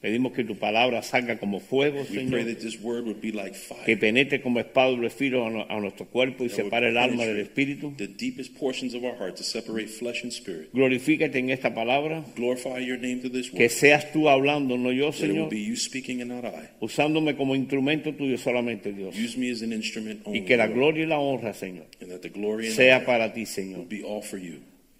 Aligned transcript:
Pedimos 0.00 0.32
que 0.32 0.44
tu 0.44 0.56
palabra 0.56 1.02
salga 1.02 1.38
como 1.38 1.58
fuego, 1.58 2.04
Señor. 2.04 2.40
Que 3.84 3.96
penetre 3.96 4.40
como 4.40 4.60
espada 4.60 4.90
doble 4.90 5.10
filo 5.10 5.44
a, 5.44 5.74
a, 5.74 5.80
nuestro 5.80 6.06
cuerpo 6.06 6.44
y 6.44 6.48
separe 6.48 6.90
el 6.90 6.96
alma 6.98 7.24
del 7.26 7.40
espíritu. 7.40 7.92
Glorifícate 10.72 11.38
en 11.38 11.50
esta 11.50 11.74
palabra. 11.74 12.24
Que 13.56 13.68
seas 13.68 14.12
tú 14.12 14.28
hablando, 14.28 14.76
no 14.78 14.92
yo, 14.92 15.10
Señor. 15.12 15.48
Usándome 16.80 17.34
como 17.34 17.56
instrumento 17.56 18.14
tuyo 18.14 18.38
solamente, 18.38 18.92
Dios. 18.92 19.16
y 20.32 20.42
que 20.42 20.56
la 20.56 20.68
gloria 20.68 21.04
y 21.04 21.06
la 21.06 21.18
honra, 21.18 21.52
Señor, 21.54 21.86
sea 22.70 23.04
para 23.04 23.32
ti, 23.32 23.46
Señor. 23.46 23.88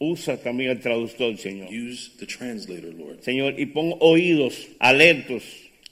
Usa 0.00 0.36
también 0.36 0.70
el 0.70 0.80
traductor, 0.80 1.36
Señor. 1.38 1.68
Use 1.72 2.12
the 2.18 2.26
translator, 2.26 2.94
Lord, 2.94 3.22
Señor, 3.22 3.58
y 3.58 3.66
pon 3.66 3.94
oídos 4.00 4.54
alertos 4.78 5.42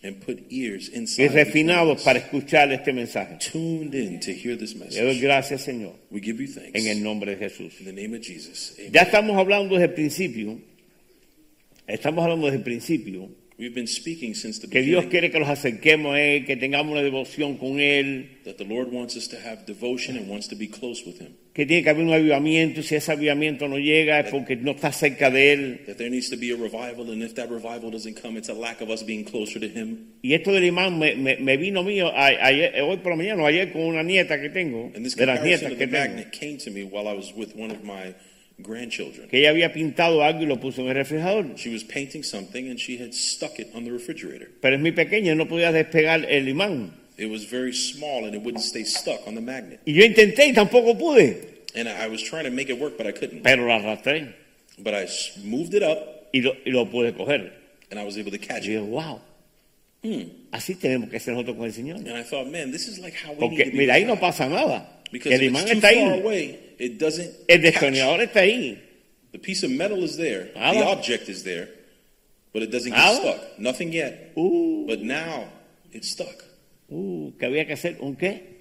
and 0.02 0.16
put 0.24 0.38
ears 0.52 0.90
y 1.18 1.26
refinados 1.26 2.02
para 2.04 2.20
escuchar 2.20 2.70
este 2.72 2.92
mensaje. 2.92 3.38
tuned 3.40 3.92
in 3.94 4.20
to 4.20 4.30
hear 4.32 4.56
this 4.56 4.74
Le 4.74 4.86
doy 4.90 5.06
message. 5.06 5.20
gracias, 5.20 5.62
Señor, 5.62 5.94
We 6.10 6.20
give 6.20 6.40
you 6.40 6.46
thanks 6.46 6.70
en 6.74 6.86
el 6.86 7.02
nombre 7.02 7.34
de 7.34 7.38
Jesús. 7.48 7.80
in 7.80 7.86
the 7.86 7.92
name 7.92 8.14
of 8.16 8.22
Jesus. 8.22 8.76
Amen. 8.78 8.92
Ya 8.92 9.02
estamos 9.02 9.36
hablando 9.36 9.74
desde 9.74 9.86
el 9.86 9.94
principio, 9.94 10.60
estamos 11.88 12.22
hablando 12.22 12.46
desde 12.46 12.58
el 12.58 12.62
principio, 12.64 13.28
We've 13.58 13.74
been 13.74 13.86
speaking 13.86 14.34
since 14.34 14.58
the 14.60 14.68
que 14.68 14.82
Dios 14.82 15.06
quiere 15.06 15.30
que 15.30 15.40
nos 15.40 15.48
acerquemos 15.48 16.14
a 16.14 16.20
Él, 16.20 16.44
que 16.44 16.56
tengamos 16.58 16.92
una 16.92 17.02
devoción 17.02 17.56
con 17.56 17.80
Él, 17.80 18.38
that 18.44 18.56
the 18.58 18.64
Lord 18.66 18.92
wants 18.92 19.16
us 19.16 19.28
to 19.28 19.36
have 19.38 19.64
devotion 19.64 20.18
and 20.18 20.28
wants 20.28 20.46
to 20.48 20.54
be 20.56 20.66
close 20.68 21.02
with 21.06 21.18
Him. 21.18 21.32
que 21.54 21.64
tiene 21.64 21.82
que 21.82 21.88
haber 21.88 22.04
un 22.04 22.12
avivamiento 22.12 22.80
y 22.80 22.82
si 22.82 22.96
ese 22.96 23.12
avivamiento 23.12 23.66
no 23.66 23.78
llega 23.78 24.20
es 24.20 24.30
porque 24.30 24.56
no 24.56 24.72
está 24.72 24.92
cerca 24.92 25.30
de 25.30 25.52
Él. 25.54 25.80
that 25.86 25.96
there 25.96 26.10
needs 26.10 26.28
to 26.28 26.36
be 26.36 26.50
a 26.52 26.54
revival, 26.54 27.10
and 27.10 27.22
if 27.22 27.34
that 27.34 27.48
revival 27.48 27.90
doesn't 27.90 28.20
come, 28.20 28.36
it's 28.36 28.50
a 28.50 28.54
lack 28.54 28.82
of 28.82 28.90
us 28.90 29.02
being 29.02 29.24
closer 29.24 29.58
to 29.58 29.66
Him. 29.68 30.00
Y 30.22 30.34
esto 30.34 30.52
del 30.52 30.64
imán 30.64 30.98
me, 30.98 31.14
me- 31.16 31.36
me 31.38 31.56
vino 31.56 31.82
mío 31.82 32.12
a- 32.14 32.26
ayer, 32.46 32.74
hoy 32.82 32.98
por 32.98 33.12
la 33.12 33.16
mañana, 33.16 33.46
ayer 33.46 33.72
con 33.72 33.80
una 33.80 34.02
nieta 34.02 34.38
que 34.38 34.50
tengo, 34.50 34.92
And 34.94 35.02
this 35.02 35.16
de 35.16 35.24
las 35.24 35.42
nietas 35.42 35.72
que 35.72 35.86
tengo, 35.86 36.22
came 36.30 36.58
to 36.58 36.70
me 36.70 36.82
while 36.84 37.08
I 37.08 37.14
was 37.14 37.32
with 37.34 37.54
one 37.56 37.70
of 37.70 37.82
my 37.82 38.14
grandchildren. 38.58 39.28
que 39.28 39.38
ella 39.40 39.50
había 39.50 39.72
pintado 39.72 40.22
algo 40.22 40.42
y 40.42 40.46
lo 40.46 40.58
puso 40.58 40.82
en 40.82 40.88
el 40.88 40.94
refrigerador. 40.94 41.54
She 41.56 41.70
was 41.72 41.84
painting 41.84 42.22
something, 42.22 42.68
and 42.68 42.78
she 42.78 42.96
had 43.02 43.12
stuck 43.12 43.58
it 43.58 43.68
on 43.74 43.84
the 43.84 43.90
refrigerator. 43.90 44.48
Pero 44.60 44.76
es 44.76 44.80
muy 44.80 44.92
pequeña, 44.92 45.34
no 45.34 45.46
podía 45.46 45.72
despegar 45.72 46.24
el 46.28 46.48
imán. 46.48 46.90
It 47.18 47.30
was 47.30 47.44
very 47.50 47.72
small, 47.72 48.24
and 48.26 48.34
it 48.34 48.42
wouldn't 48.42 48.62
stay 48.64 48.84
stuck 48.84 49.26
on 49.26 49.34
the 49.34 49.40
magnet. 49.40 49.80
Y 49.86 49.92
yo 49.94 50.04
intenté 50.04 50.46
y 50.46 50.52
tampoco 50.52 50.96
pude, 50.98 51.54
And 51.74 51.88
I 51.88 52.06
was 52.08 52.22
trying 52.22 52.44
to 52.44 52.50
make 52.50 52.70
it 52.72 52.78
work, 52.80 52.96
but 52.96 53.06
I 53.06 53.12
couldn't. 53.12 53.42
pero 53.42 53.66
la 53.66 53.76
arrastré 53.76 54.34
But 54.78 54.94
I 54.94 55.06
moved 55.44 55.74
it 55.74 55.82
up, 55.82 55.98
y 56.32 56.40
lo, 56.42 56.54
y 56.64 56.70
lo 56.70 56.86
pude 56.90 57.12
coger. 57.14 57.52
and 57.90 58.00
I 58.00 58.04
was 58.04 58.16
able 58.18 58.30
to 58.32 58.38
catch 58.38 58.64
Y 58.66 58.72
it. 58.72 58.74
yo, 58.74 58.84
wow, 58.84 59.20
Hmm. 60.02 60.24
así 60.52 60.74
tenemos 60.76 61.08
que 61.10 61.18
ser 61.18 61.32
nosotros 61.34 61.56
con 61.56 61.66
el 61.66 61.72
Señor. 61.72 61.96
And 61.96 62.16
I 62.16 62.22
thought, 62.22 62.46
man, 62.50 62.70
this 62.70 62.86
is 62.86 62.98
like 62.98 63.14
how 63.16 63.32
we 63.32 63.38
Porque 63.40 63.56
need 63.58 63.64
to 63.64 63.70
be. 63.72 63.78
mira, 63.78 63.94
ahí 63.94 64.04
no 64.04 64.16
pasa 64.20 64.48
nada. 64.48 65.02
Because 65.10 65.32
El 65.34 65.42
imán 65.42 65.66
está 65.68 65.88
ahí, 65.88 65.98
away, 66.02 66.58
it 66.78 66.98
doesn't 66.98 67.30
el 67.48 67.60
destornillador 67.62 68.20
está 68.22 68.40
ahí. 68.40 68.78
The 69.32 69.38
piece 69.38 69.62
of 69.64 69.70
metal 69.70 70.02
is 70.02 70.16
there, 70.16 70.50
Nada. 70.54 70.78
the 70.78 70.84
object 70.86 71.28
is 71.28 71.42
there, 71.44 71.68
but 72.52 72.62
it 72.62 72.70
doesn't 72.70 72.90
get 72.92 72.98
Nada. 72.98 73.20
stuck. 73.20 73.58
Nothing 73.58 73.92
yet. 73.92 74.32
Uh, 74.36 74.86
But 74.86 75.00
now 75.02 75.44
it's 75.92 76.08
stuck. 76.10 76.42
uh, 76.90 77.30
que 77.38 77.46
había 77.46 77.66
que 77.66 77.74
hacer 77.74 77.96
un 78.00 78.16
qué? 78.16 78.54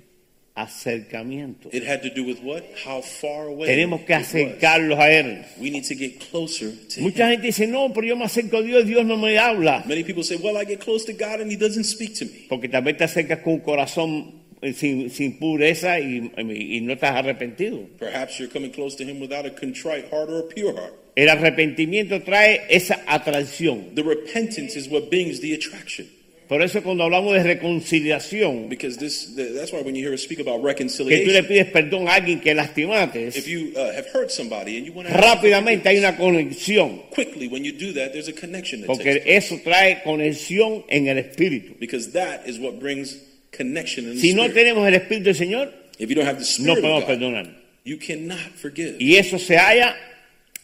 Acercamiento. 0.58 1.70
It 1.74 1.84
had 1.86 2.02
to 2.03 2.09
do 2.09 2.24
with 2.24 2.40
what? 2.42 2.64
How 2.86 3.02
far 3.02 3.48
away. 3.48 3.68
Tenemos 3.68 4.06
que 4.06 4.14
acercarlos 4.16 4.97
a 4.97 5.12
Él. 5.12 5.46
We 5.59 5.70
need 5.70 5.84
to 5.86 5.96
get 5.96 6.20
closer 6.32 6.72
to 6.72 7.02
Mucha 7.02 7.26
Him. 7.26 7.32
gente 7.42 7.47
dice, 7.47 7.68
no, 7.68 7.92
pero 7.94 8.08
yo 8.08 8.16
me 8.16 8.24
acerco 8.26 8.58
a 8.58 8.62
Dios, 8.64 8.86
Dios 8.86 9.06
no 9.06 9.18
me 9.18 9.38
habla. 9.38 9.84
Many 9.86 10.03
people 10.03 10.24
say, 10.24 10.38
well, 10.38 10.56
I 10.58 10.64
get 10.66 10.80
close 10.80 11.06
to 11.06 11.14
God 11.14 11.42
and 11.42 11.52
He 11.52 11.58
doesn't 11.58 11.84
speak 11.86 12.16
to 12.20 12.26
me. 12.26 12.46
Porque 12.50 12.70
tal 12.70 12.84
vez 12.84 12.96
te 12.97 13.03
acercas 13.03 13.40
con 13.44 13.53
un 13.56 13.59
corazón 13.59 14.45
sin, 14.74 15.09
sin 15.09 15.38
pureza 15.38 16.00
y, 16.00 16.31
y 16.38 16.81
no 16.81 16.94
estás 16.94 17.12
arrepentido. 17.12 17.88
Perhaps 18.00 18.40
you're 18.40 18.52
coming 18.52 18.72
close 18.72 18.96
to 18.98 19.03
Him 19.03 19.20
without 19.20 19.46
a 19.46 19.52
contrite 19.52 20.09
heart 20.09 20.30
or 20.30 20.40
a 20.40 20.44
pure 20.44 20.74
heart. 20.74 20.94
El 21.16 21.30
arrepentimiento 21.30 22.22
trae 22.24 22.62
esa 22.70 23.02
atracción. 23.08 23.96
The 23.96 24.03
repentance 24.03 24.76
is 24.76 24.90
what 24.90 25.09
brings 25.09 25.40
the 25.40 25.53
attraction. 25.53 26.08
Por 26.48 26.62
eso 26.62 26.84
cuando 26.84 27.03
hablamos 27.03 27.34
de 27.34 27.42
reconciliación, 27.42 28.70
Because 28.70 28.98
this, 28.98 29.34
that's 29.36 29.72
why 29.72 29.81
when 29.81 29.96
you 29.96 30.03
hear 30.03 30.14
us 30.14 30.22
speak 30.22 30.40
about 30.40 30.62
que 30.62 30.62
tú 30.62 30.64
le 30.64 30.74
reconciliation, 30.74 31.46
pides 31.47 31.72
perdón 31.72 32.08
a 32.08 32.14
alguien 32.14 32.40
que 32.40 32.53
lastimaste, 32.53 33.36
if 33.36 33.47
you 33.47 33.74
uh, 33.76 33.92
have 33.94 34.06
hurt 34.14 34.30
somebody 34.30 34.78
and 34.78 34.86
you 34.86 34.94
want 34.94 35.08
to 35.08 35.14
rápidamente 35.14 35.88
hay 35.88 35.97
una 35.97 36.16
conexión. 36.16 37.09
quickly, 37.09 37.47
when 37.47 37.66
you 37.66 37.72
do 37.72 37.94
that, 37.94 38.14
there's 38.14 38.28
a 38.28 38.34
connection 38.34 38.82
that 38.82 38.88
Porque 38.88 39.24
eso 39.26 39.58
trae 39.64 40.03
conexión 40.03 40.84
en 40.88 41.08
el 41.08 41.18
espíritu. 41.18 41.80
Because 41.80 42.12
that 42.12 42.47
is 42.47 42.59
what 42.59 42.80
brings 42.80 43.18
connection 43.56 44.06
in 44.06 44.16
the 44.16 44.20
Si 44.22 44.34
no 44.34 44.44
spirit. 44.44 44.56
tenemos 44.56 44.88
el 44.88 44.94
espíritu 44.96 45.24
del 45.26 45.36
Señor, 45.36 45.74
If 45.98 46.10
you 46.10 46.16
don't 46.16 46.28
have 46.28 46.38
the 46.40 46.44
no 46.64 46.74
spirit 46.74 46.82
podemos 46.84 47.00
God, 47.02 47.08
perdonar. 47.08 47.48
you 47.86 47.98
cannot 47.98 48.40
forgive. 48.62 48.98
Y 49.00 49.16
eso 49.16 49.38
se 49.40 49.56
halla 49.58 49.96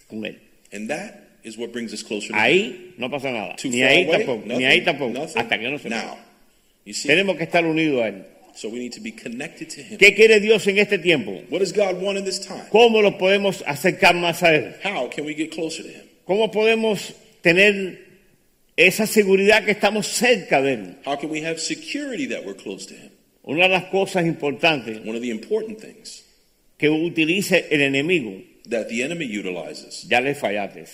con 0.09 0.25
Él. 0.25 0.37
And 0.73 0.89
that 0.89 1.15
is 1.43 1.57
what 1.57 1.71
brings 1.71 1.93
us 1.93 2.03
closer 2.03 2.29
to 2.29 2.33
Him. 2.33 2.39
Ahí 2.39 2.93
no 2.97 3.09
pasa 3.09 3.31
nada. 3.31 3.55
Too 3.55 3.69
Ni 3.69 3.79
far 3.81 3.89
ahí 3.89 4.03
away, 4.05 4.17
tampoco. 4.19 4.41
Ni 4.45 4.53
nothing, 4.53 4.65
ahí 4.67 4.81
tampoco. 4.83 5.13
nothing. 5.13 5.37
Hasta 5.41 5.57
que 5.59 5.69
no 5.69 5.77
se 5.79 5.89
Now, 5.89 6.17
you 6.85 6.93
see, 6.93 7.07
Tenemos 7.07 7.37
que 7.37 7.43
estar 7.43 7.65
unidos 7.65 8.01
a 8.03 8.07
Él. 8.09 8.25
so 8.53 8.67
we 8.69 8.79
need 8.79 8.91
to 8.91 8.99
be 9.01 9.11
connected 9.13 9.69
to 9.69 9.81
Him. 9.81 9.97
¿Qué 9.97 10.13
quiere 10.13 10.39
Dios 10.41 10.67
en 10.67 10.77
este 10.77 10.97
tiempo? 10.99 11.31
What 11.49 11.59
does 11.59 11.71
God 11.73 12.01
want 12.01 12.17
in 12.17 12.25
this 12.25 12.39
time? 12.39 12.63
¿Cómo 12.69 13.01
lo 13.01 13.17
podemos 13.17 13.63
acercar 13.65 14.13
más 14.15 14.43
a 14.43 14.53
Él? 14.55 14.75
How 14.83 15.07
can 15.09 15.25
we 15.25 15.33
get 15.33 15.51
closer 15.51 15.83
to 15.83 15.89
Him? 15.89 16.03
¿Cómo 16.25 16.51
podemos 16.51 17.13
tener 17.41 18.10
esa 18.77 19.05
seguridad 19.05 19.63
que 19.65 19.71
estamos 19.71 20.07
cerca 20.07 20.61
de 20.61 20.73
Él? 20.73 20.97
How 21.05 21.17
can 21.17 21.29
we 21.29 21.45
have 21.45 21.59
security 21.59 22.27
that 22.27 22.43
we're 22.45 22.55
close 22.55 22.85
to 22.87 22.93
Him? 22.93 23.11
Una 23.43 23.63
de 23.63 23.69
las 23.69 23.85
cosas 23.85 24.25
importantes 24.25 24.99
One 24.99 25.15
of 25.15 25.21
the 25.21 25.31
important 25.31 25.79
things 25.79 26.23
que 26.77 26.89
utilice 26.89 27.67
el 27.71 27.81
enemigo, 27.81 28.43
that 28.69 28.87
the 28.87 29.03
enemy 29.03 29.25
utilizes. 29.25 30.07
ya 30.09 30.19
le 30.19 30.33
fallaste. 30.35 30.85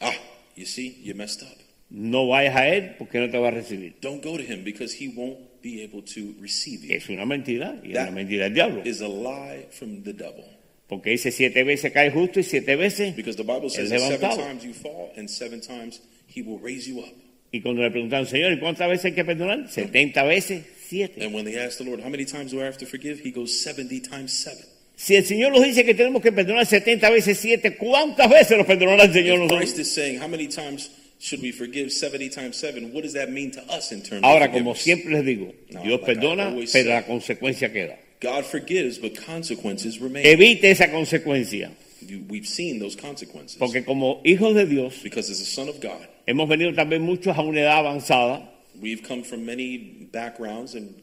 Ah, 0.00 0.12
you 0.54 0.64
see, 0.66 0.98
you 1.02 1.14
messed 1.14 1.42
up. 1.42 1.56
No 1.90 2.26
vayas 2.28 2.56
a 2.56 2.68
Él 2.68 2.96
porque 2.98 3.18
no 3.20 3.30
te 3.30 3.38
va 3.38 3.48
a 3.48 3.50
recibir. 3.52 3.94
Don't 4.00 4.22
go 4.22 4.36
to 4.36 4.42
Him 4.42 4.64
because 4.64 4.92
He 4.94 5.08
won't 5.08 5.38
be 5.62 5.82
able 5.82 6.02
to 6.02 6.34
receive 6.40 6.84
you. 6.84 6.94
Es 6.94 7.08
una 7.08 7.24
mentira 7.24 7.80
y 7.82 7.88
es 7.90 7.94
That 7.94 8.08
una 8.08 8.12
mentira 8.12 8.44
del 8.44 8.54
diablo. 8.54 8.82
Is 8.84 9.00
a 9.00 9.08
lie 9.08 9.66
from 9.70 10.02
the 10.02 10.12
devil. 10.12 10.44
Porque 10.88 11.10
dice 11.10 11.30
siete 11.32 11.64
veces 11.64 11.92
cae 11.92 12.10
justo 12.10 12.40
y 12.40 12.42
siete 12.44 12.76
veces. 12.76 13.14
Because 13.16 13.36
the 13.36 13.42
Bible 13.44 13.68
says 13.70 13.90
that 13.90 14.00
seven 14.00 14.20
levantado. 14.20 14.36
times 14.42 14.64
you 14.64 14.72
fall 14.72 15.12
and 15.16 15.28
seven 15.28 15.60
times 15.60 16.00
He 16.36 16.42
will 16.42 16.58
raise 16.62 16.86
you 16.86 17.00
up. 17.00 17.12
Y 17.52 17.60
cuando 17.62 17.82
le 17.82 17.90
preguntan, 17.90 18.26
Señor, 18.26 18.52
¿y 18.52 18.58
cuántas 18.58 18.88
veces 18.88 19.06
hay 19.06 19.12
que 19.12 19.24
perdonar? 19.24 19.68
70 19.70 20.22
veces, 20.24 20.64
siete. 20.86 21.24
And 21.24 21.34
when 21.34 21.44
they 21.46 21.58
ask 21.58 21.78
the 21.78 21.84
Lord, 21.84 22.00
how 22.02 22.10
many 22.10 22.26
times 22.26 22.50
do 22.52 22.60
I 22.60 22.64
have 22.66 22.76
to 22.78 22.86
forgive? 22.86 23.20
He 23.24 23.30
goes 23.30 23.58
70 23.62 24.00
times 24.00 24.32
seven. 24.32 24.64
Si 24.96 25.14
el 25.14 25.24
Señor 25.24 25.52
nos 25.52 25.62
dice 25.64 25.84
que 25.84 25.94
tenemos 25.94 26.22
que 26.22 26.32
perdonar 26.32 26.66
70 26.66 27.08
veces 27.10 27.38
7, 27.38 27.76
¿cuántas 27.76 28.28
veces 28.30 28.56
nos 28.58 28.66
perdonará 28.66 29.04
el 29.04 29.12
Señor 29.12 29.38
nosotros? 29.38 29.60
Christ 29.60 29.78
is 29.78 29.92
saying, 29.94 30.20
how 30.20 30.26
many 30.28 30.46
times 30.48 30.90
should 31.18 31.42
we 31.42 31.52
forgive 31.52 31.90
70 31.90 32.28
times 32.30 32.56
seven? 32.56 32.92
What 32.92 33.02
does 33.04 33.12
that 33.14 33.30
mean 33.30 33.50
to 33.52 33.60
us 33.72 33.92
in 33.92 34.02
terms 34.02 34.22
Ahora, 34.24 34.46
of 34.46 34.52
como 34.52 34.74
siempre 34.74 35.12
les 35.12 35.24
digo, 35.24 35.54
No, 35.70 35.82
Dios 35.82 36.00
like 36.02 36.14
perdona, 36.20 36.50
pero 36.54 36.66
say. 36.66 36.84
la 36.84 37.02
consecuencia 37.06 37.70
queda. 37.72 37.98
God 38.20 38.44
forgives, 38.44 38.98
but 38.98 39.14
consequences 39.14 39.98
remain. 40.00 40.26
Evite 40.26 40.70
esa 40.70 40.90
consecuencia, 40.90 41.70
You- 42.06 42.24
We've 42.28 42.46
seen 42.46 42.78
those 42.78 42.96
consequences. 42.96 43.56
porque 43.58 43.84
como 43.84 44.20
hijos 44.24 44.54
de 44.54 44.66
Dios, 44.66 44.94
Because 45.02 45.30
as 45.30 45.40
a 45.40 45.44
son 45.46 45.68
of 45.68 45.78
God, 45.80 46.06
hemos 46.26 46.48
venido 46.48 46.72
también 46.74 47.02
muchos 47.02 47.36
a 47.36 47.42
una 47.42 47.60
edad 47.60 47.78
avanzada 47.78 48.50
we've 48.80 49.02
come 49.06 49.22
from 49.22 49.44
many 49.44 50.08
backgrounds 50.12 50.74
and 50.74 50.94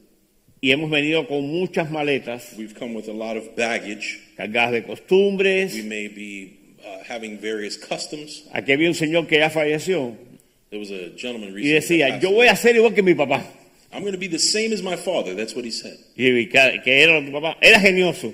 y 0.61 0.71
hemos 0.71 0.89
venido 0.89 1.27
con 1.27 1.41
muchas 1.47 1.89
maletas 1.91 2.53
we've 2.57 2.73
come 2.77 2.93
with 2.95 3.09
a 3.09 3.13
lot 3.13 3.35
of 3.37 3.55
baggage. 3.55 4.19
cargadas 4.37 4.71
de 4.71 4.83
costumbres. 4.83 5.73
We 5.75 5.83
may 5.83 6.07
be 6.07 6.77
uh, 6.79 7.03
having 7.07 7.37
various 7.37 7.77
customs. 7.77 8.43
Aquí 8.53 8.71
había 8.71 8.87
un 8.89 8.95
señor 8.95 9.27
que 9.27 9.39
ya 9.39 9.49
falleció 9.49 10.15
There 10.69 10.79
was 10.79 10.89
a 10.91 11.11
gentleman 11.17 11.49
y 11.49 11.53
recently. 11.53 11.73
decía, 11.73 12.07
that 12.09 12.21
yo 12.21 12.29
passed 12.29 12.35
voy 12.35 12.47
a 12.47 12.55
ser 12.55 12.75
igual 12.75 12.93
que 12.95 13.03
mi 13.03 13.13
papá. 13.13 13.43
I'm 13.91 14.01
going 14.01 14.13
to 14.13 14.17
be 14.17 14.27
the 14.27 14.39
same 14.39 14.73
as 14.73 14.81
my 14.81 14.95
father. 14.95 15.35
That's 15.35 15.53
what 15.53 15.65
he 15.65 15.71
said. 15.71 15.97
Y 16.15 16.47
que, 16.47 16.81
que 16.83 17.03
era 17.03 17.23
tu 17.23 17.31
papá, 17.31 17.57
era 17.61 17.79
genioso. 17.79 18.33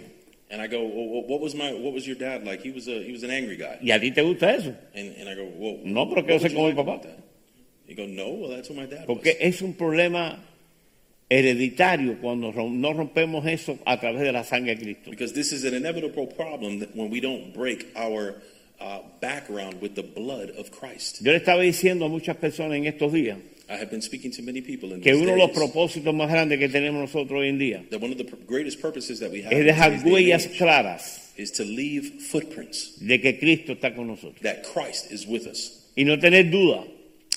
And 0.51 0.61
I 0.61 0.67
go, 0.67 0.81
well, 0.83 1.23
what 1.27 1.41
was 1.41 1.53
my, 1.53 1.71
what 1.73 1.93
was 1.93 2.07
your 2.07 2.15
dad 2.15 2.43
like? 2.43 2.61
He 2.63 2.71
was 2.71 2.87
a, 2.87 3.03
he 3.03 3.11
was 3.11 3.21
an 3.23 3.29
angry 3.29 3.55
guy. 3.55 3.77
¿Y 3.83 3.91
a 3.91 3.99
ti 3.99 4.09
te 4.11 4.23
gusta 4.23 4.49
eso? 4.49 4.75
And, 4.95 5.15
and 5.17 5.29
I 5.29 5.35
go, 5.35 5.45
well, 5.55 5.77
No, 5.83 6.07
pero 6.07 6.23
quiero 6.23 6.39
ser 6.39 6.49
como 6.53 6.69
mi 6.69 6.73
papá. 6.75 7.05
He 7.85 7.93
go, 7.93 8.05
no, 8.07 8.29
well, 8.31 8.49
that's 8.49 8.67
what 8.69 8.77
my 8.77 8.85
dad 8.87 9.05
Porque 9.05 9.25
was. 9.27 9.35
es 9.39 9.61
un 9.61 9.73
problema 9.75 10.39
hereditario 11.29 12.19
cuando 12.19 12.51
no 12.51 12.93
rompemos 12.93 13.45
eso 13.45 13.77
a 13.85 13.99
través 13.99 14.21
de 14.21 14.31
la 14.31 14.43
sangre 14.43 14.75
de 14.75 14.81
Cristo. 14.81 15.11
Because 15.11 15.33
this 15.33 15.51
is 15.51 15.63
an 15.63 15.75
inevitable 15.75 16.25
problem 16.27 16.79
that 16.79 16.95
when 16.95 17.09
we 17.11 17.19
don't 17.19 17.53
break 17.53 17.87
our 17.95 18.35
uh, 18.79 18.99
background 19.21 19.81
with 19.81 19.95
the 19.95 20.03
blood 20.03 20.51
of 20.57 20.71
Christ. 20.71 21.21
Yo 21.21 21.31
le 21.31 21.37
estaba 21.39 21.61
diciendo 21.61 22.05
a 22.05 22.09
muchas 22.09 22.37
personas 22.37 22.77
en 22.77 22.85
estos 22.85 23.11
días 23.13 23.37
I 23.71 23.73
have 23.73 23.91
been 23.91 24.01
speaking 24.01 24.31
to 24.31 24.41
many 24.41 24.61
people 24.61 24.93
in 24.93 25.01
que 25.01 25.11
these 25.13 25.21
uno 25.21 25.33
de 25.33 25.37
los 25.37 25.47
days 25.49 25.57
propósitos 25.59 26.13
más 26.15 26.29
grandes 26.29 26.57
que 26.57 26.69
tenemos 26.69 27.01
nosotros 27.01 27.39
hoy 27.41 27.49
en 27.49 27.59
día 27.59 27.83
that 27.91 28.01
one 28.01 28.11
of 28.11 28.17
the 28.17 28.23
pr- 28.23 28.35
greatest 28.47 28.81
purposes 28.81 29.19
that 29.19 29.29
we 29.31 29.43
have 29.43 29.51
es 29.53 29.59
in 29.59 29.65
dejar 29.67 29.91
today's 29.91 30.03
day 30.03 30.09
and 30.09 30.11
huellas 30.11 30.45
age 30.47 30.57
claras 30.57 31.31
is 31.37 31.51
to 31.51 31.63
leave 31.63 32.21
footprints 32.31 32.97
de 32.99 33.19
que 33.19 33.37
Cristo 33.37 33.73
está 33.73 33.95
con 33.95 34.07
nosotros. 34.07 34.41
that 34.41 34.63
Christ 34.73 35.11
is 35.11 35.27
with 35.27 35.45
us 35.45 35.85
Y 35.95 36.03
no 36.03 36.17
tener 36.17 36.43
duda, 36.49 36.83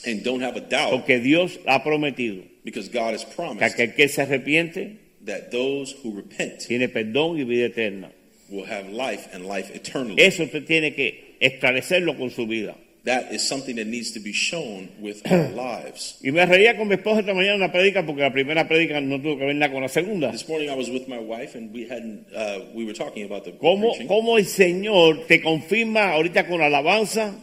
and 0.06 0.22
don't 0.24 0.40
have 0.42 0.56
a 0.56 0.60
doubt 0.60 0.90
porque 0.90 1.20
Dios 1.20 1.58
ha 1.66 1.82
prometido 1.82 2.44
because 2.64 2.88
God 2.88 3.12
has 3.12 3.24
que 3.24 3.34
promised 3.34 3.76
aquel 3.76 3.94
que 3.94 4.08
se 4.08 4.22
arrepiente 4.22 4.98
that 5.26 5.50
those 5.50 5.92
who 6.02 6.12
repent 6.16 6.60
tiene 6.66 6.88
perdón 6.88 7.36
y 7.38 7.44
vida 7.44 7.66
eterna. 7.66 8.10
will 8.48 8.64
have 8.64 8.88
life 8.88 9.28
and 9.34 9.46
life 9.46 9.70
eternally. 9.74 10.16
Eso 10.22 10.44
usted 10.44 10.66
tiene 10.66 10.94
que 10.94 11.31
esclarecerlo 11.42 12.16
con 12.16 12.30
su 12.30 12.46
vida. 12.46 12.74
That 13.04 13.32
is 13.32 13.42
something 13.42 13.74
that 13.76 13.86
needs 13.86 14.12
to 14.12 14.20
be 14.20 14.32
shown 14.32 14.88
with 15.00 15.22
our 15.26 15.48
lives. 15.56 16.20
Y 16.22 16.30
me 16.30 16.46
reía 16.46 16.76
con 16.76 16.86
mi 16.86 16.94
esposa 16.94 17.18
esta 17.20 17.34
mañana 17.34 17.54
en 17.56 17.62
una 17.62 17.72
predica 17.72 18.06
porque 18.06 18.22
la 18.22 18.32
primera 18.32 18.68
predica 18.68 19.00
no 19.00 19.20
tuvo 19.20 19.38
que 19.38 19.46
ver 19.46 19.56
nada 19.56 19.72
con 19.72 19.82
la 19.82 19.88
segunda. 19.88 20.30
This 20.30 20.48
morning 20.48 20.68
I 20.70 20.76
was 20.76 20.88
with 20.88 21.08
my 21.08 21.18
wife 21.18 21.56
and 21.56 21.72
we 21.74 21.90
uh, 21.90 22.60
we 22.72 22.84
were 22.84 22.94
talking 22.94 23.24
about 23.24 23.42
the 23.44 23.50
¿Cómo, 23.58 23.90
preaching. 23.90 24.06
cómo 24.06 24.38
el 24.38 24.46
Señor 24.46 25.26
te 25.26 25.40
confirma 25.42 26.12
ahorita 26.12 26.46
con 26.46 26.60
alabanza? 26.62 27.34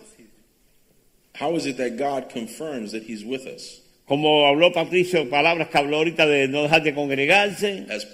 How 1.37 1.55
is 1.57 1.65
it 1.65 1.75
that 1.77 1.97
God 1.97 2.29
confirms 2.29 2.93
that 2.93 3.03
He's 3.03 3.25
with 3.25 3.45
us? 3.45 3.81
Como 4.07 4.45
habló 4.47 4.71
Patricio, 4.73 5.29
palabras 5.29 5.67
que 5.67 5.77
habló 5.77 5.97
ahorita 5.97 6.25
de 6.25 6.47
no 6.47 6.63
dejar 6.63 6.83
de 6.83 6.93
congregarse. 6.93 7.85
As 7.89 8.05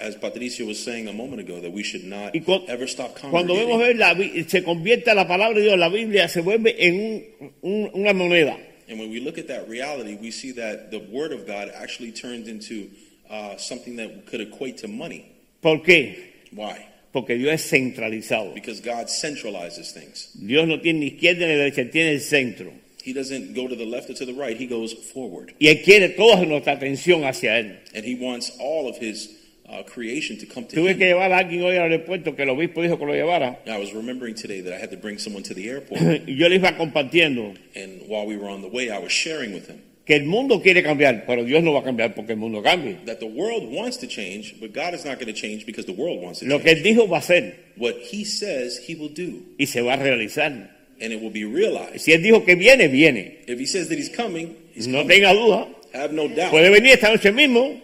as 0.00 0.16
Patricio 0.16 0.66
was 0.66 0.82
saying 0.82 1.08
a 1.08 1.12
moment 1.12 1.40
ago, 1.40 1.60
that 1.60 1.72
we 1.72 1.82
should 1.82 2.04
not 2.04 2.34
Y 2.34 2.40
cu- 2.40 2.64
ever 2.68 2.86
stop 2.88 3.18
cuando 3.30 3.54
vemos 3.54 3.78
ver 3.78 3.94
la, 3.96 4.14
se 4.48 4.62
convierte 4.62 5.14
la 5.14 5.26
palabra 5.26 5.54
de 5.58 5.62
Dios, 5.64 5.78
la 5.78 5.88
Biblia 5.88 6.28
se 6.28 6.40
vuelve 6.40 6.74
en 6.78 6.94
un- 7.40 7.52
un- 7.62 7.90
una 7.94 8.12
moneda. 8.12 8.56
And 8.88 8.98
when 9.00 9.10
we 9.10 9.18
look 9.20 9.36
at 9.38 9.48
that 9.48 9.68
reality, 9.68 10.16
we 10.20 10.30
see 10.30 10.52
that 10.52 10.90
the 10.92 11.00
Word 11.10 11.32
of 11.32 11.46
God 11.46 11.70
actually 11.74 12.12
turns 12.12 12.46
into 12.48 12.88
uh, 13.28 13.56
something 13.56 13.96
that 13.96 14.26
could 14.26 14.40
equate 14.40 14.78
to 14.78 14.88
money. 14.88 15.26
¿Por 15.60 15.78
qué? 15.82 16.14
Why? 16.52 16.86
Porque 17.12 17.36
Dios 17.36 17.54
es 17.54 17.62
centralizado. 17.70 18.54
Because 18.54 18.80
God 18.80 19.08
centralizes 19.08 19.92
things. 19.92 20.30
Dios 20.34 20.68
no 20.68 20.78
tiene 20.80 21.00
ni 21.00 21.06
izquierda 21.08 21.46
ni 21.48 21.54
derecha, 21.54 21.90
tiene 21.90 22.12
el 22.12 22.20
centro. 22.20 22.72
He 23.02 23.12
doesn't 23.12 23.54
go 23.54 23.66
to 23.68 23.74
the 23.76 23.84
left 23.86 24.10
or 24.10 24.14
to 24.14 24.26
the 24.26 24.32
right, 24.34 24.56
He 24.56 24.66
goes 24.66 24.92
forward. 24.92 25.52
Y 25.60 25.68
Él 25.68 25.82
quiere 25.82 26.10
toda 26.10 26.44
nuestra 26.44 26.74
atención 26.78 27.24
hacia 27.24 27.58
Él. 27.58 27.78
And 27.94 28.04
He 28.04 28.14
wants 28.16 28.52
all 28.60 28.88
of 28.88 28.96
His 28.98 29.30
uh, 29.78 29.82
creation 29.84 30.38
to 30.38 30.46
come 30.46 30.66
to 30.66 30.74
Tuve 30.76 30.92
Him. 30.92 30.98
que 30.98 31.06
llevar 31.06 31.32
a 31.32 31.38
alguien 31.38 31.62
hoy 31.62 31.76
al 31.76 31.82
aeropuerto 31.90 32.34
que 32.36 32.42
el 32.44 32.50
obispo 32.50 32.82
dijo 32.82 32.98
que 32.98 33.06
lo 33.06 33.12
llevara. 33.14 33.58
I 33.66 33.78
was 33.78 33.92
remembering 33.92 34.34
today 34.34 34.60
that 34.62 34.72
I 34.72 34.78
had 34.82 34.90
to 34.90 34.96
bring 34.96 35.18
someone 35.18 35.42
to 35.44 35.54
the 35.54 35.68
airport, 35.68 36.00
Y 36.00 36.34
yo 36.36 36.48
le 36.48 36.56
iba 36.56 36.76
compartiendo 36.76 37.54
and 37.74 38.02
while 38.08 38.26
we 38.26 38.36
were 38.36 38.48
on 38.48 38.62
the 38.62 38.68
way, 38.68 38.90
I 38.90 38.98
was 38.98 39.12
sharing 39.12 39.52
with 39.52 39.68
him 39.68 39.80
que 40.06 40.14
el 40.14 40.24
mundo 40.24 40.60
quiere 40.62 40.84
cambiar, 40.84 41.24
pero 41.26 41.42
Dios 41.44 41.64
no 41.64 41.72
va 41.72 41.80
a 41.80 41.82
cambiar 41.82 42.14
porque 42.14 42.30
el 42.34 42.38
mundo 42.38 42.62
cambie. 42.62 42.96
that 43.06 43.18
the 43.18 43.26
world 43.26 43.64
wants 43.72 43.96
to 43.98 44.06
change, 44.06 44.54
but 44.60 44.72
God 44.72 44.94
is 44.94 45.04
not 45.04 45.18
going 45.18 45.26
to 45.26 45.32
change 45.32 45.66
because 45.66 45.84
the 45.84 45.92
world 45.92 46.22
wants 46.22 46.38
to 46.40 46.46
Lo 46.46 46.58
que 46.60 46.66
change. 46.74 46.78
Él 46.78 46.82
dijo 46.84 47.08
va 47.08 47.18
a 47.18 47.22
ser 47.22 47.56
What 47.76 47.96
He 48.12 48.24
says, 48.24 48.78
He 48.78 48.94
will 48.94 49.08
do, 49.12 49.42
y 49.58 49.66
se 49.66 49.80
va 49.82 49.94
a 49.94 49.96
realizar. 49.96 50.70
and 51.00 51.12
it 51.12 51.20
will 51.20 51.32
be 51.32 51.44
realized. 51.44 52.00
Si 52.02 52.12
Él 52.12 52.22
dijo 52.22 52.44
que 52.44 52.54
viene, 52.54 52.86
viene. 52.88 53.38
If 53.48 53.58
He 53.58 53.66
says 53.66 53.88
that 53.88 53.98
He's 53.98 54.08
coming, 54.08 54.54
He's 54.74 54.86
No 54.86 55.02
coming. 55.02 55.08
tenga 55.22 55.34
duda. 55.34 55.66
Have 55.92 56.12
no 56.12 56.28
doubt. 56.28 56.50
Puede 56.52 56.70
venir 56.70 56.92
esta 56.92 57.10
noche 57.10 57.32
mismo, 57.32 57.80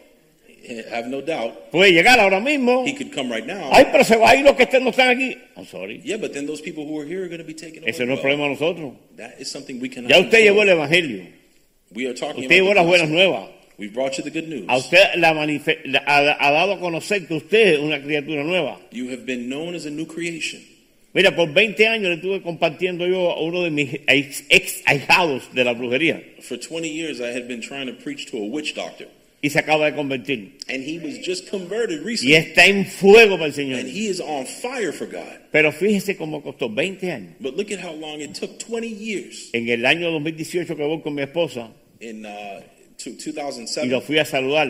Eh, 0.64 0.85
I 0.91 0.94
have 0.94 1.09
no 1.09 1.20
doubt. 1.20 1.70
puede 1.70 1.93
llegar 1.93 2.19
ahora 2.20 2.41
mismo. 2.41 2.85
He 2.87 2.94
could 2.94 3.12
come 3.12 3.31
right 3.35 3.47
now. 3.47 3.70
Ay, 3.73 3.87
pero 3.91 4.05
se 4.05 4.17
va 4.17 4.31
a 4.31 4.37
ir 4.37 4.44
los 4.44 4.55
que 4.56 4.64
estén- 4.64 4.82
no 4.85 4.91
están 4.91 5.09
aquí. 5.09 5.37
I'm 5.56 5.67
sorry. 5.67 6.00
Yeah, 6.05 6.17
but 6.19 6.32
then 6.32 6.47
those 6.47 6.62
people 6.62 6.85
who 6.85 7.00
are 7.00 7.06
here 7.06 7.23
are 7.25 7.29
going 7.29 7.41
to 7.41 7.47
be 7.47 7.55
taken 7.55 7.82
away. 7.82 7.91
Ese 7.91 8.06
no 8.06 8.14
es 8.14 8.20
problema 8.20 8.44
de 8.44 8.50
nosotros. 8.50 8.93
That 9.17 9.41
is 9.41 9.49
something 9.49 9.81
we 9.81 9.88
cannot 9.88 10.11
Ya 10.11 10.19
usted 10.19 10.41
llevó 10.43 10.62
el 10.62 10.69
evangelio. 10.70 11.26
We 11.94 12.06
are 12.06 12.14
talking 12.14 12.44
Usted 12.44 12.56
llevó 12.56 12.73
about 12.73 12.76
las 12.76 12.87
buenas 12.87 13.09
nuevas. 13.09 13.49
We've 13.79 13.93
brought 13.93 14.17
you 14.17 14.23
the 14.23 14.31
good 14.31 14.49
news. 14.49 14.64
A 14.69 14.76
usted 14.76 15.17
la 15.17 15.31
ha 15.31 16.50
dado 16.53 16.73
a 16.73 16.79
conocer 16.79 17.26
que 17.26 17.35
usted 17.35 17.75
es 17.75 17.79
una 17.81 18.00
criatura 18.00 18.44
nueva. 18.44 18.79
You 18.93 19.11
have 19.11 19.25
been 19.26 19.49
known 19.49 19.75
as 19.75 19.87
a 19.87 19.91
new 19.91 20.06
creation. 20.06 20.61
Mira, 21.15 21.35
por 21.37 21.53
20 21.53 21.87
años 21.87 22.08
le 22.08 22.15
estuve 22.15 22.41
compartiendo 22.43 23.06
yo 23.06 23.32
a 23.32 23.41
uno 23.43 23.62
de 23.62 23.70
mis 23.70 23.93
ex, 24.06 24.44
ex 24.49 24.82
ahijados 24.87 25.53
de 25.53 25.62
la 25.65 25.75
brujería 25.75 26.23
For 26.41 26.56
20 26.58 26.88
years, 26.88 27.20
I 27.20 27.32
had 27.37 27.47
been 27.47 27.61
trying 27.61 27.87
to 27.87 27.93
preach 27.93 28.31
to 28.31 28.38
a 28.38 28.47
witch 28.47 28.75
doctor, 28.75 29.08
y 29.44 29.50
se 29.50 29.59
acaba 29.59 29.87
de 29.91 29.97
convertir. 29.97 30.59
and 30.69 30.85
he 30.85 30.99
was 30.99 31.19
just 31.19 31.49
converted 31.50 32.00
Y 32.00 32.05
recently. 32.05 32.35
está 32.37 32.65
en 32.67 32.87
fuego 32.87 33.37
para 33.37 33.47
el 33.47 33.53
Señor. 33.53 33.81
And 33.81 33.89
he 33.89 34.06
is 34.09 34.21
on 34.21 34.47
fire 34.47 34.93
for 34.93 35.06
God. 35.09 35.41
Pero 35.50 35.73
fíjese 35.73 36.17
cómo 36.17 36.43
costó 36.43 36.69
20 36.71 37.11
años. 37.11 37.35
But 37.41 37.56
look 37.56 37.71
at 37.73 37.81
how 37.85 37.93
long 37.93 38.21
it 38.21 38.35
took 38.39 38.59
20 38.59 38.87
years. 38.89 39.50
En 39.53 39.69
el 39.69 39.85
año 39.85 40.11
2018 40.12 40.77
que 40.77 40.83
voy 40.85 41.00
con 41.03 41.15
mi 41.15 41.23
esposa 41.23 41.73
In 42.00 42.25
uh, 42.25 42.61
to 42.99 43.11
y 43.11 43.33
2007, 43.33 43.89
lo 43.89 44.00
fui 44.00 44.19
a 44.19 44.25
saludar, 44.25 44.69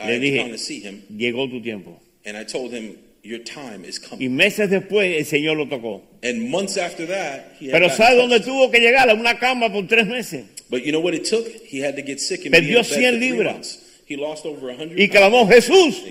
I 0.00 0.06
le 0.08 0.18
dije- 0.18 0.58
see 0.58 0.80
him, 0.80 1.02
llegó 1.16 1.48
tu 1.48 1.60
tiempo. 1.62 2.00
and 2.24 2.36
I 2.36 2.44
told 2.44 2.72
him, 2.72 2.96
Your 3.22 3.38
time 3.42 3.86
is 3.88 3.98
Y 3.98 4.06
coming. 4.08 4.36
meses 4.36 4.68
después 4.68 5.16
el 5.16 5.24
Señor 5.24 5.56
lo 5.56 5.66
tocó. 5.66 6.02
And 6.22 6.48
months 6.50 6.76
after 6.76 7.06
that, 7.06 7.54
he 7.58 7.70
Pero 7.70 7.88
¿sabe 7.88 8.16
dónde 8.16 8.36
touched. 8.36 8.44
tuvo 8.52 8.70
que 8.70 8.80
llegar? 8.80 9.08
A 9.08 9.14
una 9.14 9.38
cama 9.38 9.72
por 9.72 9.86
tres 9.86 10.06
meses. 10.06 10.44
But 10.74 10.84
you 10.84 10.90
know 10.90 10.98
what 10.98 11.14
it 11.14 11.24
took? 11.24 11.46
He 11.46 11.78
had 11.78 11.94
to 11.94 12.02
get 12.02 12.18
sick 12.20 12.44
and 12.44 12.50
be 12.50 12.58
in 12.58 12.64
Perdió 12.64 12.82
bed 12.82 12.86
for 12.86 12.94
100 12.96 13.18
three 13.20 13.30
libras. 13.30 13.78
He 14.06 14.16
lost 14.16 14.44
over 14.44 14.66
100 14.66 14.98
Y 14.98 15.06
clamó 15.06 15.46
Jesús. 15.48 16.02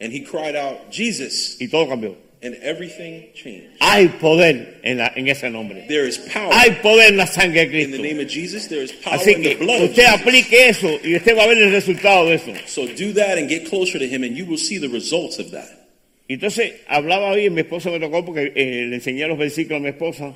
And 0.00 0.10
he 0.10 0.20
cried 0.20 0.56
out, 0.56 0.90
Jesus, 0.90 1.58
Y 1.60 1.66
todo 1.68 1.86
cambió. 1.86 2.14
and 2.40 2.54
everything 2.62 3.26
changed. 3.34 3.76
Hay 3.82 4.08
poder 4.18 4.78
en, 4.82 4.96
la- 4.96 5.12
en 5.14 5.28
ese 5.28 5.50
nombre. 5.50 5.84
There 5.88 6.06
is 6.06 6.16
power 6.32 6.50
Hay 6.54 6.70
poder 6.80 7.08
en 7.10 7.18
la 7.18 7.26
sangre 7.26 7.66
de 7.66 7.82
in 7.82 7.90
the 7.90 7.98
Cristo. 7.98 8.02
name 8.02 8.20
of 8.20 8.28
Jesus. 8.28 8.66
There 8.68 8.80
is 8.82 8.92
power 8.92 9.18
Así 9.18 9.34
in 9.34 9.42
the 9.42 9.56
que 9.56 9.58
blood 9.66 9.82
of 9.82 9.90
usted 9.90 10.04
Jesus. 10.06 10.20
aplique 10.22 10.52
eso 10.70 10.88
y 11.04 11.16
usted 11.16 11.36
va 11.36 11.42
a 11.44 11.48
ver 11.48 11.58
el 11.58 11.70
resultado 11.70 12.26
de 12.30 12.36
eso. 12.36 12.54
So 12.66 12.86
do 12.86 13.12
that 13.12 13.36
and 13.36 13.46
get 13.50 13.68
closer 13.68 13.98
to 13.98 14.06
him, 14.08 14.22
and 14.24 14.34
you 14.38 14.46
will 14.46 14.56
see 14.56 14.78
the 14.78 14.88
results 14.88 15.38
of 15.38 15.50
that. 15.50 15.68
Entonces 16.30 16.72
hablaba 16.88 17.32
hoy, 17.32 17.44
y 17.46 17.50
mi 17.50 17.60
esposa 17.62 17.90
me 17.90 17.98
tocó 18.00 18.24
porque 18.24 18.52
eh, 18.54 18.86
le 18.88 18.96
enseñé 18.96 19.26
los 19.28 19.36
versículos 19.36 19.80
a 19.80 19.82
mi 19.82 19.88
esposa 19.90 20.32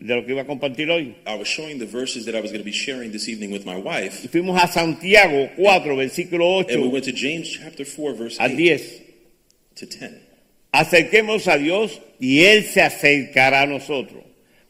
de 0.00 0.14
lo 0.14 0.24
que 0.24 0.32
iba 0.32 0.42
a 0.42 0.46
compartir 0.46 0.90
hoy. 0.90 1.16
I 1.26 1.36
was 1.36 1.48
showing 1.48 1.78
the 1.78 1.86
verses 1.86 2.24
that 2.26 2.34
I 2.34 2.40
was 2.40 2.50
going 2.50 2.62
to 2.62 2.64
be 2.64 2.72
sharing 2.72 3.10
this 3.12 3.28
evening 3.28 3.50
with 3.50 3.66
my 3.66 3.76
wife, 3.76 4.24
Y 4.24 4.28
fuimos 4.28 4.62
a 4.62 4.68
Santiago 4.68 5.48
4, 5.56 5.94
versículo 5.94 6.68
and 6.68 6.82
we 6.82 6.88
went 6.88 7.04
to 7.04 7.12
James 7.12 7.48
chapter 7.50 7.84
4, 7.84 8.14
verse 8.14 8.38
a 8.38 8.44
8 8.44 8.56
10. 8.56 8.80
to 9.76 9.86
10. 9.86 10.20
Acerquemos 10.72 11.48
a 11.48 11.58
Dios 11.58 11.98
y 12.20 12.44
Él 12.44 12.64
se 12.64 12.80
acercará 12.82 13.62
a 13.62 13.66
nosotros. 13.66 14.22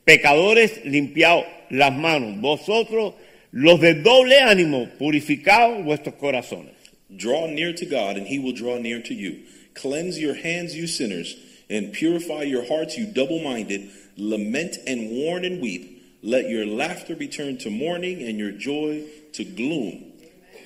Pecadores, 0.04 0.84
limpiaos 0.84 1.44
las 1.70 1.92
manos. 1.92 2.40
Vosotros, 2.40 3.14
los 3.52 3.80
de 3.80 3.94
doble 3.94 4.38
ánimo, 4.40 4.88
purificaos 4.98 5.84
vuestros 5.84 6.14
corazones. 6.14 6.74
Draw 7.14 7.48
near 7.48 7.72
to 7.74 7.86
God, 7.86 8.16
and 8.16 8.26
he 8.26 8.38
will 8.38 8.52
draw 8.52 8.78
near 8.78 9.02
to 9.02 9.14
you. 9.14 9.40
Cleanse 9.74 10.18
your 10.18 10.34
hands, 10.34 10.74
you 10.74 10.86
sinners, 10.86 11.36
and 11.70 11.92
purify 11.92 12.42
your 12.42 12.66
hearts, 12.66 12.96
you 12.96 13.06
double 13.06 13.40
minded. 13.40 13.90
Lament 14.18 14.76
and 14.86 15.10
mourn 15.12 15.44
and 15.44 15.60
weep. 15.62 15.94
Let 16.22 16.48
your 16.50 16.66
laughter 16.66 17.14
be 17.14 17.28
turned 17.28 17.60
to 17.60 17.70
mourning 17.70 18.22
and 18.22 18.38
your 18.38 18.50
joy 18.52 19.04
to 19.34 19.44
gloom. 19.44 20.04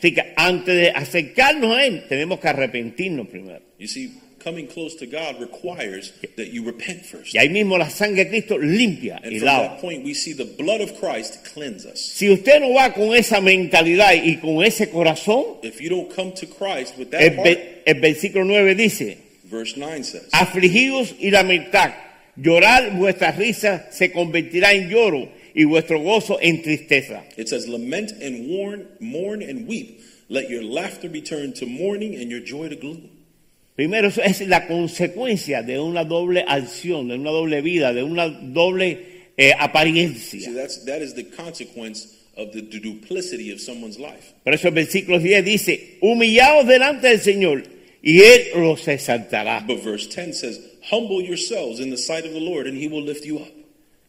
Así 0.00 0.14
que 0.14 0.32
antes 0.36 0.74
de 0.74 0.90
acercarnos 0.90 1.76
a 1.76 1.84
Él, 1.86 2.04
tenemos 2.08 2.40
que 2.40 2.48
arrepentirnos 2.48 3.28
primero. 3.28 3.60
You 3.78 3.86
see, 3.86 4.10
coming 4.42 4.66
close 4.66 4.96
to 4.96 5.06
God 5.06 5.38
requires 5.40 6.12
that 6.36 6.48
you 6.52 6.64
repent 6.64 7.04
first. 7.04 7.32
Y 7.34 7.38
ahí 7.38 7.50
mismo 7.50 7.76
la 7.78 7.88
sangre 7.90 8.24
de 8.24 8.30
Cristo 8.30 8.58
limpia 8.58 9.20
And 9.22 9.32
y 9.32 9.38
from 9.38 9.46
lava. 9.46 9.68
that 9.68 9.80
point, 9.80 10.04
we 10.04 10.14
see 10.14 10.32
the 10.32 10.46
blood 10.58 10.80
of 10.80 10.98
Christ 10.98 11.44
cleanse 11.54 11.84
us. 11.86 12.00
Si 12.00 12.28
usted 12.30 12.60
no 12.60 12.72
va 12.72 12.92
con 12.92 13.14
esa 13.14 13.40
mentalidad 13.40 14.14
y 14.14 14.38
con 14.40 14.64
ese 14.64 14.88
corazón, 14.90 15.58
If 15.62 15.80
you 15.80 15.90
don't 15.90 16.10
come 16.12 16.32
to 16.32 16.46
Christ 16.46 16.96
with 16.98 17.10
that 17.10 17.20
el, 17.22 17.34
heart, 17.34 17.44
ve- 17.44 17.82
el 17.86 18.00
versículo 18.00 18.44
9 18.46 18.74
dice, 18.74 19.18
verse 19.44 19.74
9 19.76 20.02
says, 20.02 20.28
afligidos 20.32 21.14
y 21.20 21.30
lamentad, 21.30 21.92
llorar 22.36 22.96
vuestra 22.96 23.32
risa 23.32 23.88
se 23.90 24.10
convertirá 24.12 24.72
en 24.72 24.88
lloro 24.88 25.28
y 25.54 25.64
vuestro 25.64 26.00
gozo 26.00 26.38
en 26.40 26.62
tristeza. 26.62 27.24
it 27.36 27.48
says, 27.48 27.68
Lament 27.68 28.12
and 28.22 28.48
mourn, 28.48 28.86
mourn 29.00 29.42
and 29.42 29.66
weep. 29.68 30.00
Let 30.28 30.48
your 30.48 30.62
laughter 30.62 31.10
be 31.10 31.20
turned 31.20 31.56
to 31.56 31.66
mourning 31.66 32.14
and 32.16 32.30
your 32.30 32.40
joy 32.40 32.68
to 32.68 32.76
gloom. 32.76 33.10
Primero, 33.76 34.08
eso 34.08 34.22
es 34.22 34.40
la 34.48 34.66
consecuencia 34.66 35.62
de 35.62 35.78
una 35.78 36.04
doble 36.04 36.44
acción, 36.46 37.08
de 37.08 37.14
una 37.14 37.30
doble 37.30 37.62
vida, 37.62 37.92
de 37.92 38.02
una 38.02 38.28
doble 38.28 38.98
eh, 39.36 39.48
See, 39.48 39.52
apariencia. 39.58 40.54
that's, 40.54 40.84
that 40.84 41.00
is 41.02 41.14
the 41.14 41.24
consequence 41.24 42.18
of 42.36 42.52
the, 42.52 42.60
the 42.60 42.80
duplicity 42.80 43.50
of 43.50 43.60
someone's 43.60 43.98
life. 43.98 44.34
Por 44.44 44.52
eso 44.54 44.68
el 44.68 44.74
versículo 44.74 45.18
10 45.18 45.44
dice, 45.44 45.98
humillaos 46.00 46.66
delante 46.66 47.08
del 47.08 47.20
Señor 47.20 47.62
y 48.02 48.20
Él 48.20 48.48
los 48.56 48.86
exaltará. 48.88 49.66
But 49.66 49.82
verse 49.82 50.06
10 50.06 50.38
says, 50.38 50.60
Humble 50.90 51.22
yourselves 51.22 51.80
in 51.80 51.90
the 51.90 51.96
sight 51.96 52.24
of 52.26 52.32
the 52.32 52.40
Lord, 52.40 52.66
and 52.66 52.76
he 52.76 52.88
will 52.88 53.02
lift 53.04 53.24
you 53.24 53.38
up. 53.38 53.48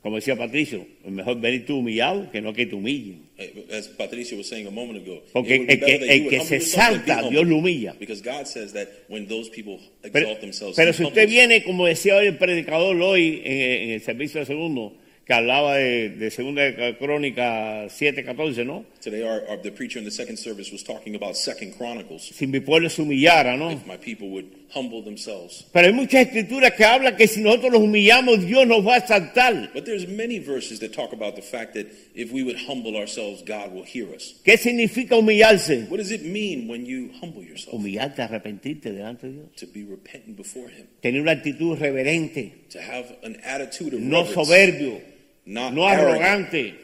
Como 0.01 0.17
decía 0.17 0.35
Patricio, 0.35 0.85
mejor 1.05 1.39
venir 1.39 1.65
tú 1.65 1.77
humillado 1.77 2.29
que 2.29 2.41
no 2.41 2.51
que 2.51 2.65
te 2.65 2.75
humillen. 2.75 3.21
Eh, 3.37 3.53
As 3.71 3.87
Patricia 3.87 4.35
was 4.37 4.47
saying 4.49 4.67
a 4.67 4.71
moment 4.71 4.97
ago, 5.01 5.21
Porque 5.31 5.55
it 5.55 5.59
would 5.59 5.67
be 5.67 5.73
el 5.73 5.79
que- 5.79 6.09
el 6.25 6.29
que 6.29 6.39
se 6.41 6.55
yourself 6.55 6.59
than 6.59 6.59
be 6.59 7.03
exalta, 7.05 7.13
humble. 7.23 7.29
Dios 7.31 7.47
lo 7.47 7.55
humilla. 7.57 7.95
Because 7.97 8.21
God 8.21 8.45
says 8.45 8.73
that 8.73 8.89
when 9.07 9.27
those 9.29 9.49
people 9.49 9.79
exalt 10.03 10.11
Pero, 10.13 10.35
themselves, 10.41 10.75
pero 10.75 10.91
si 10.91 11.03
usted 11.05 11.29
viene, 11.29 11.63
como 11.63 11.85
decía 11.85 12.17
hoy 12.17 12.27
el 12.27 12.37
predicador 12.37 12.99
hoy 13.01 13.41
en, 13.45 13.53
en 13.53 13.89
el 13.91 14.01
servicio 14.01 14.41
de 14.41 14.45
segundo, 14.45 14.93
que 15.25 15.33
hablaba 15.33 15.77
de, 15.77 16.09
de 16.09 16.29
segunda 16.31 16.97
crónica 16.97 17.85
7.14, 17.87 18.65
¿no? 18.65 18.83
Today, 19.01 19.23
our, 19.23 19.41
our, 19.47 19.57
the 19.61 19.71
preacher 19.71 19.99
in 19.99 20.03
the 20.03 20.11
second 20.11 20.37
service 20.37 20.69
was 20.69 20.83
talking 20.83 21.15
about 21.15 21.37
Second 21.37 21.77
Chronicles. 21.77 22.23
Si 22.35 22.45
mi 22.45 22.59
pueblo 22.59 22.89
se 22.89 23.01
humillara, 23.03 23.55
¿no? 23.57 23.71
If 23.71 23.87
my 23.87 23.95
people 23.95 24.27
would 24.31 24.45
humble 24.73 25.03
themselves. 25.03 25.65
Pero 25.71 25.87
hay 25.87 25.93
muchas 25.93 26.27
escrituras 26.27 26.73
que 26.73 26.83
hablan 26.83 27.15
que 27.15 27.27
si 27.27 27.41
nosotros 27.41 27.73
los 27.73 27.81
humillamos, 27.81 28.45
Dios 28.45 28.67
nos 28.67 28.85
va 28.85 28.95
a 28.95 28.97
exaltar. 28.97 29.71
But 29.73 29.85
there's 29.85 30.07
many 30.07 30.39
verses 30.39 30.79
that 30.79 30.93
talk 30.93 31.13
about 31.13 31.35
the 31.35 31.41
fact 31.41 31.73
that 31.75 31.87
if 32.15 32.31
we 32.31 32.43
would 32.43 32.57
humble 32.67 32.95
ourselves, 32.95 33.43
God 33.43 33.73
will 33.73 33.83
hear 33.83 34.13
us. 34.13 34.35
¿Qué 34.43 34.57
significa 34.57 35.15
humillarse? 35.15 35.89
What 35.89 35.97
does 35.97 36.11
it 36.11 36.23
mean 36.23 36.67
when 36.67 36.85
you 36.85 37.11
humble 37.21 37.43
yourself? 37.43 37.75
Humillarte, 37.75 38.21
arrepentirte 38.21 38.91
delante 38.91 39.27
de 39.27 39.33
Dios. 39.33 39.55
To 39.57 39.67
be 39.67 39.83
repentant 39.83 40.35
before 40.35 40.69
Him, 40.69 40.87
Tener 41.01 41.21
una 41.21 41.31
actitud 41.31 41.77
reverente, 41.77 42.69
to 42.69 42.81
have 42.81 43.15
an 43.23 43.37
attitude 43.43 43.93
of 43.93 43.99
no 43.99 44.23
reverence, 44.23 44.49
soberbio, 44.49 45.01
not 45.45 45.73
no 45.73 45.87
arrogant, 45.87 46.51
arrogante. 46.51 46.75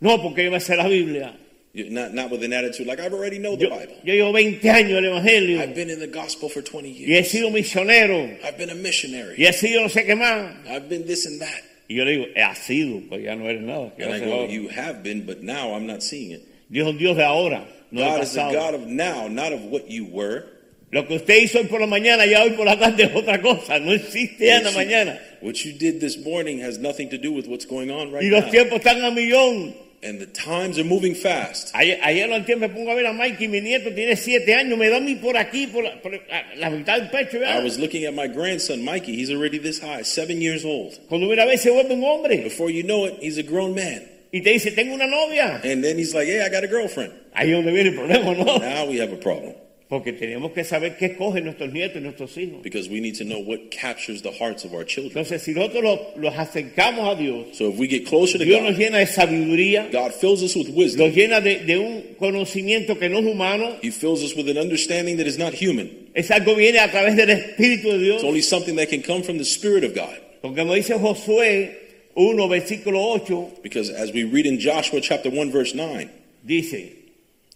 No, 0.00 0.20
porque 0.20 0.44
yo 0.44 0.50
me 0.50 0.60
sé 0.60 0.76
la 0.76 0.86
Biblia. 0.86 1.34
Not 1.76 2.14
not 2.14 2.30
with 2.30 2.44
an 2.44 2.52
attitude 2.52 2.86
like 2.86 3.00
I've 3.00 3.12
already 3.12 3.38
know 3.38 3.56
the 3.56 3.64
Yo, 3.64 3.70
Bible. 3.70 3.96
yo 4.04 4.14
llevo 4.14 4.30
20 4.32 4.70
años 4.70 4.96
el 4.98 5.04
Evangelio 5.06 5.60
I've 5.60 5.74
been 5.74 5.90
in 5.90 5.98
the 5.98 6.06
gospel 6.06 6.48
for 6.48 6.62
20 6.62 6.88
y 6.88 6.92
he 6.92 7.06
years. 7.06 7.28
sido 7.32 7.50
misionero 7.50 8.30
I've 8.44 8.56
been 8.56 8.70
a 8.70 8.76
missionary. 8.76 9.34
y 9.36 9.44
he 9.46 9.52
sido 9.52 9.82
no 9.82 9.88
sé 9.88 10.06
qué 10.06 10.14
más. 10.14 10.54
I've 10.68 10.88
been 10.88 11.04
this 11.04 11.26
and 11.26 11.40
that. 11.40 11.62
Y 11.88 11.96
yo 11.96 12.04
le 12.04 12.12
digo, 12.12 12.26
ha 12.36 12.54
sido, 12.54 13.00
pues 13.08 13.24
ya 13.24 13.34
no 13.34 13.48
eres 13.48 13.60
nada. 13.62 13.92
And 13.98 14.14
I 14.14 14.20
go, 14.20 14.46
you 14.46 14.68
have 14.68 15.02
been, 15.02 15.26
but 15.26 15.42
now 15.42 15.74
I'm 15.74 15.86
not 15.86 16.02
seeing 16.04 16.30
it. 16.30 16.42
Dios 16.70 16.96
Dios 16.96 17.16
de 17.16 17.24
ahora, 17.24 17.66
no 17.90 18.00
God 18.02 18.22
is 18.22 18.32
the. 18.34 18.40
God 18.52 18.74
of 18.74 18.86
now, 18.86 19.26
not 19.26 19.52
of 19.52 19.64
what 19.64 19.90
you 19.90 20.04
were. 20.06 20.44
Lo 20.92 21.02
que 21.08 21.16
usted 21.16 21.42
hizo 21.42 21.58
hoy 21.58 21.66
por 21.66 21.80
la 21.80 21.86
mañana, 21.88 22.24
ya 22.24 22.44
hoy 22.44 22.50
por 22.50 22.66
la 22.66 22.78
tarde 22.78 23.02
es 23.02 23.10
otra 23.16 23.42
cosa. 23.42 23.80
No 23.80 23.90
existe 23.92 24.46
ya 24.46 24.58
en 24.58 24.64
la 24.64 24.70
What 24.70 24.72
you- 24.72 24.78
mañana. 24.90 25.18
What 25.42 25.64
you 25.64 25.72
did 25.72 25.98
this 26.00 26.16
morning 26.24 26.60
has 26.60 26.78
nothing 26.78 27.10
to 27.10 27.18
do 27.18 27.32
with 27.32 27.48
what's 27.48 27.66
going 27.66 27.90
on 27.90 28.12
right 28.12 28.22
Y 28.22 28.30
los 28.30 28.44
now. 28.44 28.50
tiempos 28.52 28.78
están 28.78 29.02
a 29.04 29.10
millón. 29.10 29.74
And 30.04 30.20
the 30.20 30.26
times 30.26 30.78
are 30.78 30.84
moving 30.84 31.14
fast. 31.14 31.74
Ayer, 31.74 31.98
ayer 32.02 32.26
no 32.28 32.44
tiempo 32.44 32.68
me 32.68 32.74
pongo 32.74 32.90
a 32.90 32.94
ver 32.94 33.06
a 33.06 33.12
Mikey, 33.14 33.48
mi 33.48 33.60
nieto 33.62 33.90
tiene 33.94 34.14
siete 34.16 34.54
años, 34.54 34.76
me 34.76 34.90
da 34.90 35.00
mí 35.00 35.14
por 35.14 35.34
aquí, 35.36 35.66
por 35.66 35.82
la, 35.82 35.98
por 36.02 36.12
la- 36.12 36.20
la 36.58 36.68
mitad 36.68 36.98
del 36.98 37.08
pecho. 37.08 37.42
I 37.42 37.62
was 37.64 37.78
looking 37.78 38.04
at 38.04 38.12
my 38.12 38.26
grandson, 38.28 38.84
Mikey. 38.84 39.16
He's 39.16 39.30
already 39.30 39.56
this 39.58 39.80
high, 39.80 40.02
seven 40.02 40.42
years 40.42 40.62
old. 40.64 40.98
Cuando 41.08 41.26
mira 41.26 41.44
a 41.44 41.46
ver 41.46 41.56
se 41.56 41.70
vuelve 41.70 41.92
un 41.94 42.04
hombre 42.04 42.36
Before 42.42 42.68
you 42.70 42.82
know 42.82 43.06
it, 43.06 43.14
he's 43.22 43.38
a 43.38 43.42
grown 43.42 43.74
man. 43.74 44.02
y 44.30 44.40
te 44.42 44.50
dice, 44.50 44.72
tengo 44.72 44.92
una 44.94 45.06
novia. 45.06 45.60
And 45.64 45.82
then 45.82 45.96
he's 45.96 46.12
like, 46.14 46.26
hey, 46.26 46.42
I 46.42 46.50
got 46.50 46.64
a 46.64 46.68
girlfriend. 46.68 47.12
Ahí 47.34 47.50
donde 47.52 47.72
viene 47.72 47.88
el 47.90 47.94
problema, 47.94 48.34
¿no? 48.36 48.58
Now 48.58 48.86
we 48.90 48.98
have 48.98 49.12
a 49.12 49.16
problem 49.16 49.54
Porque 49.86 50.14
tenemos 50.14 50.52
que 50.52 50.64
saber 50.64 50.96
qué 50.96 51.06
escogen 51.06 51.44
nuestros 51.44 51.70
nietos 51.72 51.98
y 51.98 52.00
nuestros 52.00 52.36
hijos. 52.38 52.62
because 52.62 52.88
we 52.88 53.00
need 53.00 53.14
to 53.16 53.24
know 53.24 53.38
what 53.38 53.70
captures 53.70 54.22
the 54.22 54.32
hearts 54.32 54.64
of 54.64 54.72
our 54.72 54.82
children. 54.82 55.10
Entonces, 55.12 55.42
si 55.42 55.52
nosotros 55.52 55.84
los, 55.84 55.98
los 56.16 56.34
acercamos 56.34 57.06
a 57.14 57.14
Dios, 57.20 57.48
So 57.56 57.68
if 57.68 57.78
we 57.78 57.86
get 57.86 58.06
closer 58.06 58.38
to 58.38 58.44
Dios 58.44 58.62
nos 58.62 58.72
God, 58.72 58.80
llena 58.80 58.98
de 58.98 59.06
sabiduría, 59.06 59.90
God 59.92 60.14
fills 60.14 60.42
us 60.42 60.56
with 60.56 60.70
wisdom. 60.70 61.06
nos 61.06 61.14
llena 61.14 61.40
de, 61.42 61.58
de 61.66 61.78
un 61.78 62.02
conocimiento 62.18 62.98
que 62.98 63.08
no 63.10 63.18
es 63.18 63.26
humano, 63.26 63.76
He 63.82 63.90
fills 63.90 64.22
us 64.22 64.34
with 64.34 64.48
an 64.48 64.56
understanding 64.56 65.18
that 65.18 65.26
is 65.26 65.38
not 65.38 65.52
human. 65.52 65.90
es 66.14 66.30
algo 66.30 66.54
que 66.56 66.62
viene 66.62 66.78
a 66.78 66.90
través 66.90 67.14
del 67.16 67.28
Espíritu 67.30 67.90
de 67.92 67.98
Dios. 67.98 68.14
It's 68.16 68.24
only 68.24 68.42
something 68.42 68.76
that 68.76 68.88
can 68.88 69.02
come 69.02 69.22
from 69.22 69.36
the 69.36 69.44
Spirit 69.44 69.84
of 69.84 69.94
God. 69.94 70.16
Porque 70.40 70.56
como 70.56 70.74
dice 70.74 70.94
Josué 70.94 71.76
1, 72.14 72.48
versículo 72.48 73.00
8, 73.20 73.62
Because 73.62 73.90
as 73.90 74.12
we 74.12 74.24
read 74.24 74.46
in 74.46 74.58
Joshua 74.58 75.00
chapter 75.02 75.28
1, 75.30 75.50
verse 75.52 75.74
9, 75.74 76.08
dice, 76.46 76.92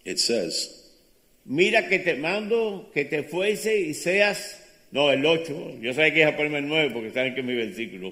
it 0.05 0.19
says, 0.19 0.75
mira 1.49 1.87
que 1.87 1.99
te 1.99 2.15
mando 2.15 2.89
que 2.93 3.05
te 3.05 3.23
fuese 3.23 3.77
y 3.77 3.93
seas, 3.93 4.63
no, 4.91 5.11
el 5.11 5.25
8, 5.25 5.79
yo 5.81 5.93
sabía 5.93 6.13
que 6.13 6.19
iba 6.21 6.29
a 6.29 6.37
ponerme 6.37 6.59
el 6.59 6.67
9 6.67 6.91
porque 6.93 7.11
saben 7.11 7.33
que 7.33 7.41
es 7.41 7.45
mi 7.45 7.55
versículo. 7.55 8.11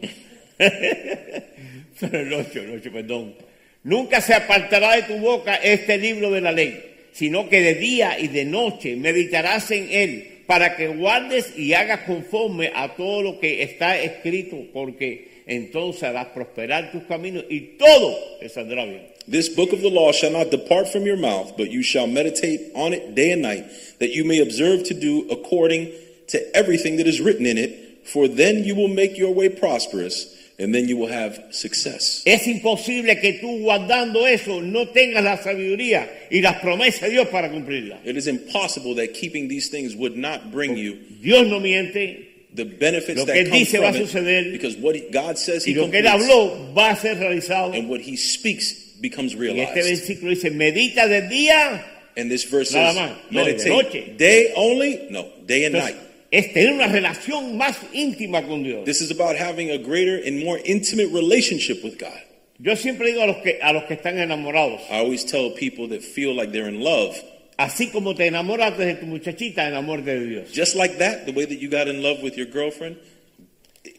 Pero 0.58 2.20
el 2.20 2.34
8, 2.34 2.60
el 2.60 2.72
8, 2.72 2.92
perdón. 2.92 3.36
Nunca 3.84 4.22
se 4.22 4.34
apartará 4.34 4.96
de 4.96 5.04
tu 5.04 5.18
boca 5.18 5.56
este 5.56 5.98
libro 5.98 6.32
de 6.32 6.42
la 6.42 6.52
ley, 6.52 6.84
sino 7.14 7.48
que 7.48 7.62
de 7.62 7.76
día 7.76 8.20
y 8.20 8.28
de 8.28 8.44
noche 8.44 8.96
meditarás 8.96 9.72
en 9.72 9.88
él 9.92 10.28
para 10.48 10.76
que 10.76 10.88
guardes 10.88 11.58
y 11.58 11.74
hagas 11.74 12.02
conforme 12.02 12.72
a 12.74 12.96
todo 12.96 13.22
lo 13.22 13.40
que 13.40 13.62
está 13.62 14.00
escrito, 14.00 14.58
porque 14.74 15.37
entonces 15.48 16.04
harás 16.04 16.28
prosperar 16.28 16.92
tus 16.92 17.04
caminos 17.04 17.46
y 17.50 17.78
todo 17.78 18.16
te 18.40 18.50
saldrá 18.50 18.86
bien. 18.86 19.08
This 19.28 19.50
book 19.50 19.74
of 19.74 19.82
the 19.82 19.90
law 19.90 20.12
shall 20.12 20.32
not 20.32 20.52
depart 20.52 20.88
from 20.88 21.06
your 21.06 21.18
mouth, 21.18 21.58
but 21.58 21.70
you 21.70 21.84
shall 21.84 22.08
meditate 22.08 22.72
on 22.76 22.94
it 22.94 23.16
day 23.16 23.32
and 23.32 23.42
night, 23.42 23.66
that 24.00 24.12
you 24.12 24.24
may 24.24 24.40
observe 24.40 24.84
to 24.86 24.94
do 24.94 25.28
according 25.30 25.92
to 26.28 26.56
everything 26.56 26.98
that 26.98 27.08
is 27.08 27.20
written 27.20 27.46
in 27.46 27.58
it. 27.58 28.08
For 28.08 28.30
then 28.30 28.64
you 28.64 28.74
will 28.74 28.88
make 28.88 29.18
your 29.18 29.34
way 29.34 29.50
prosperous, 29.50 30.34
and 30.58 30.74
then 30.74 30.88
you 30.88 30.96
will 30.96 31.12
have 31.12 31.54
success. 31.54 32.24
Es 32.26 32.48
imposible 32.48 33.20
que 33.20 33.40
tú 33.42 33.64
guardando 33.64 34.26
eso 34.26 34.62
no 34.62 34.88
tengas 34.88 35.24
la 35.24 35.38
sabiduría 35.38 36.08
y 36.32 36.40
las 36.40 36.62
promesas 36.62 37.02
de 37.02 37.10
Dios 37.10 37.28
para 37.28 37.50
cumplirlas. 37.50 38.00
It 38.06 38.16
is 38.16 38.28
impossible 38.28 38.96
that 38.96 39.14
keeping 39.14 39.50
these 39.50 39.70
things 39.70 39.94
would 39.94 40.16
not 40.16 40.52
bring 40.52 40.78
you 40.78 40.96
Dios 41.22 41.48
no 41.48 41.60
miente 41.60 42.27
the 42.58 42.66
benefits 42.66 43.18
Lo 43.20 43.26
que 43.26 43.34
that 43.34 43.46
come 43.50 43.60
dice 43.60 43.80
va 43.80 43.94
from 43.94 44.02
a 44.02 44.06
suceder. 44.06 44.48
it, 44.48 44.52
because 44.52 44.76
what 44.78 44.96
he- 44.96 45.08
God 45.12 45.38
says 45.38 45.66
y 45.66 45.72
He 45.72 45.76
lo 45.76 45.90
que 45.90 46.00
él 46.00 46.04
completes, 46.06 46.30
habló 46.30 46.74
va 46.76 46.90
a 46.90 46.96
ser 46.98 47.16
realizado. 47.18 47.74
and 47.74 47.88
what 47.90 48.02
He 48.02 48.18
speaks 48.18 48.74
becomes 49.00 49.34
Y 49.34 49.48
este 49.62 49.76
realized. 49.76 49.86
versículo 49.86 50.30
dice, 50.32 50.52
medita 50.52 51.08
de 51.08 51.22
día. 51.30 51.86
And 52.18 52.30
this 52.32 52.44
verse 52.46 52.74
Nada 52.74 52.94
says, 52.94 52.98
más. 52.98 53.18
No, 53.32 53.46
de 53.46 53.52
meditate 53.54 53.70
noche. 53.70 54.14
day 54.18 54.52
only, 54.56 55.08
no, 55.12 55.28
day 55.46 55.66
and 55.66 55.76
Entonces, 55.76 55.96
night. 55.96 56.04
es 56.32 56.52
tener 56.54 56.74
una 56.74 56.88
relación 56.88 57.56
más 57.58 57.78
íntima 57.94 58.42
con 58.48 58.64
Dios. 58.64 58.84
This 58.86 59.02
is 59.02 59.12
about 59.12 59.36
having 59.38 59.70
a 59.70 59.78
greater 59.78 60.18
and 60.26 60.44
more 60.44 60.60
intimate 60.66 61.10
relationship 61.14 61.84
with 61.84 61.98
God. 62.00 62.20
Yo 62.60 62.74
siempre 62.76 63.12
digo 63.12 63.22
a 63.22 63.28
los 63.28 63.38
que 63.44 63.60
a 63.62 63.72
los 63.72 63.84
que 63.84 63.94
están 63.94 64.18
enamorados, 64.18 64.82
I 64.90 64.98
always 64.98 65.24
tell 65.26 65.52
people 65.52 65.88
that 65.90 66.02
feel 66.02 66.34
like 66.36 66.52
they're 66.52 66.68
in 66.68 66.82
love, 66.82 67.16
así 67.58 67.88
como 67.92 68.14
te 68.16 68.28
enamoraste 68.28 68.86
de 68.86 68.96
tu 68.96 69.06
muchachita, 69.06 69.68
enamórate 69.68 70.20
de 70.20 70.26
Dios. 70.26 70.52
just 70.54 70.76
like 70.76 70.98
that, 71.00 71.26
the 71.26 71.32
way 71.34 71.46
that 71.46 71.60
you 71.60 71.70
got 71.70 71.88
in 71.88 72.02
love 72.02 72.22
with 72.24 72.38
your 72.38 72.48
girlfriend, 72.48 72.98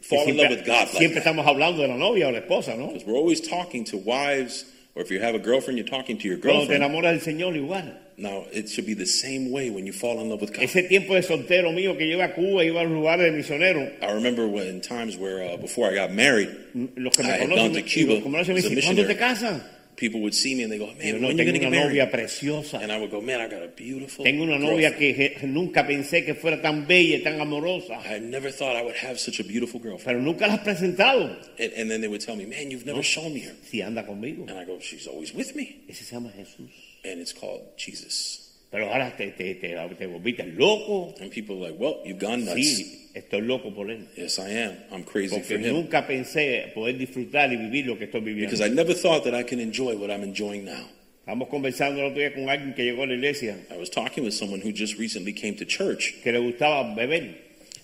fall 0.03 0.29
in 0.29 0.37
love 0.37 0.47
siempre 0.49 0.57
with 0.57 0.67
God 0.67 0.88
like 0.88 0.88
siempre 0.99 1.21
that. 1.21 1.27
estamos 1.27 1.47
hablando 1.47 1.83
de 1.83 1.88
la 1.88 1.97
novia 1.97 2.29
o 2.29 2.31
la 2.31 2.38
esposa, 2.41 2.77
¿no? 2.77 2.88
Because 2.88 3.05
we're 3.07 3.17
always 3.19 3.41
talking 3.41 3.85
to 3.85 3.97
wives, 3.97 4.65
or 4.95 5.03
if 5.03 5.11
you 5.11 5.21
have 5.21 5.35
a 5.35 5.38
girlfriend, 5.38 5.79
you're 5.79 5.88
talking 5.88 6.19
to 6.19 6.29
your 6.29 6.38
Cuando 6.38 6.67
te 6.67 6.79
girlfriend. 6.79 6.83
enamoras 6.83 7.25
del 7.25 7.35
Señor 7.35 7.57
igual. 7.57 7.95
Now, 8.21 8.47
it 8.53 8.69
should 8.69 8.85
be 8.85 8.95
the 8.95 9.07
same 9.07 9.53
way 9.53 9.71
when 9.71 9.87
you 9.87 9.93
fall 9.93 10.21
in 10.21 10.29
love 10.29 10.41
with 10.41 10.53
God. 10.53 10.65
Ese 10.65 10.88
tiempo 10.88 11.15
de 11.15 11.23
soltero 11.23 11.73
mío 11.73 11.97
que 11.97 12.05
lleva 12.05 12.25
a 12.25 12.35
Cuba, 12.35 12.65
iba 12.65 12.81
a 12.81 12.85
los 12.85 12.91
lugares 12.93 13.31
de 13.31 13.31
misionero, 13.31 13.93
I 14.03 14.11
remember 14.12 14.49
when 14.49 14.81
times 14.81 15.17
where 15.17 15.45
uh, 15.55 15.57
before 15.57 15.88
I 15.88 15.95
got 15.95 16.11
married, 16.11 16.49
los 16.97 17.15
que 17.17 17.23
me 17.25 17.31
I 17.31 17.37
had 17.37 17.49
gone 17.49 17.73
to 17.75 17.83
Cuba 17.83 18.15
los 18.15 18.23
que 18.25 18.31
me 18.31 18.38
conocen 18.38 18.55
me 18.57 18.61
dicen, 18.62 18.83
¿cuándo 18.83 19.07
te 19.07 19.15
casas? 19.17 19.62
People 19.99 20.21
would 20.21 20.35
see 20.35 20.55
me 20.55 20.62
and 20.62 20.73
they 20.73 20.78
go, 20.78 20.87
"Man, 20.87 21.21
no, 21.21 21.28
tengo 21.28 21.45
gonna 21.45 21.50
una 21.50 21.59
get 21.59 21.71
married?" 21.71 22.11
preciosa. 22.11 22.78
And 22.81 22.90
I 22.90 22.99
would 22.99 23.11
go, 23.11 23.21
"Man, 23.21 23.40
I 23.40 23.49
got 23.49 23.62
a 23.62 23.69
beautiful 23.69 24.25
Tengo 24.25 24.45
una 24.45 24.59
novia 24.59 24.90
girlfriend. 24.90 25.40
que 25.40 25.49
nunca 25.49 25.87
pensé 25.87 26.25
que 26.25 26.35
fuera 26.35 26.62
tan 26.62 26.87
bella 26.87 27.17
y 27.17 27.23
tan 27.23 27.40
amorosa. 27.40 28.00
I 28.07 28.21
never 28.21 28.50
thought 28.50 28.76
I 28.76 28.83
would 28.83 28.97
have 28.97 29.19
such 29.19 29.40
a 29.40 29.45
beautiful 29.45 29.81
girlfriend." 29.81 30.05
Pero 30.07 30.23
nunca 30.23 30.47
la 30.47 30.55
has 30.55 30.61
presentado. 30.61 31.37
And, 31.59 31.73
and 31.76 31.90
then 31.90 32.00
they 32.00 32.09
would 32.09 32.25
tell 32.25 32.37
me, 32.37 32.47
"Man, 32.47 32.71
you've 32.71 32.87
never 32.87 33.02
shown 33.02 33.35
me 33.35 33.40
her." 33.40 33.55
Si 33.71 33.83
anda 33.83 34.05
conmigo. 34.05 34.49
And 34.49 34.59
I 34.59 34.64
go, 34.64 34.78
"She's 34.81 35.07
always 35.07 35.35
with 35.35 35.55
me." 35.55 35.81
Ese 35.88 36.05
se 36.05 36.14
llama 36.14 36.33
Jesús. 36.38 36.71
And 37.05 37.21
it's 37.21 37.33
called 37.33 37.76
Jesus. 37.76 38.48
Pero 38.70 38.92
ahora 38.92 39.16
te, 39.16 39.30
te, 39.30 39.54
te, 39.54 39.75
te 39.98 40.06
volviste 40.06 40.44
loco. 40.44 41.14
And 41.20 41.30
people 41.30 41.56
are 41.64 41.70
like, 41.70 41.78
"Well, 41.78 42.00
you've 42.04 42.18
gone 42.20 42.44
nuts." 42.44 42.56
Sí, 42.56 43.08
estoy 43.14 43.40
loco 43.40 43.72
por 43.75 43.90
él. 43.90 44.06
Yes, 44.14 44.38
I 44.38 44.50
am. 44.50 44.75
I'm 44.92 45.04
crazy 45.04 45.28
for 45.28 45.40
Porque 45.40 45.56
him 45.56 45.72
nunca 45.72 46.06
pensé 46.06 46.70
poder 46.75 46.98
disfrutar 46.98 47.50
y 47.52 47.56
vivir 47.56 47.87
lo 47.87 47.96
que 47.96 48.04
estoy 48.04 48.20
viviendo. 48.20 48.50
because 48.50 48.60
I 48.60 48.68
never 48.68 48.92
thought 48.94 49.25
that 49.25 49.34
I 49.34 49.42
can 49.42 49.58
enjoy 49.58 49.96
what 49.96 50.10
I'm 50.10 50.22
enjoying 50.22 50.64
now. 50.66 50.87
Estamos 51.26 51.48
conversando 51.48 52.00
el 52.00 52.06
otro 52.10 52.18
día 52.20 52.34
con 52.34 52.48
alguien 52.48 52.75
que 52.75 52.84
llegó 52.84 53.02
a 53.04 53.06
la 53.06 53.14
iglesia 53.14 53.56
I 53.70 53.76
was 53.78 53.90
talking 53.90 54.25
with 54.25 54.32
someone 54.34 54.60
who 54.62 54.70
just 54.72 54.98
recently 54.98 55.32
came 55.32 55.54
to 55.56 55.64
church 55.66 56.14
que 56.22 56.30
le 56.32 56.38
gustaba 56.38 56.94
beber. 56.94 57.34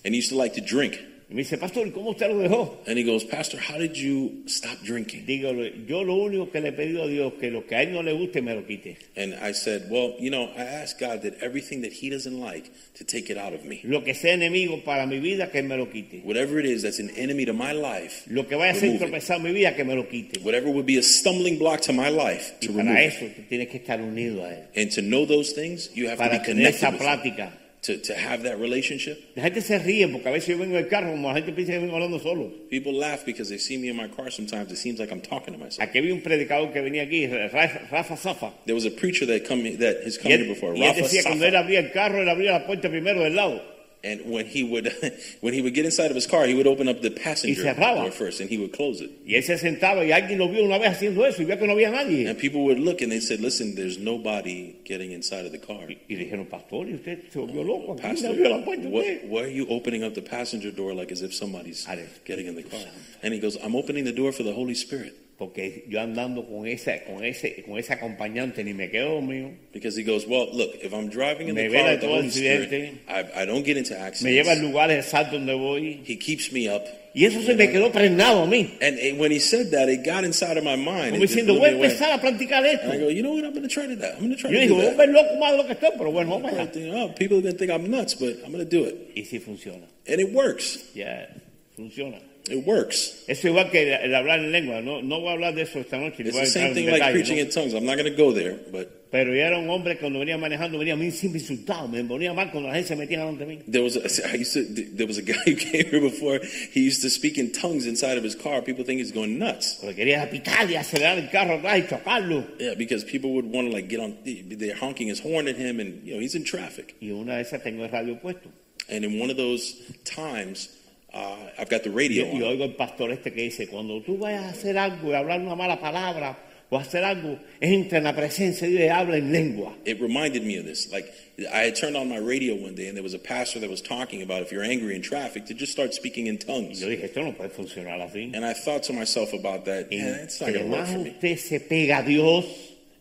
and 0.03 0.13
he 0.13 0.17
used 0.17 0.29
to 0.29 0.35
like 0.35 0.53
to 0.53 0.61
drink. 0.61 0.99
Y 1.27 1.33
me 1.33 1.41
dice, 1.41 1.57
pastor, 1.57 1.87
¿y 1.87 1.91
¿cómo 1.91 2.11
usted 2.11 2.27
lo 2.27 2.37
dejó? 2.37 2.83
And 2.85 2.99
he 2.99 3.03
goes, 3.03 3.23
Pastor, 3.23 3.59
how 3.59 3.79
did 3.79 3.95
you 3.95 4.43
stop 4.45 4.77
drinking? 4.83 5.25
Digo, 5.25 5.51
yo 5.87 6.03
lo 6.03 6.17
único 6.17 6.51
que 6.51 6.61
le 6.61 6.69
he 6.69 6.71
pedido 6.71 7.01
a 7.03 7.07
Dios 7.07 7.33
que 7.39 7.49
lo 7.49 7.65
que 7.65 7.73
a 7.75 7.81
él 7.81 7.93
no 7.93 8.03
le 8.03 8.13
guste 8.13 8.43
me 8.43 8.53
lo 8.53 8.61
quite. 8.63 8.95
And 9.17 9.33
I 9.33 9.51
said, 9.53 9.89
Well, 9.89 10.13
you 10.19 10.29
know, 10.29 10.51
I 10.55 10.61
asked 10.61 10.99
God 10.99 11.23
that 11.23 11.41
everything 11.41 11.81
that 11.81 11.91
he 11.93 12.11
doesn't 12.11 12.39
like 12.39 12.69
to 12.99 13.03
take 13.03 13.31
it 13.31 13.39
out 13.39 13.53
of 13.55 13.65
me. 13.65 13.81
Lo 13.83 14.03
que 14.03 14.13
sea 14.13 14.33
enemigo 14.35 14.83
para 14.85 15.07
mi 15.07 15.17
vida, 15.19 15.49
que 15.51 15.63
me 15.63 15.75
lo 15.75 15.87
quite. 15.87 16.21
Whatever 16.23 16.59
it 16.59 16.67
is 16.67 16.83
that's 16.83 16.99
an 16.99 17.09
enemy 17.17 17.45
to 17.45 17.53
my 17.53 17.71
life, 17.73 18.23
Lo 18.29 18.43
que 18.43 18.55
vaya 18.55 18.73
a 18.73 18.75
ser 18.75 18.99
tropezar 18.99 19.41
mi 19.41 19.51
vida, 19.51 19.75
que 19.75 19.83
me 19.83 19.95
lo 19.95 20.03
quite. 20.03 20.43
whatever 20.43 20.69
would 20.69 20.85
be 20.85 20.97
a 20.99 21.03
stumbling 21.03 21.57
block 21.57 21.81
to 21.81 21.91
my 21.91 22.09
life, 22.09 22.53
Y 22.61 22.67
to 22.67 22.73
para 22.73 22.83
remove 22.83 22.99
it. 22.99 23.13
eso 23.13 23.25
tú 23.35 23.41
tienes 23.49 23.69
que 23.69 23.77
estar 23.79 23.99
unido 23.99 24.45
a 24.45 24.53
él. 24.53 24.63
And 24.75 24.91
to 24.91 25.01
know 25.01 25.25
those 25.25 25.53
things, 25.53 25.89
you 25.95 26.07
have 26.07 26.19
to 26.19 26.23
Para 26.23 26.37
be 26.37 26.45
tener 26.45 26.69
connected 26.69 26.83
esa 26.85 26.91
with 26.91 27.01
him. 27.01 27.49
To, 27.85 27.97
to 27.97 28.13
have 28.13 28.43
that 28.43 28.59
relationship. 28.59 29.17
La 29.35 29.43
gente 29.43 29.61
se 29.61 29.77
ríe 29.79 30.07
porque 30.07 30.27
a 30.27 30.31
veces 30.31 30.49
yo 30.49 30.57
vengo 30.57 30.77
en 30.77 30.85
carro 30.85 31.11
como 31.11 31.27
la 31.27 31.35
gente 31.35 31.51
piensa 31.53 31.73
que 31.73 31.79
vengo 31.79 31.95
hablando 31.95 32.19
solo. 32.19 32.51
People 32.69 32.93
laugh 32.93 33.25
because 33.25 33.49
they 33.49 33.57
see 33.57 33.77
me 33.77 33.89
in 33.89 33.95
my 33.95 34.07
car 34.07 34.31
sometimes. 34.31 34.71
It 34.71 34.77
seems 34.77 34.99
like 34.99 35.11
I'm 35.11 35.21
talking 35.21 35.53
to 35.53 35.59
myself. 35.59 35.81
Aquí 35.81 35.99
había 35.99 36.13
un 36.13 36.21
predicador 36.21 36.71
que 36.71 36.81
venía 36.81 37.03
aquí, 37.03 37.27
Rafa, 37.27 37.87
Rafa 37.91 38.53
There 38.65 38.75
was 38.75 38.85
a 38.85 38.91
preacher 38.91 39.25
that 39.27 39.45
come 39.47 39.63
that 39.77 40.03
has 40.03 40.17
come 40.17 40.31
here 40.31 40.45
before, 40.45 40.75
y 40.75 40.81
él 40.81 40.89
Rafa 40.89 41.01
decía 41.01 41.21
que 41.21 41.29
cuando 41.29 41.45
él 41.45 41.51
Safa. 41.51 41.63
abría 41.63 41.79
el 41.79 41.91
carro, 41.91 42.21
él 42.21 42.29
abría 42.29 42.51
la 42.51 42.65
puerta 42.65 42.89
primero 42.89 43.21
del 43.21 43.35
lado. 43.35 43.74
And 44.05 44.29
when 44.29 44.45
he 44.45 44.63
would 44.63 44.93
when 45.41 45.55
he 45.55 45.63
would 45.63 45.73
get 45.73 45.85
inside 45.85 46.11
of 46.11 46.15
his 46.15 46.27
car, 46.27 46.45
he 46.45 46.53
would 46.53 46.67
open 46.67 46.87
up 46.87 47.01
the 47.01 47.09
passenger 47.09 47.73
door 47.73 48.11
first 48.11 48.39
and 48.39 48.47
he 48.47 48.57
would 48.57 48.71
close 48.71 49.01
it. 49.01 49.09
Y 49.25 49.33
él 49.33 49.43
se 49.43 49.57
sentaba 49.57 50.05
y 50.05 50.11
alguien 50.11 50.37
lo 50.37 50.47
vio 50.47 50.63
una 50.63 50.77
vez 50.77 50.91
haciendo 50.91 51.25
eso 51.25 51.41
y 51.41 51.45
vio 51.45 51.57
que 51.57 51.65
no 51.65 51.73
había 51.73 51.89
nadie. 51.89 52.27
And 52.27 52.37
people 52.37 52.63
would 52.65 52.77
look 52.77 53.01
and 53.01 53.11
they 53.11 53.19
said, 53.19 53.39
"Listen, 53.41 53.73
there's 53.73 53.97
nobody 53.97 54.75
getting 54.85 55.11
inside 55.11 55.47
of 55.47 55.51
the 55.51 55.59
car." 55.59 55.89
Y 56.07 56.15
dijeron, 56.15 56.45
pastor, 56.45 56.85
usted 56.85 57.23
se 57.31 57.39
volvió 57.39 57.61
uh, 57.61 57.65
loco? 57.65 57.95
¿Quién 57.95 58.11
Pastor, 58.11 58.29
abrió 58.29 58.49
la 58.49 58.63
puerta 58.63 58.87
what, 58.87 59.05
why 59.25 59.41
are 59.41 59.51
you 59.51 59.65
opening 59.69 60.03
up 60.03 60.13
the 60.13 60.21
passenger 60.21 60.71
door 60.71 60.93
like 60.93 61.11
as 61.11 61.23
if 61.23 61.33
somebody's 61.33 61.87
getting 62.25 62.45
in 62.45 62.55
the 62.55 62.63
car? 62.63 62.85
And 63.23 63.33
he 63.33 63.39
goes, 63.39 63.57
I'm 63.63 63.75
opening 63.75 64.05
the 64.05 64.13
door 64.13 64.31
for 64.31 64.43
the 64.43 64.53
Holy 64.53 64.75
Spirit. 64.75 65.24
Porque 65.37 65.83
yo 65.89 65.99
andando 65.99 66.47
con 66.47 66.65
esa, 66.65 67.03
con 67.03 67.25
ese, 67.25 67.61
con 67.63 67.77
ese 67.77 67.91
acompañante 67.91 68.63
ni 68.63 68.73
me 68.73 68.89
quedo 68.89 69.21
mío. 69.21 69.51
Because 69.73 69.99
he 69.99 70.03
goes, 70.03 70.25
Well, 70.25 70.47
look, 70.53 70.75
if 70.81 70.93
I'm 70.93 71.09
driving 71.09 71.49
in 71.49 71.55
the 71.55 71.67
Me 71.67 71.73
car 71.73 71.83
vela 71.83 71.91
with 71.91 72.01
the 72.01 72.07
Holy 72.07 72.29
Spirit. 72.29 73.01
I, 73.09 73.41
I 73.41 73.45
don't 73.45 73.65
get 73.65 73.75
into 73.75 73.93
Me 73.93 74.31
lleva 74.31 74.51
a 74.51 74.53
accidents. 74.53 74.61
lugares 74.61 74.97
exactos 75.05 75.33
donde 75.33 75.53
voy. 75.53 76.01
He 76.05 76.15
keeps 76.17 76.53
me 76.53 76.69
up. 76.69 76.83
Y 77.13 77.25
eso 77.25 77.41
se 77.41 77.53
me 77.53 77.69
quedó 77.69 77.91
pregnado 77.91 78.43
a 78.43 78.45
mí. 78.45 78.77
And, 78.81 78.97
and 78.97 79.19
when 79.19 79.31
he 79.31 79.39
said 79.39 79.71
that, 79.71 79.89
it 79.89 80.05
got 80.05 80.23
inside 80.23 80.57
of 80.57 80.63
my 80.63 80.77
mind. 80.77 81.11
Como 81.11 81.21
diciendo, 81.21 81.55
voy 81.57 81.69
a 81.69 81.71
empezar 81.71 82.13
a 82.13 82.21
practicar 82.21 82.65
esto. 82.65 82.89
And 82.89 82.93
I 82.93 82.97
go, 82.97 83.09
you 83.09 83.21
know 83.21 83.33
what? 83.33 83.43
I'm 83.43 83.51
going 83.51 83.63
to 83.63 83.67
try 83.67 83.87
to 83.87 83.95
that. 83.97 84.15
I'm 84.15 84.27
going 84.27 84.35
to 84.35 84.37
try 84.37 84.51
Yo 84.51 84.59
to 84.59 84.67
digo, 84.67 84.97
ver 84.97 85.07
loco 85.09 85.35
más 85.37 85.51
de 85.51 85.57
lo 85.57 85.65
que 85.65 85.73
estoy, 85.73 85.91
pero 85.97 86.11
bueno, 86.11 86.29
vamos 86.31 86.51
allá. 86.53 86.71
think, 86.71 86.93
oh, 86.93 87.09
people 87.09 87.37
are 87.37 87.41
going 87.41 87.53
to 87.53 87.59
think 87.59 87.71
I'm 87.71 87.89
nuts, 87.89 88.15
but 88.15 88.37
I'm 88.43 88.51
going 88.53 88.63
to 88.63 88.69
do 88.69 88.85
it. 88.85 89.11
Y 89.15 89.23
sí 89.23 89.39
funciona. 89.41 89.85
And 90.07 90.21
it 90.21 90.31
works. 90.33 90.93
Ya, 90.93 91.27
funciona. 91.75 92.19
It 92.49 92.65
works. 92.65 93.23
Eso 93.27 93.47
igual 93.47 93.71
que 93.71 93.93
el, 93.93 94.13
hablar 94.13 94.39
en 94.39 94.51
lengua. 94.51 94.81
No, 94.81 95.01
no 95.01 95.19
voy 95.19 95.29
a 95.29 95.31
hablar 95.33 95.55
de 95.55 95.63
eso 95.63 95.79
esta 95.79 95.97
noche. 95.97 96.23
It's 96.23 96.37
the 96.37 96.45
same 96.45 96.73
thing 96.73 96.89
like 96.89 97.11
preaching 97.11 97.39
in 97.39 97.49
tongues. 97.49 97.73
I'm 97.73 97.85
not 97.85 97.97
going 97.97 98.11
to 98.11 98.15
go 98.15 98.31
there, 98.31 98.59
but 98.71 99.05
Pero 99.15 99.33
yo 99.33 99.41
era 99.41 99.57
un 99.57 99.69
hombre 99.69 99.97
cuando 99.97 100.19
venía 100.19 100.37
manejando, 100.37 100.77
venía 100.77 100.93
a 100.93 100.97
mí 100.97 101.09
siempre 101.09 101.39
insultado. 101.39 101.87
Me 101.87 102.03
ponía 102.03 102.33
mal 102.33 102.51
cuando 102.51 102.67
la 102.67 102.75
gente 102.75 102.89
se 102.89 102.95
metía 102.97 103.19
delante 103.19 103.45
de 103.45 103.55
mí. 103.55 103.63
There 103.65 103.81
was 103.81 103.95
a, 103.95 104.01
I 104.33 104.35
used 104.35 104.53
to, 104.53 104.63
there 104.93 105.07
was 105.07 105.17
a 105.17 105.21
guy 105.21 105.41
who 105.45 105.55
came 105.55 105.85
here 105.85 106.01
before. 106.01 106.41
He 106.71 106.81
used 106.81 107.01
to 107.01 107.09
speak 107.09 107.37
in 107.37 107.53
tongues 107.53 107.85
inside 107.85 108.17
of 108.17 108.25
his 108.25 108.35
car. 108.35 108.61
People 108.61 108.83
think 108.83 108.99
he's 108.99 109.13
going 109.13 109.39
nuts. 109.39 109.79
Porque 109.79 109.95
quería 109.95 110.29
y 110.29 110.75
acelerar 110.75 111.17
el 111.17 111.29
carro 111.29 111.59
atrás 111.59 111.79
y 111.79 111.87
chocarlo. 111.87 112.45
Yeah, 112.59 112.75
because 112.75 113.05
people 113.05 113.31
would 113.35 113.45
want 113.45 113.69
to 113.69 113.73
like 113.73 113.87
get 113.87 114.01
on. 114.01 114.17
They're 114.25 114.75
honking 114.75 115.07
his 115.07 115.21
horn 115.21 115.47
at 115.47 115.55
him, 115.55 115.79
and 115.79 116.03
you 116.03 116.15
know 116.15 116.19
he's 116.19 116.35
in 116.35 116.43
traffic. 116.43 116.95
Y 117.01 117.11
una 117.11 117.35
de 117.35 117.43
esas 117.43 117.63
tengo 117.63 117.83
el 117.85 117.89
radio 117.89 118.15
puesto. 118.15 118.49
And 118.89 119.05
in 119.05 119.17
one 119.17 119.29
of 119.29 119.37
those 119.37 119.81
times, 120.03 120.69
uh, 121.15 121.35
I've 121.57 121.69
got 121.69 121.83
the 121.83 121.89
radio 121.89 122.25
y 122.25 122.41
on. 122.41 122.43
oigo 122.43 122.65
el 122.65 122.75
pastor 122.75 123.11
este 123.11 123.31
que 123.31 123.43
dice, 123.43 123.67
cuando 123.67 124.01
tú 124.01 124.17
vayas 124.17 124.43
a 124.43 124.49
hacer 124.49 124.77
algo 124.77 125.09
y 125.11 125.15
hablar 125.15 125.39
una 125.39 125.55
mala 125.55 125.79
palabra 125.79 126.37
o 126.69 126.77
hacer 126.77 127.03
algo, 127.03 127.37
entra 127.61 127.99
en 127.99 128.03
la 128.05 128.13
presencia 128.15 128.67
y 128.67 128.87
habla 128.89 129.17
en 129.17 129.31
lengua. 129.31 129.73
It 129.85 130.01
reminded 130.01 130.43
me 130.43 130.57
of 130.57 130.65
this. 130.65 130.91
Like 130.91 131.05
I 131.53 131.63
had 131.65 131.75
turned 131.75 131.95
on 131.95 132.09
my 132.09 132.17
radio 132.17 132.55
one 132.55 132.73
day, 132.75 132.87
and 132.87 132.97
there 132.97 133.03
was 133.03 133.13
a 133.13 133.19
pastor 133.19 133.59
that 133.59 133.69
was 133.69 133.81
talking 133.81 134.23
about 134.23 134.41
if 134.41 134.51
you're 134.51 134.63
angry 134.63 134.95
in 134.95 135.01
traffic, 135.03 135.45
to 135.45 135.53
just 135.53 135.71
start 135.71 135.93
speaking 135.93 136.25
in 136.27 136.35
Y 136.35 136.45
tongues. 136.45 136.81
yo 136.81 136.87
dije, 136.89 137.03
esto 137.05 137.21
no 137.23 137.33
puede 137.33 137.51
funcionar 137.51 138.01
así. 138.01 138.31
And 138.35 138.43
I 138.43 138.53
thought 138.53 138.81
to 138.87 138.93
myself 138.93 139.31
about 139.33 139.65
that. 139.65 139.89
Y 139.91 139.97
Yeah, 139.97 140.23
it's 140.23 140.41
not 140.41 140.51
going 140.53 140.65
to 140.65 140.71
work 140.77 140.87
for 140.87 140.97
me. 140.97 141.11
usted 141.11 141.37
se 141.37 141.59
pega 141.59 141.99
a 141.99 142.03
Dios, 142.03 142.45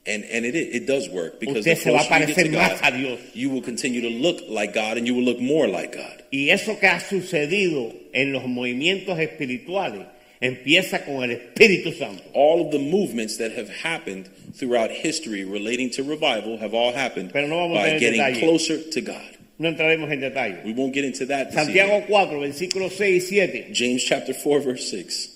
And 0.06 0.22
and 0.24 0.44
it 0.44 0.54
it 0.54 0.86
does 0.86 1.08
work 1.08 1.40
because 1.40 1.66
Usted 1.66 1.76
the 1.78 1.80
se 1.80 1.90
va 1.90 1.96
a 1.96 2.04
closer 2.06 2.20
you 2.20 2.26
get 2.26 2.34
to 2.36 2.42
parecer 2.42 2.52
más 2.52 2.78
a 2.80 2.90
God, 2.90 2.98
Dios. 2.98 3.20
you 3.32 3.48
will 3.50 3.62
continue 3.62 4.02
to 4.02 4.10
look 4.10 4.42
like 4.48 4.74
God, 4.74 4.98
and 4.98 5.06
you 5.06 5.14
will 5.14 5.24
look 5.24 5.40
more 5.40 5.66
like 5.66 5.92
God. 5.94 6.22
y 6.30 6.50
eso 6.50 6.76
que 6.78 6.86
ha 6.88 7.00
sucedido 7.00 7.94
en 8.12 8.32
los 8.32 8.44
movimientos 8.46 9.18
espirituales 9.18 10.06
empieza 10.42 11.06
con 11.06 11.24
el 11.24 11.30
Espíritu 11.38 11.90
Santo. 11.96 12.22
all 12.34 12.66
of 12.66 12.70
the 12.70 12.78
movements 12.78 13.38
that 13.38 13.52
have 13.52 13.70
happened 13.70 14.28
throughout 14.52 14.90
history 14.90 15.42
relating 15.42 15.88
to 15.88 16.02
revival 16.02 16.58
have 16.58 16.74
all 16.74 16.92
happened 16.92 17.32
Pero 17.32 17.46
no 17.46 17.56
vamos 17.68 17.78
by 17.78 17.98
getting 17.98 18.20
detalle. 18.20 18.40
closer 18.40 18.76
to 18.90 19.00
God. 19.00 19.22
No 19.58 19.70
entraremos 19.72 20.10
en 20.12 20.20
detalle. 20.20 20.62
We 20.66 20.74
won't 20.74 20.92
get 20.92 21.04
into 21.06 21.24
that. 21.26 21.52
Santiago 21.54 22.04
4, 22.08 22.40
versículos 22.40 22.92
6 22.92 22.98
y 23.14 23.20
7. 23.20 23.70
James 23.72 24.04
chapter 24.04 24.34
4 24.34 24.60
verse 24.60 24.90
6. 24.90 25.30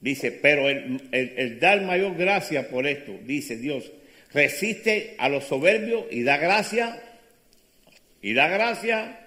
Dice, 0.00 0.30
pero 0.30 0.68
el, 0.68 1.00
el- 1.12 1.32
el 1.36 1.58
dar 1.60 1.80
mayor 1.82 2.16
gracia 2.16 2.68
por 2.68 2.86
esto, 2.86 3.12
dice 3.26 3.56
Dios, 3.56 3.84
resiste 4.32 5.14
a 5.18 5.28
los 5.28 5.44
soberbios 5.44 6.04
y 6.10 6.22
da 6.22 6.36
gracia, 6.36 7.00
y 8.22 8.34
da 8.34 8.48
gracia 8.48 9.18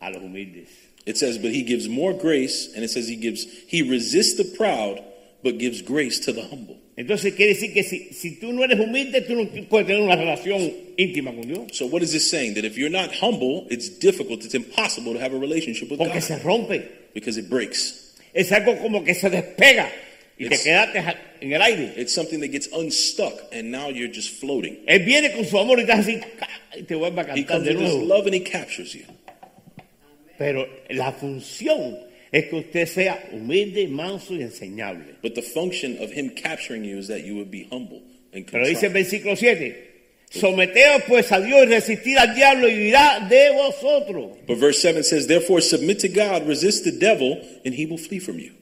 a 0.00 0.10
los 0.10 0.22
humildes. 0.22 0.68
It 1.06 1.16
says 1.16 1.38
but 1.38 1.52
he 1.52 1.62
gives 1.62 1.88
more 1.88 2.12
grace 2.14 2.68
and 2.74 2.82
it 2.84 2.88
says 2.90 3.08
he 3.08 3.16
gives 3.16 3.46
he 3.68 3.82
resists 3.82 4.36
the 4.36 4.56
proud 4.56 5.00
but 5.42 5.58
gives 5.58 5.80
grace 5.82 6.18
to 6.20 6.32
the 6.32 6.42
humble. 6.42 6.76
Entonces 6.96 7.34
quiere 7.34 7.52
decir 7.54 7.72
que 7.74 7.82
si, 7.84 8.12
si 8.14 8.36
tú 8.40 8.52
no 8.52 8.64
eres 8.64 8.78
humilde, 8.80 9.20
tú 9.22 9.34
no 9.36 9.44
puedes 9.68 9.86
tener 9.86 10.00
una 10.02 10.16
relación 10.16 10.72
íntima 10.96 11.32
con 11.34 11.46
Dios. 11.46 11.76
So 11.76 11.86
what 11.86 12.02
is 12.02 12.10
this 12.12 12.28
saying? 12.30 12.54
That 12.54 12.64
if 12.64 12.76
you're 12.78 12.88
not 12.90 13.12
humble, 13.14 13.66
it's 13.70 13.88
difficult, 13.88 14.44
it's 14.44 14.54
impossible 14.54 15.12
to 15.12 15.20
have 15.20 15.34
a 15.34 15.38
relationship 15.38 15.90
with 15.90 15.98
Porque 15.98 16.14
God 16.14 16.22
se 16.22 16.36
rompe. 16.42 16.88
because 17.14 17.36
it 17.38 17.48
breaks. 17.50 18.05
Es 18.36 18.52
algo 18.52 18.76
como 18.78 19.02
que 19.02 19.14
se 19.14 19.30
despega 19.30 19.90
y 20.38 20.48
te 20.48 20.58
quedaste 20.58 21.02
en 21.40 21.52
el 21.52 21.62
aire. 21.62 21.94
It's 21.96 22.12
something 22.12 22.40
that 22.40 22.50
gets 22.52 22.68
unstuck 22.72 23.32
and 23.52 23.70
now 23.70 23.88
you're 23.88 24.12
just 24.12 24.38
floating. 24.40 24.78
Él 24.86 25.04
viene 25.04 25.32
con 25.32 25.44
su 25.46 25.58
amor 25.58 25.80
y 25.80 25.86
te 25.86 25.92
hace 25.92 26.16
así, 26.16 26.20
y 26.78 26.82
te 26.82 26.94
vuelve 26.94 27.20
a 27.20 27.24
He 27.24 27.26
cantar 27.44 27.46
comes 27.46 27.64
de 27.68 27.74
nuevo. 27.74 28.04
love 28.04 28.26
and 28.26 28.34
he 28.34 28.40
captures 28.42 28.92
you. 28.92 29.04
Pero 30.38 30.66
la 30.90 31.12
función 31.12 31.98
es 32.30 32.44
que 32.46 32.56
usted 32.56 32.86
sea 32.86 33.28
humilde, 33.32 33.88
manso 33.88 34.34
y 34.34 34.42
enseñable. 34.42 35.14
But 35.22 35.34
the 35.34 35.42
function 35.42 35.96
of 36.02 36.10
him 36.12 36.30
capturing 36.34 36.84
you 36.84 36.98
is 36.98 37.08
that 37.08 37.20
you 37.24 37.36
would 37.36 37.50
be 37.50 37.66
humble 37.70 38.02
and 38.34 38.44
Pero 38.50 38.66
dice 38.66 38.86
el 38.86 38.92
contrite. 38.92 38.92
versículo 38.92 39.36
7, 39.36 39.85
someteos 40.38 41.02
pues 41.08 41.30
a 41.32 41.40
Dios 41.40 41.62
y 41.64 41.66
resistir 41.66 42.18
al 42.18 42.34
diablo 42.34 42.68
y 42.68 42.74
huirá 42.74 43.26
de 43.28 43.50
vosotros. 43.50 44.36
But 44.46 44.58
verse 44.58 44.80
7 44.80 45.02
says, 45.02 45.26
Therefore 45.26 45.60
submit 45.60 45.98
to 46.00 46.08
God, 46.08 46.46
resist 46.46 46.84
the 46.84 46.92
devil, 46.92 47.38
and 47.64 47.74
he 47.74 47.86
will 47.86 47.98
flee 47.98 48.18
from 48.20 48.38
you. 48.38 48.52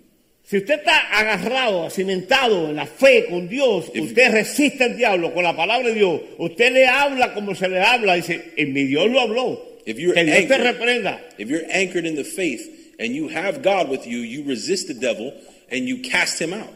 Si 0.47 0.59
usted 0.59 0.81
está 0.81 0.99
agarrado, 1.11 1.89
cimentado 1.91 2.69
en 2.69 2.77
la 2.77 2.85
fe 2.87 3.25
con 3.31 3.49
Dios, 3.49 3.91
If- 3.95 4.05
usted 4.11 4.31
resiste 4.33 4.85
al 4.85 4.97
diablo 4.97 5.33
con 5.33 5.43
la 5.43 5.57
palabra 5.57 5.89
de 5.89 5.95
Dios, 5.95 6.21
usted 6.39 6.71
le 6.73 6.87
habla 6.87 7.33
como 7.33 7.55
se 7.55 7.67
le 7.69 7.81
habla, 7.81 8.15
dice, 8.17 8.53
en 8.57 8.73
mi 8.75 8.85
Dios 8.85 9.11
lo 9.11 9.21
habló. 9.21 9.59
If 9.87 9.99
you're 9.99 10.15
que 10.15 10.25
Dios 10.25 10.37
te 10.49 10.55
anchored- 10.55 10.63
reprenda. 10.79 11.21
If 11.39 11.49
you're 11.49 11.67
anchored 11.71 12.05
in 12.07 12.15
the 12.17 12.25
faith 12.25 12.95
and 12.99 13.15
you 13.15 13.29
have 13.29 13.63
God 13.63 13.89
with 13.91 14.07
you, 14.07 14.19
you 14.19 14.45
resist 14.45 14.87
the 14.89 14.95
devil 14.95 15.33
and 15.71 15.89
you 15.89 16.03
cast 16.03 16.41
him 16.41 16.53
out, 16.53 16.73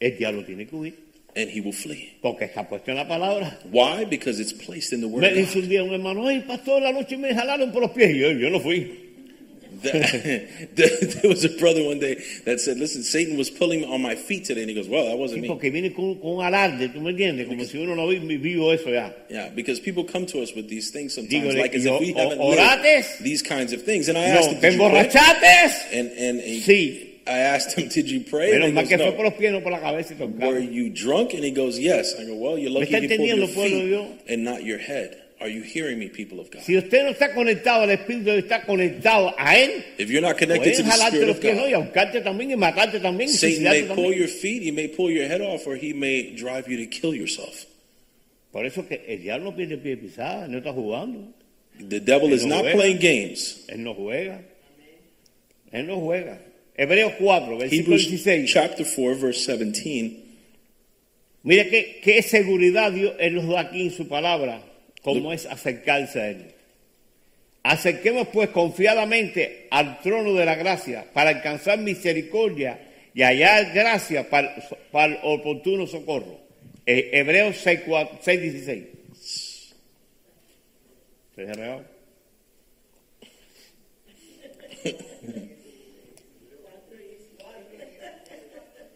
El 0.00 0.12
diablo 0.16 0.44
tiene 0.44 0.66
que 0.68 0.76
huir, 0.78 0.94
and 1.38 1.48
he 1.50 1.60
will 1.60 1.72
flee. 1.72 2.12
porque 2.20 2.44
está 2.46 2.68
puesto 2.68 2.90
en 2.90 2.96
la 2.96 3.06
palabra. 3.06 3.58
Why? 3.70 4.04
Because 4.04 4.40
it's 4.40 4.52
placed 4.52 4.92
in 4.92 5.00
the 5.00 5.06
word 5.08 5.22
Me 5.22 5.30
dice 5.32 5.56
un 5.58 5.68
día 5.68 5.82
un 5.84 5.92
hermano, 5.94 6.26
ay 6.26 6.40
pastor, 6.46 6.82
la 6.82 6.92
noche 6.92 7.16
me 7.16 7.32
jalaron 7.32 7.72
por 7.72 7.82
los 7.82 7.92
pies. 7.92 8.14
Yo, 8.16 8.30
yo 8.32 8.50
no 8.50 8.58
fui. 8.60 9.04
The- 9.82 11.18
there 11.22 11.28
was 11.30 11.44
a 11.44 11.50
brother 11.50 11.84
one 11.84 12.00
day 12.00 12.16
that 12.44 12.58
said, 12.58 12.78
Listen, 12.78 13.02
Satan 13.04 13.36
was 13.38 13.48
pulling 13.48 13.84
on 13.84 14.02
my 14.02 14.16
feet 14.16 14.44
today. 14.44 14.62
And 14.62 14.70
he 14.70 14.74
goes, 14.74 14.88
Well, 14.88 15.04
that 15.06 15.16
wasn't 15.16 15.42
me. 15.42 15.48
porque 15.48 15.70
viene 15.70 15.90
con, 15.94 16.16
con 16.16 16.44
alarde, 16.44 16.88
¿tú 16.92 17.00
me 17.00 17.10
entiendes? 17.12 17.46
Como 17.46 17.62
si 17.64 17.78
uno 17.78 17.94
no 17.94 18.08
vivió 18.08 18.72
eso 18.72 18.90
ya. 18.90 19.14
Yeah, 19.30 19.50
because 19.50 19.78
people 19.78 20.02
come 20.04 20.26
to 20.26 20.42
us 20.42 20.52
with 20.56 20.68
these 20.68 20.90
things 20.90 21.14
sometimes, 21.14 21.54
like 21.54 21.74
as 21.76 21.84
if 21.86 22.00
we 22.00 22.12
haven't 22.12 22.40
lived 22.40 23.22
these 23.22 23.42
kinds 23.42 23.72
of 23.72 23.82
things. 23.84 24.08
And 24.08 24.18
I 24.18 24.24
asked 24.24 24.48
No, 24.50 24.54
him, 24.56 24.60
¿te 24.60 24.70
Did 24.70 24.80
you 24.80 24.88
pray? 24.88 25.04
emborrachaste? 25.04 25.92
And, 25.92 26.10
and 26.18 26.40
he- 26.40 26.60
Sí. 26.60 27.07
I 27.28 27.38
asked 27.40 27.78
him, 27.78 27.88
Did 27.88 28.08
you 28.10 28.20
pray? 28.20 28.52
Menos 28.52 28.66
And 28.66 28.74
mal 28.74 28.88
que 28.88 28.96
goes, 28.96 29.06
fue 29.08 29.16
por 29.16 29.24
los 29.26 29.34
pies, 29.34 29.52
no 29.52 29.60
por 29.60 29.72
la 29.72 29.80
cabeza 29.80 30.14
y 30.14 30.24
Were 30.24 30.58
you 30.60 30.90
drunk? 30.90 31.34
And 31.34 31.44
he 31.44 31.50
goes, 31.50 31.78
Yes. 31.78 32.14
I 32.18 32.24
go, 32.24 32.34
Well, 32.34 32.58
you're 32.58 32.70
lucky 32.70 32.90
you 32.90 33.08
pulled 33.08 33.10
your 33.10 33.36
entendiendo, 33.36 33.54
pueblo 33.54 33.78
de 33.78 33.86
Dios? 33.86 34.06
feet 34.06 34.32
and 34.34 34.44
not 34.44 34.64
your 34.64 34.78
head. 34.78 35.22
Are 35.40 35.48
you 35.48 35.62
hearing 35.62 36.00
me, 36.00 36.08
people 36.08 36.40
of 36.40 36.50
God? 36.50 36.62
Si 36.62 36.76
usted 36.76 37.04
no 37.04 37.10
está 37.10 37.32
conectado 37.32 37.82
al 37.82 37.90
Espíritu, 37.90 38.30
está 38.30 38.62
conectado 38.62 39.32
a 39.38 39.56
Él, 39.56 39.84
If 39.96 40.10
you're 40.10 40.20
not 40.20 40.36
connected 40.36 40.74
to 40.78 40.82
the 40.82 40.90
Spirit 40.90 41.28
of 41.28 41.40
pies 41.40 41.54
¿no? 41.54 41.68
y 41.68 41.70
God, 41.70 41.82
ahorcarte 41.82 42.22
también 42.22 42.50
y 42.50 42.56
matarte 42.56 42.98
también 42.98 43.28
Satan 43.28 43.62
may 43.62 43.82
pull 43.84 44.12
your 44.12 44.26
feet, 44.26 44.64
he 44.64 44.72
may 44.72 44.88
pull 44.88 45.10
your 45.10 45.28
head 45.28 45.40
off, 45.40 45.64
or 45.66 45.76
he 45.76 45.92
may 45.92 46.34
drive 46.34 46.66
you 46.66 46.76
to 46.78 46.86
kill 46.86 47.14
yourself. 47.14 47.66
Por 48.50 48.66
eso 48.66 48.84
que 48.88 49.04
el 49.06 49.22
diablo 49.22 49.52
no 49.52 49.56
pie 49.56 49.96
pisada, 49.96 50.48
no 50.48 50.58
está 50.58 50.72
jugando. 50.72 51.32
The 51.78 52.00
devil 52.00 52.32
is 52.32 52.44
no 52.44 52.56
not 52.56 52.64
juega. 52.64 52.74
playing 52.74 52.98
games. 52.98 53.64
Él 53.68 53.84
no 53.84 53.94
juega. 53.94 54.40
Él 55.70 55.86
no 55.86 56.00
juega. 56.00 56.40
Hebreos 56.78 57.14
4, 57.18 57.58
versículo 57.58 57.96
Hebrews 57.96 58.10
16. 58.24 58.52
chapter 58.52 58.86
4, 58.86 59.18
verse 59.18 59.56
17. 59.56 60.16
Mire 61.42 61.68
qué, 61.68 62.00
qué 62.02 62.22
seguridad 62.22 62.92
Dios 62.92 63.14
Él 63.18 63.34
nos 63.34 63.48
da 63.48 63.60
aquí 63.60 63.82
en 63.82 63.90
su 63.90 64.06
palabra, 64.06 64.62
como 65.02 65.32
es 65.32 65.44
acercarse 65.46 66.20
a 66.20 66.30
Él. 66.30 66.52
Acerquemos 67.64 68.28
pues 68.28 68.50
confiadamente 68.50 69.66
al 69.72 70.00
trono 70.02 70.34
de 70.34 70.44
la 70.44 70.54
gracia 70.54 71.04
para 71.12 71.30
alcanzar 71.30 71.80
misericordia 71.80 72.78
y 73.12 73.22
hallar 73.22 73.72
gracia 73.74 74.30
para, 74.30 74.54
para 74.92 75.14
el 75.14 75.18
oportuno 75.24 75.84
socorro. 75.88 76.38
Eh, 76.86 77.10
Hebreos 77.12 77.56
6, 77.56 77.80
4, 77.86 78.18
6, 78.22 78.40
16. 78.40 78.84
¿Se 81.34 81.44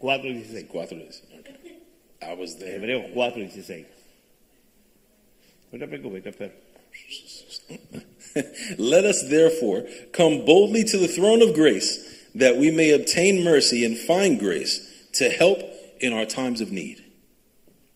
cerró? 0.03 0.09
Cuatro 0.09 0.31
y 0.31 0.35
dieciséis. 0.35 0.67
Cuatro 0.69 0.99
is. 0.99 1.23
Okay. 1.41 1.53
I 2.23 2.35
was 2.35 2.57
there. 2.57 2.79
Hebreos 2.79 3.13
4 3.15 3.43
y 3.43 3.49
16. 3.49 3.87
No 5.73 5.87
te. 5.87 6.53
Let 8.79 9.05
us 9.05 9.23
therefore 9.29 9.85
come 10.13 10.45
boldly 10.45 10.85
to 10.85 10.99
the 10.99 11.09
throne 11.09 11.43
of 11.43 11.55
grace 11.55 12.29
that 12.35 12.57
we 12.57 12.71
may 12.71 12.91
obtain 12.91 13.45
mercy 13.45 13.85
and 13.85 13.97
find 13.97 14.39
grace 14.39 15.09
to 15.15 15.31
help 15.31 15.59
in 16.01 16.13
our 16.13 16.25
times 16.25 16.61
of 16.61 16.71
need. 16.73 17.03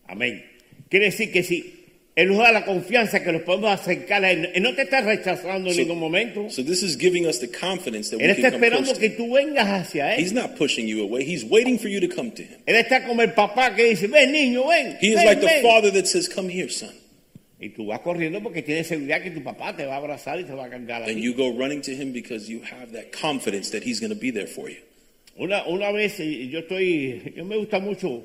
Amén. 0.09 0.43
Quiere 0.89 1.07
decir 1.07 1.31
que 1.33 1.43
si 1.43 1.76
Él 2.17 2.29
nos 2.29 2.39
da 2.39 2.51
la 2.51 2.65
confianza 2.65 3.23
que 3.23 3.31
nos 3.31 3.43
podemos 3.43 3.69
acercar 3.71 4.25
a 4.25 4.31
Él, 4.31 4.49
Él 4.55 4.63
no 4.63 4.73
te 4.73 4.81
está 4.81 5.01
rechazando 5.01 5.69
en 5.69 5.75
So- 5.75 5.81
ningún 5.81 5.99
momento. 5.99 6.49
So 6.49 6.63
this 6.63 6.81
is 6.81 6.97
giving 6.97 7.27
us 7.27 7.39
the 7.39 7.47
confidence 7.47 8.09
that 8.09 8.19
Él 8.19 8.25
we 8.25 8.31
está 8.33 8.49
can 8.49 8.59
come 8.59 8.65
esperando 8.67 8.85
close 8.85 8.99
que 8.99 9.09
tú 9.11 9.31
vengas 9.31 9.67
hacia 9.67 10.15
Él. 10.15 10.19
He's 10.23 10.33
not 10.33 10.55
pushing 10.57 10.87
you 10.87 11.03
away. 11.03 11.23
He's 11.23 11.43
waiting 11.45 11.77
for 11.77 11.89
you 11.89 11.99
to 12.01 12.07
come 12.07 12.31
to 12.31 12.41
him. 12.41 12.57
Él 12.65 12.75
está 12.75 13.05
como 13.05 13.21
el 13.21 13.33
papá 13.33 13.75
que 13.75 13.83
dice, 13.89 14.07
ven 14.07 14.31
niño, 14.31 14.67
ven. 14.67 14.97
He 14.99 15.09
is 15.09 15.15
ven, 15.17 15.25
like 15.27 15.41
the 15.41 15.45
ven". 15.45 15.61
father 15.61 15.91
that 15.93 16.07
says, 16.07 16.27
come 16.27 16.49
here, 16.49 16.69
son. 16.69 16.89
Y 17.61 17.69
tú 17.69 17.85
vas 17.85 17.99
corriendo 17.99 18.41
porque 18.41 18.63
tienes 18.63 18.87
seguridad 18.87 19.21
que 19.21 19.29
tu 19.29 19.43
papá 19.43 19.75
te 19.75 19.85
va 19.85 19.93
a 19.93 19.97
abrazar 19.97 20.39
y 20.39 20.43
te 20.43 20.53
va 20.53 20.65
a 20.65 20.69
cargar 20.69 21.03
a 21.03 21.05
And 21.05 21.19
you 21.19 21.33
go 21.35 21.49
running 21.51 21.81
to 21.83 21.91
him 21.91 22.13
because 22.13 22.49
you 22.49 22.61
have 22.63 22.91
that 22.93 23.11
confidence 23.11 23.69
that 23.71 23.83
he's 23.83 23.99
going 23.99 24.11
to 24.13 24.19
be 24.19 24.31
there 24.31 24.47
for 24.47 24.69
you. 24.69 24.77
Una, 25.39 25.63
una 25.67 25.91
vez 25.91 26.19
eh, 26.19 26.47
yo 26.49 26.59
estoy, 26.61 27.33
yo 27.35 27.45
me 27.45 27.57
gusta 27.57 27.77
mucho 27.79 28.23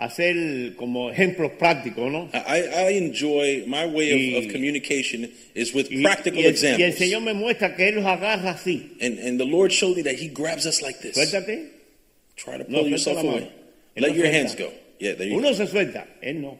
hacer 0.00 0.74
como 0.76 1.10
ejemplos 1.10 1.52
prácticos, 1.58 2.10
¿no? 2.10 2.30
I, 2.32 2.92
I 2.94 2.96
enjoy 2.96 3.64
my 3.66 3.84
way 3.86 4.12
of, 4.12 4.18
Y- 4.18 4.36
of 4.46 4.52
communication 4.52 5.30
is 5.54 5.74
with 5.74 5.88
Y, 5.90 6.02
practical 6.02 6.38
y 6.40 6.46
el, 6.46 6.46
y 6.46 6.48
el 6.48 6.54
examples. 6.54 6.96
Señor 6.96 7.20
me 7.22 7.34
muestra 7.34 7.74
que 7.76 7.88
Él 7.88 7.96
los 7.96 8.06
agarra 8.06 8.50
así. 8.52 8.92
And, 9.00 9.18
and 9.18 9.38
the 9.38 9.44
Lord 9.46 9.70
showed 9.72 9.96
me 9.96 10.02
that 10.02 10.14
he 10.14 10.28
grabs 10.28 10.66
us 10.66 10.80
like 10.82 10.98
this. 11.00 11.16
Suéltate. 11.16 11.68
Try 12.36 12.58
to 12.58 12.64
No, 12.70 12.80
pull 12.82 12.88
suelta 12.88 12.90
yourself 12.90 13.18
away. 13.18 13.50
Él 13.96 14.02
Let 14.02 14.08
no 14.08 14.14
your 14.14 14.26
suelta. 14.26 14.32
hands 14.38 14.54
go. 14.56 14.72
Yeah, 14.98 15.14
there 15.14 15.26
you 15.28 15.38
Uno 15.38 15.48
go. 15.50 15.54
se 15.54 15.66
suelta, 15.66 16.06
Él 16.22 16.40
no. 16.40 16.58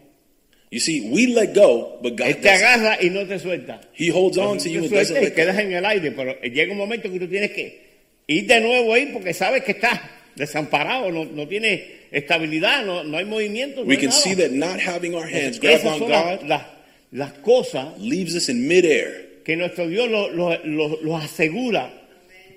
You 0.70 0.78
see, 0.78 1.10
we 1.10 1.26
let 1.34 1.52
go, 1.54 1.98
but 2.02 2.16
God 2.16 2.28
Él 2.28 2.34
te 2.36 2.42
doesn't. 2.48 2.64
agarra 2.64 2.98
y 3.02 3.08
no 3.10 3.26
te 3.26 3.38
suelta. 3.38 3.80
He 3.92 4.08
holds 4.08 4.38
on 4.38 4.58
to 4.58 4.68
you 4.68 4.82
and 4.82 4.90
doesn't 4.90 5.14
let 5.14 5.30
go. 5.30 5.34
quedas 5.36 5.58
en 5.58 5.72
el 5.72 5.84
aire, 5.84 6.12
pero 6.12 6.40
llega 6.42 6.70
un 6.72 6.78
momento 6.78 7.10
que 7.10 7.18
tú 7.18 7.26
tienes 7.26 7.50
que 7.52 7.80
ir 8.28 8.46
de 8.46 8.60
nuevo 8.60 8.94
ahí 8.94 9.06
porque 9.12 9.34
sabes 9.34 9.64
que 9.64 9.72
estás 9.72 9.98
desamparado, 10.36 11.10
no, 11.10 11.24
no 11.24 11.48
tienes 11.48 11.80
estabilidad, 12.12 12.84
no, 12.84 13.02
no 13.04 13.18
hay 13.18 13.24
movimiento. 13.24 13.76
no 13.82 13.86
We 13.86 13.94
hay 13.94 14.00
can 14.00 14.10
nada. 14.10 14.20
see 14.22 14.34
that 14.34 14.52
not 14.52 14.80
having 14.80 15.14
our 15.14 15.26
hands 15.26 15.58
grabbed 15.58 15.86
on 15.86 15.98
God 16.00 16.10
las, 16.10 16.42
las- 16.48 16.66
las 17.12 17.32
cosas 17.44 17.98
leaves 18.00 18.34
us 18.36 18.48
in 18.48 18.66
midair. 18.68 19.42
que 19.44 19.56
nuestro 19.56 19.88
Dios 19.88 20.08
los 20.10 20.58
lo, 20.64 21.16
asegura 21.16 21.90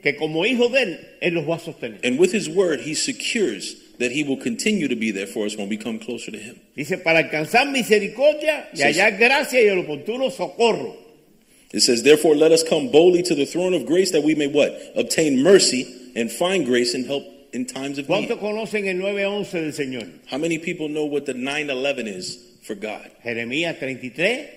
que 0.01 0.15
como 0.17 0.45
hijo 0.45 0.67
de 0.69 0.81
Él, 0.83 0.99
Él 1.21 1.33
los 1.35 1.45
va 1.47 1.55
a 1.55 1.59
sostener. 1.59 1.99
And 2.03 2.19
with 2.19 2.31
his 2.33 2.49
word, 2.49 2.81
he 2.81 2.93
secures 2.93 3.75
that 3.99 4.11
he 4.11 4.23
will 4.23 4.37
continue 4.37 4.87
to 4.89 4.95
be 4.95 5.11
there 5.11 5.27
for 5.27 5.45
us 5.45 5.55
when 5.55 5.69
we 5.69 5.77
come 5.77 5.97
closer 5.97 6.29
to 6.31 6.37
him. 6.37 6.59
Dice, 6.75 6.97
para 7.03 7.19
alcanzar 7.23 7.71
misericordia 7.71 8.67
y 8.73 8.81
hallar 8.81 9.17
gracia 9.17 9.61
y 9.61 9.67
el 9.69 9.77
oportuno 9.85 10.29
socorro. 10.31 10.97
It 11.71 11.79
says, 11.81 12.03
Therefore, 12.03 12.35
let 12.35 12.51
us 12.51 12.63
come 12.63 12.89
boldly 12.91 13.23
to 13.23 13.33
the 13.35 13.45
throne 13.45 13.73
of 13.73 13.85
grace 13.85 14.11
that 14.11 14.21
we 14.23 14.35
may 14.35 14.47
what? 14.47 14.73
Obtain 14.95 15.41
mercy 15.41 16.11
and 16.15 16.29
find 16.31 16.65
grace 16.65 16.93
and 16.93 17.05
help 17.07 17.23
in 17.53 17.65
times 17.65 17.97
of 17.97 18.09
need. 18.09 18.27
¿Cuántos 18.27 18.39
conocen 18.39 18.87
el 18.87 18.97
911 18.97 19.61
del 19.61 19.73
Señor? 19.73 20.09
How 20.27 20.37
many 20.37 20.57
people 20.57 20.89
know 20.89 21.05
what 21.05 21.25
the 21.25 21.33
911 21.33 22.07
is 22.07 22.37
for 22.63 22.75
God? 22.75 23.09
Jeremías 23.23 23.79
33, 23.79 24.49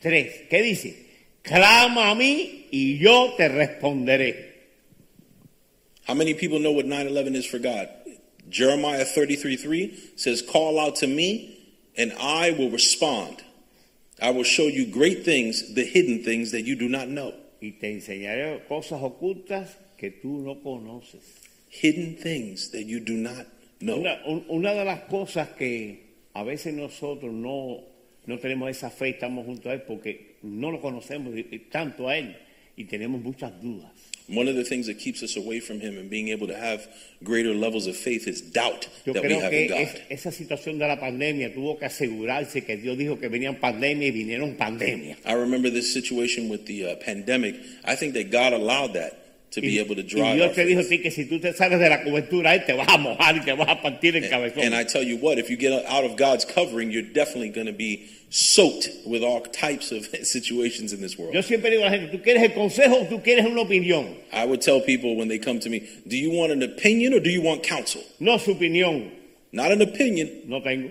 3. 0.00 0.48
¿Qué 0.50 0.62
dice? 0.62 0.94
Clama 1.42 2.10
a 2.10 2.14
mí 2.14 2.66
y 2.70 2.98
yo 2.98 3.34
te 3.36 3.48
responderé. 3.48 4.48
How 6.06 6.14
many 6.14 6.34
people 6.34 6.58
know 6.58 6.72
what 6.72 6.86
911 6.86 7.36
is 7.36 7.46
for 7.46 7.58
God? 7.58 7.88
Jeremiah 8.48 9.04
33 9.04 9.56
3 9.56 10.12
says, 10.16 10.42
Call 10.42 10.80
out 10.80 10.96
to 10.96 11.06
me, 11.06 11.58
and 11.96 12.12
I 12.18 12.50
will 12.52 12.70
respond. 12.70 13.42
I 14.20 14.30
will 14.30 14.44
show 14.44 14.64
you 14.64 14.86
great 14.86 15.24
things, 15.24 15.74
the 15.74 15.84
hidden 15.84 16.24
things 16.24 16.50
that 16.52 16.62
you 16.62 16.76
do 16.76 16.88
not 16.88 17.08
know. 17.08 17.34
Y 17.60 17.76
te 17.80 17.92
enseñaré 17.92 18.66
cosas 18.68 19.02
ocultas 19.02 19.76
que 19.96 20.10
tú 20.10 20.42
no 20.44 20.56
conoces. 20.62 21.47
Hidden 21.70 22.16
things 22.16 22.70
that 22.70 22.84
you 22.84 23.00
do 23.00 23.14
not 23.14 23.46
know. 23.80 23.96
Una, 23.98 24.18
una 24.48 24.74
de 24.74 24.84
las 24.84 25.00
cosas 25.08 25.48
que 25.56 26.00
a 26.34 26.42
veces 26.44 26.72
nosotros 26.74 27.32
no, 27.32 27.84
no 28.26 28.38
tenemos 28.38 28.70
esa 28.70 28.90
fe, 28.90 29.10
estamos 29.10 29.44
junto 29.44 29.68
a 29.70 29.74
Él 29.74 29.82
porque 29.82 30.36
no 30.42 30.70
lo 30.70 30.80
conocemos 30.80 31.34
tanto 31.70 32.08
a 32.08 32.16
Él 32.16 32.36
y 32.76 32.84
tenemos 32.84 33.20
muchas 33.20 33.52
dudas. 33.60 33.90
One 34.30 34.46
of 34.46 34.56
the 34.56 34.64
things 34.64 34.86
that 34.88 34.98
keeps 34.98 35.22
us 35.22 35.36
away 35.38 35.58
from 35.58 35.80
Him 35.80 35.96
and 35.98 36.10
being 36.10 36.28
able 36.28 36.46
to 36.48 36.54
have 36.56 36.86
greater 37.24 37.54
levels 37.54 37.86
of 37.86 37.96
faith 37.96 38.26
is 38.28 38.42
doubt 38.42 38.86
Yo 39.06 39.14
that 39.14 39.22
we 39.22 39.32
have 39.38 39.52
in 39.54 39.68
God. 39.68 39.78
es- 39.80 39.96
esa 40.10 40.30
situación 40.32 40.78
de 40.78 40.86
la 40.86 41.00
pandemia 41.00 41.52
tuvo 41.54 41.78
que 41.78 41.86
asegurarse 41.86 42.62
que 42.64 42.76
Dios 42.76 42.98
dijo 42.98 43.18
que 43.18 43.28
venían 43.28 43.56
pandemia 43.58 44.08
y 44.08 44.10
vinieron 44.10 44.54
pandemia. 44.56 45.16
I 45.24 45.32
remember 45.34 45.70
this 45.70 45.92
situation 45.94 46.50
with 46.50 46.66
the 46.66 46.92
uh, 46.92 46.96
pandemic. 46.96 47.56
I 47.86 47.94
think 47.96 48.12
that 48.14 48.30
God 48.30 48.52
allowed 48.52 48.92
that 48.94 49.14
to 49.50 49.60
be 49.60 49.78
able 49.80 49.94
to 49.96 50.02
y 50.02 50.08
drive 50.08 50.34
Dios 50.36 50.54
te 50.54 50.64
dijo 50.66 50.80
a 50.80 50.84
ti 50.84 50.98
que 50.98 51.10
si 51.10 51.24
tú 51.24 51.40
te 51.40 51.52
sales 51.52 51.78
de 51.78 51.88
la 51.88 52.02
cobertura, 52.02 52.54
Él 52.54 52.64
te 52.66 52.74
vas 52.74 52.88
a 52.88 52.98
mojar 52.98 53.36
y 53.36 53.40
te 53.40 53.52
vas 53.52 53.68
a 53.68 53.80
partir 53.80 54.14
el 54.16 54.28
cabezón. 54.28 54.62
And 54.62 54.74
I 54.74 54.84
tell 54.84 55.02
you 55.02 55.16
what, 55.16 55.38
if 55.38 55.48
you 55.48 55.56
get 55.56 55.72
out 55.86 56.04
of 56.04 56.16
God's 56.16 56.44
covering, 56.44 56.90
you're 56.90 57.02
definitely 57.02 57.48
going 57.50 57.66
to 57.66 57.72
be 57.72 58.08
soaked 58.30 58.90
with 59.06 59.22
all 59.22 59.40
types 59.40 59.90
of 59.90 60.06
situations 60.22 60.92
in 60.92 61.00
this 61.00 61.18
world. 61.18 61.34
Yo 61.34 61.40
siempre 61.40 61.70
digo 61.70 61.82
a 61.82 61.86
la 61.86 61.90
gente, 61.90 62.10
¿tú 62.16 62.22
quieres 62.22 62.42
el 62.42 62.52
consejo 62.52 63.00
o 63.02 63.06
tú 63.06 63.22
quieres 63.22 63.46
una 63.46 63.62
opinión? 63.62 64.14
I 64.32 64.44
would 64.44 64.60
tell 64.60 64.80
people 64.80 65.16
when 65.16 65.28
they 65.28 65.38
come 65.38 65.60
to 65.60 65.70
me, 65.70 65.88
do 66.06 66.16
you 66.16 66.30
want 66.30 66.52
an 66.52 66.62
opinion 66.62 67.14
or 67.14 67.20
do 67.20 67.30
you 67.30 67.40
want 67.40 67.62
counsel? 67.62 68.02
No 68.20 68.36
su 68.38 68.54
opinión, 68.54 69.10
Not 69.50 69.72
an 69.72 69.80
opinion. 69.80 70.42
no 70.46 70.60
tengo. 70.60 70.90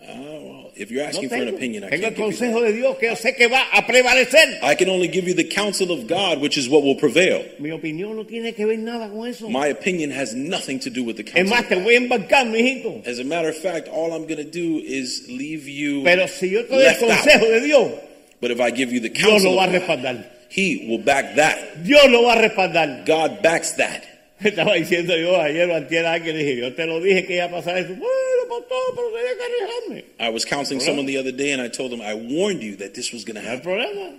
Well, 0.00 0.72
if 0.76 0.90
you're 0.90 1.02
No 1.02 1.08
asking 1.08 1.28
for 1.28 1.34
an 1.36 1.48
opinion, 1.48 1.84
I 1.84 1.90
Tengo 1.90 2.06
el 2.06 2.12
can't 2.14 2.16
give 2.16 2.40
you 2.40 2.46
consejo 2.48 2.60
that. 2.60 2.66
de 2.68 2.72
Dios 2.72 2.96
que 2.98 3.08
yo 3.08 3.14
sé 3.16 3.36
que 3.36 3.48
va 3.48 3.62
a 3.72 3.86
prevalecer. 3.86 4.58
I 4.62 4.74
can 4.74 4.88
only 4.88 5.08
give 5.08 5.28
you 5.28 5.34
the 5.34 5.44
counsel 5.44 5.90
of 5.92 6.06
God, 6.06 6.40
which 6.40 6.56
is 6.56 6.68
what 6.68 6.82
will 6.82 6.94
prevail. 6.96 7.44
Mi 7.58 7.68
opinión 7.70 8.16
no 8.16 8.24
tiene 8.24 8.54
que 8.54 8.64
ver 8.66 8.78
nada 8.78 9.10
con 9.10 9.28
eso. 9.28 9.48
My 9.50 9.66
opinion 9.68 10.10
has 10.10 10.34
nothing 10.34 10.80
to 10.80 10.90
do 10.90 11.04
with 11.04 11.16
the 11.16 11.22
Es 11.24 11.32
counsel. 11.32 11.50
más, 11.54 11.60
of 11.64 11.68
te 11.68 11.74
voy 11.76 11.94
a 11.94 11.98
embarcar, 12.00 12.46
mijito. 12.46 13.02
As 13.06 13.18
a 13.18 13.24
matter 13.24 13.50
of 13.50 13.56
fact, 13.58 13.88
all 13.88 14.12
I'm 14.14 14.22
going 14.26 14.38
to 14.38 14.44
do 14.50 14.78
is 14.78 15.26
leave 15.28 15.68
you 15.68 16.02
Pero 16.02 16.26
si 16.28 16.48
yo 16.48 16.62
te 16.62 16.68
doy 16.68 16.78
el 16.82 16.84
left 16.86 17.02
consejo 17.02 17.42
out. 17.44 17.50
de 17.50 17.60
Dios, 17.60 17.92
But 18.40 18.50
if 18.52 18.60
I 18.60 18.70
give 18.70 18.90
you 18.90 19.00
the 19.00 19.10
Dios 19.10 19.22
counsel, 19.28 19.50
lo 19.50 19.56
va 19.58 19.64
a 19.64 19.66
of 19.66 19.72
God, 19.72 19.80
respaldar. 19.82 20.26
He 20.48 20.86
will 20.88 20.98
back 21.04 21.36
that. 21.36 21.84
Dios 21.84 22.08
lo 22.08 22.22
va 22.24 22.32
a 22.38 22.48
respaldar. 22.48 23.04
God 23.04 23.42
backs 23.42 23.72
that. 23.72 24.02
Estaba 24.44 24.74
diciendo 24.74 25.16
yo 25.16 25.40
ayer 25.40 25.68
o 25.70 25.74
antier 25.76 26.06
a 26.06 26.12
alguien, 26.14 26.36
dije, 26.36 26.56
yo 26.56 26.74
te 26.74 26.86
lo 26.86 27.00
dije 27.00 27.26
que 27.26 27.34
iba 27.36 27.44
a 27.44 27.50
pasar 27.50 27.76
eso. 27.78 27.88
Bueno, 27.88 28.48
pastor, 28.48 28.94
pero 28.94 29.08
tenía 29.10 29.36
que 29.36 29.42
arriesgarme. 29.44 30.04
I 30.18 30.28
was 30.30 30.44
counseling 30.44 30.80
someone 30.80 31.06
the 31.06 31.18
other 31.18 31.32
day 31.32 31.52
and 31.52 31.60
I 31.62 31.68
told 31.68 31.90
them, 31.90 32.00
I 32.00 32.14
warned 32.14 32.62
you 32.62 32.76
that 32.76 32.94
this 32.94 33.12
was 33.12 33.24
going 33.24 33.36
to 33.36 33.42
No 33.42 33.48
hay 33.48 33.56
happen. 33.56 33.70
problema. 33.70 34.18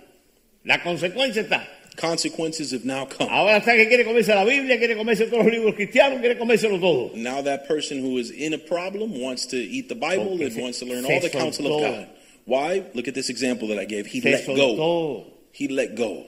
La 0.64 0.78
consecuencia 0.82 1.42
está. 1.42 1.66
Consequences 1.96 2.72
have 2.72 2.84
now 2.86 3.04
come. 3.04 3.28
Ahora 3.30 3.58
está 3.58 3.76
que 3.76 3.86
quiere 3.86 4.04
comerse 4.04 4.28
la 4.34 4.44
Biblia, 4.44 4.78
quiere 4.78 4.96
comerse 4.96 5.26
todos 5.26 5.44
los 5.44 5.52
libros 5.52 5.74
cristianos, 5.74 6.20
quiere 6.20 6.38
comérselo 6.38 6.80
todo. 6.80 7.10
Now 7.16 7.42
that 7.42 7.66
person 7.68 7.98
who 7.98 8.16
is 8.18 8.30
in 8.30 8.54
a 8.54 8.58
problem 8.58 9.20
wants 9.20 9.44
to 9.48 9.56
eat 9.56 9.88
the 9.88 9.94
Bible 9.94 10.24
Porque 10.30 10.42
and 10.44 10.52
se- 10.54 10.62
wants 10.62 10.78
to 10.78 10.86
learn 10.86 11.04
all 11.04 11.20
the 11.20 11.28
counsel 11.28 11.66
of. 11.66 11.82
God. 11.82 12.08
Why? 12.46 12.82
Look 12.94 13.08
at 13.08 13.14
this 13.14 13.28
example 13.28 13.68
that 13.68 13.78
I 13.78 13.84
gave. 13.84 14.06
He 14.06 14.20
Se 14.20 14.30
let 14.30 14.46
go. 14.46 15.26
He 15.52 15.68
let 15.68 15.94
go. 15.94 16.24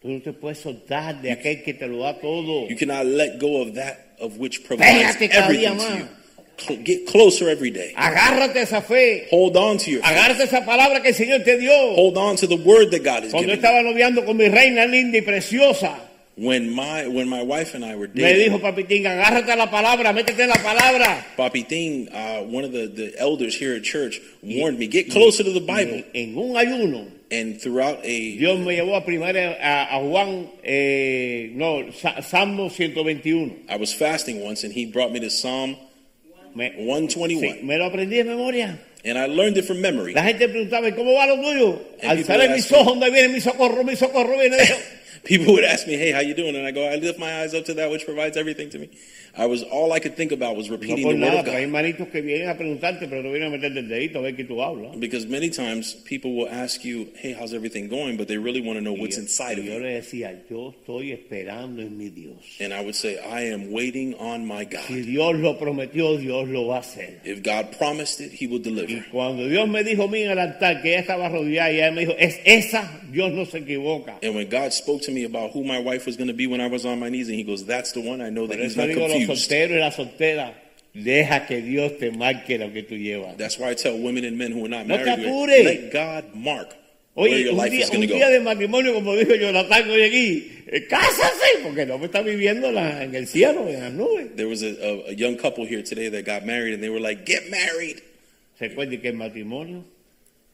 Tú 0.00 0.08
no 0.08 0.20
te 0.22 0.32
puedes 0.32 0.58
soltar 0.58 1.20
de 1.20 1.30
aquel 1.30 1.62
que 1.62 1.74
te 1.74 1.86
lo 1.86 2.04
da 2.04 2.14
todo. 2.18 2.68
You 2.68 2.76
cannot 2.76 3.04
let 3.06 3.38
go 3.38 3.60
of 3.60 3.74
that 3.74 4.16
of 4.18 4.38
which 4.38 4.64
provides 4.64 5.16
Pégate 5.16 5.30
everything 5.30 5.76
to 5.78 5.98
you. 5.98 6.76
Get 6.84 7.06
closer 7.06 7.48
every 7.50 7.70
day. 7.70 7.92
Agárrate 7.96 8.56
esa 8.62 8.80
fe. 8.82 9.26
Hold 9.30 9.56
on 9.56 9.78
to 9.78 9.90
your 9.90 10.02
faith. 10.02 10.10
Agárrate 10.10 10.44
esa 10.44 10.64
palabra 10.64 11.02
que 11.02 11.08
el 11.08 11.14
Señor 11.14 11.44
te 11.44 11.58
dio. 11.58 11.94
Hold 11.94 12.16
on 12.16 12.36
to 12.36 12.46
the 12.46 12.56
word 12.56 12.90
that 12.92 13.02
God 13.02 13.24
has 13.24 13.32
Cuando 13.32 13.48
given 13.52 13.60
you. 13.60 13.66
estaba 13.66 13.82
noviando 13.82 14.24
con 14.24 14.36
mi 14.36 14.48
reina 14.48 14.86
linda 14.86 15.18
y 15.18 15.22
preciosa, 15.22 16.06
When 16.36 16.70
my 16.74 17.06
when 17.06 17.28
my 17.28 17.42
wife 17.42 17.74
and 17.74 17.84
I 17.84 17.94
were 17.96 18.08
me 18.08 18.22
dating, 18.22 18.52
dijo 18.52 18.60
Papitín, 18.62 19.06
agárrate 19.06 19.54
la 19.56 19.70
palabra, 19.70 20.14
métete 20.14 20.44
en 20.44 20.48
la 20.48 20.54
palabra. 20.54 21.26
Papi 21.36 21.66
Thing, 21.68 22.08
uh, 22.08 22.40
one 22.44 22.64
of 22.64 22.72
the, 22.72 22.86
the 22.86 23.18
elders 23.18 23.54
here 23.54 23.74
at 23.74 23.82
church, 23.82 24.18
warned 24.42 24.78
me, 24.78 24.86
get 24.86 25.10
closer 25.10 25.44
to 25.44 25.52
the 25.52 25.60
Bible. 25.60 26.04
En 26.14 26.34
un 26.38 26.56
ayuno, 26.56 27.06
And 27.32 27.60
throughout 27.60 28.00
a 28.04 28.36
Dios 28.38 28.58
me 28.58 28.74
llevó 28.76 28.96
a 28.96 29.04
primaria 29.04 29.56
a, 29.60 29.96
a 29.96 30.00
Juan, 30.02 30.48
eh, 30.64 31.50
no, 31.54 31.90
Sa- 31.92 32.20
Salmo 32.22 32.64
121. 32.68 33.66
I 33.68 33.76
was 33.76 33.92
fasting 33.94 34.42
once 34.42 34.64
and 34.64 34.72
he 34.72 34.86
brought 34.86 35.12
me 35.12 35.20
to 35.20 35.30
Psalm 35.30 35.76
Me, 36.56 36.72
121. 36.76 37.40
sí, 37.40 37.62
me 37.62 37.78
lo 37.78 37.84
aprendí 37.88 38.16
de 38.16 38.24
memoria. 38.24 38.78
And 39.04 39.16
I 39.16 39.26
learned 39.26 39.56
it 39.56 39.64
from 39.64 39.80
memory. 39.80 40.12
La 40.12 40.24
gente 40.24 40.48
preguntaba, 40.48 40.90
cómo 40.94 41.14
va 41.14 41.26
lo 41.26 41.36
tuyo? 41.36 41.78
Alzaré 42.02 42.48
mis 42.52 42.68
me- 42.70 42.78
ojos, 42.78 42.98
¿dónde 42.98 43.10
viene 43.12 43.28
mi 43.28 43.40
socorro? 43.40 43.84
Mi 43.84 43.94
socorro 43.94 44.36
viene 44.36 44.56
de 44.56 44.66
People 45.22 45.52
would 45.52 45.64
ask 45.64 45.86
me, 45.86 45.94
"Hey, 45.98 46.12
how 46.12 46.20
you 46.20 46.34
doing?" 46.34 46.56
And 46.56 46.66
I 46.66 46.72
go, 46.72 46.82
"I 46.88 46.96
lift 46.96 47.18
my 47.18 47.42
eyes 47.42 47.52
up 47.54 47.64
to 47.66 47.74
that 47.74 47.90
which 47.90 48.04
provides 48.06 48.36
everything 48.38 48.70
to 48.70 48.78
me." 48.78 48.88
I 49.40 49.46
was 49.46 49.62
all 49.62 49.90
I 49.94 50.00
could 50.00 50.16
think 50.16 50.32
about 50.32 50.54
was 50.54 50.68
repeating 50.68 51.02
por 51.02 51.14
the 51.14 51.18
word 51.18 51.26
nada, 51.28 51.38
of 51.40 51.44
pero 51.46 51.56
hay 51.56 51.64
God. 51.64 51.72
manitos 51.72 52.08
que 52.12 52.20
vienen 52.20 52.48
a 52.50 52.58
preguntarte, 52.58 53.08
pero 53.08 53.22
no 53.22 53.30
vienen 53.32 53.48
a 53.48 53.56
meterte 53.56 53.78
el 53.78 53.88
dedito 53.88 54.18
a 54.18 54.22
ver 54.22 54.36
qué 54.36 54.44
tú 54.46 54.60
hablas. 54.62 55.00
Because 55.00 55.26
many 55.26 55.48
times 55.48 55.94
people 56.04 56.32
will 56.34 56.48
ask 56.50 56.84
you, 56.84 57.08
"Hey, 57.16 57.32
how's 57.32 57.54
everything 57.54 57.88
going?" 57.88 58.18
But 58.18 58.28
they 58.28 58.36
really 58.36 58.60
want 58.60 58.76
to 58.78 58.82
know 58.82 58.92
what's 58.92 59.16
Y- 59.16 59.22
inside 59.22 59.58
of 59.58 59.64
yo 59.64 59.74
you. 59.74 59.80
le 59.80 59.94
decía, 59.94 60.42
yo 60.50 60.74
estoy 60.78 61.12
esperando 61.12 61.80
en 61.80 61.96
mi 61.96 62.10
Dios. 62.10 62.36
And 62.60 62.74
I 62.74 62.82
would 62.82 62.94
say, 62.94 63.16
"I 63.18 63.44
am 63.50 63.72
waiting 63.72 64.14
on 64.18 64.44
my 64.46 64.64
Si 64.86 65.00
God. 65.00 65.06
Dios 65.06 65.34
lo 65.36 65.58
prometió, 65.58 66.18
Dios 66.18 66.46
lo 66.48 66.66
va 66.66 66.76
a 66.76 66.80
hacer. 66.80 67.20
If 67.24 67.42
God 67.42 67.72
promised 67.78 68.20
it, 68.20 68.32
He 68.38 68.46
will 68.46 68.60
Y 68.60 68.64
deliver." 68.64 69.04
cuando 69.10 69.48
Dios 69.48 69.66
me 69.68 69.82
dijo 69.82 70.02
a 70.04 70.08
mí 70.08 70.20
en 70.22 70.32
el 70.32 70.38
altar 70.38 70.82
que 70.82 70.90
ella 70.90 71.00
estaba 71.00 71.30
rodeada 71.30 71.72
y 71.72 71.76
ella 71.76 71.90
me 71.92 72.02
dijo, 72.02 72.14
es 72.18 72.38
esa, 72.44 73.00
Dios 73.10 73.32
no 73.32 73.46
se 73.46 73.58
equivoca. 73.60 74.18
And 74.22 74.34
when 74.34 74.48
God 74.50 74.72
spoke 74.72 75.00
to 75.06 75.12
me 75.12 75.24
about 75.24 75.52
who 75.54 75.64
my 75.64 75.78
wife 75.78 76.04
was 76.06 76.16
going 76.18 76.28
to 76.28 76.34
be 76.34 76.46
when 76.46 76.60
I 76.60 76.66
was 76.68 76.84
on 76.84 76.98
my 77.00 77.08
knees, 77.08 77.28
and 77.28 77.38
He 77.38 77.42
goes, 77.42 77.64
"That's 77.64 77.92
the 77.92 78.00
one." 78.00 78.20
I 78.20 78.28
know 78.30 78.46
that 78.46 78.56
Por 78.58 78.64
He's 78.66 78.76
not 78.76 78.88
digo 78.88 78.98
a 78.98 79.08
los 79.08 79.12
confused. 79.12 79.29
Solteros 79.38 79.76
y 79.76 79.80
las 79.80 79.94
solteras, 79.96 80.52
deja 80.94 81.46
que 81.46 81.62
Dios 81.62 81.98
te 81.98 82.10
marque 82.10 82.58
lo 82.58 82.72
que 82.72 82.82
tú 82.82 82.96
llevas. 82.96 83.36
That's 83.36 83.58
why 83.58 83.70
I 83.70 83.74
tell 83.74 83.96
women 83.98 84.24
and 84.24 84.36
men 84.36 84.52
who 84.52 84.64
are 84.64 84.68
not 84.68 84.86
No 84.86 84.96
married, 84.96 85.24
apures. 85.24 85.64
let 85.64 85.92
God 85.92 86.34
mark 86.34 86.76
where 87.14 87.28
Oye, 87.32 87.42
your 87.42 87.52
un 87.52 87.58
life 87.58 87.72
día, 87.72 87.80
is 87.84 87.90
going 87.90 88.02
un 88.02 88.08
to 88.08 88.14
día 88.14 88.26
go. 88.28 88.32
de 88.32 88.40
matrimonio, 88.40 88.94
como 88.94 89.14
dijo 89.16 89.34
Jonathan 89.38 89.90
hoy 89.90 90.02
aquí, 90.02 90.52
eh, 90.68 90.86
cásase, 90.88 91.62
porque 91.62 91.84
no 91.86 91.98
me 91.98 92.06
está 92.06 92.22
viviendo 92.22 92.70
la- 92.72 93.02
en 93.02 93.14
el 93.14 93.26
cielo, 93.26 93.68
en 93.68 93.80
las 93.80 93.92
nubes. 93.92 94.34
There 94.36 94.46
was 94.48 94.62
a, 94.62 94.68
a, 94.80 95.10
a 95.10 95.12
young 95.14 95.36
couple 95.36 95.64
here 95.66 95.82
today 95.82 96.08
that 96.08 96.24
got 96.24 96.46
married, 96.46 96.72
and 96.74 96.82
they 96.82 96.88
were 96.88 97.00
like, 97.00 97.24
"Get 97.26 97.50
married." 97.50 98.00
Recuerde 98.60 99.00
que 99.00 99.08
el 99.10 99.16
matrimonio 99.16 99.84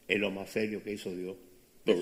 es 0.08 0.18
lo 0.18 0.30
más 0.30 0.48
serio 0.50 0.80
que 0.82 0.92
hizo 0.92 1.10
Dios 1.14 1.36
But, 1.84 1.96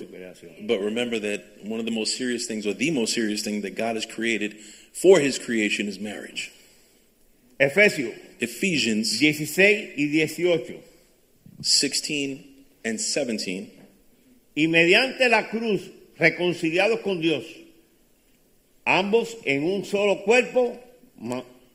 but 0.67 0.81
remember 0.81 1.19
that 1.19 1.43
one 1.63 1.79
of 1.79 1.85
the 1.85 1.93
most 1.93 2.17
serious 2.17 2.47
things, 2.47 2.67
or 2.67 2.73
the 2.73 2.91
most 2.91 3.13
serious 3.13 3.43
thing 3.43 3.61
that 3.63 3.75
God 3.75 3.97
has 3.97 4.07
created 4.07 4.57
for 4.95 5.19
His 5.21 5.39
creation, 5.39 5.89
is 5.89 5.99
marriage. 6.01 6.51
Efesios 7.65 8.13
Ephesians 8.41 9.19
16 9.19 9.95
y 9.97 10.07
18. 10.07 10.81
16 11.59 12.47
and 12.85 12.99
17. 12.99 13.73
Y 14.55 14.69
mediante 14.69 15.29
la 15.29 15.49
cruz, 15.49 15.91
reconciliados 16.17 17.01
con 17.01 17.21
Dios, 17.21 17.45
ambos 18.85 19.37
en 19.45 19.65
un 19.65 19.85
solo 19.85 20.23
cuerpo, 20.23 20.81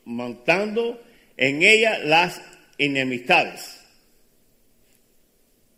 matando 0.06 1.02
en 1.38 1.63
ella 1.63 1.99
las 1.99 2.41
enemistades. 2.78 3.80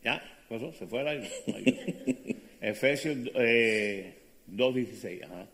¿Ya? 0.04 0.24
¿Pasó? 0.50 0.74
¿Se 0.74 0.88
fue? 0.88 1.08
Ahí. 1.08 2.38
Efesios 2.62 3.18
eh, 3.36 4.14
2.16. 4.52 5.24
Ajá. 5.24 5.48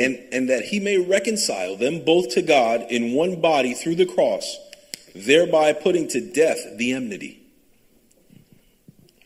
And, 0.00 0.18
and 0.32 0.48
that 0.48 0.64
he 0.64 0.80
may 0.80 0.98
reconcile 0.98 1.76
them 1.76 2.04
both 2.04 2.30
to 2.30 2.42
God 2.42 2.86
in 2.90 3.12
one 3.12 3.40
body 3.40 3.74
through 3.74 3.96
the 3.96 4.06
cross, 4.06 4.58
thereby 5.14 5.72
putting 5.72 6.08
to 6.08 6.20
death 6.20 6.58
the 6.76 6.92
enmity. 6.92 7.42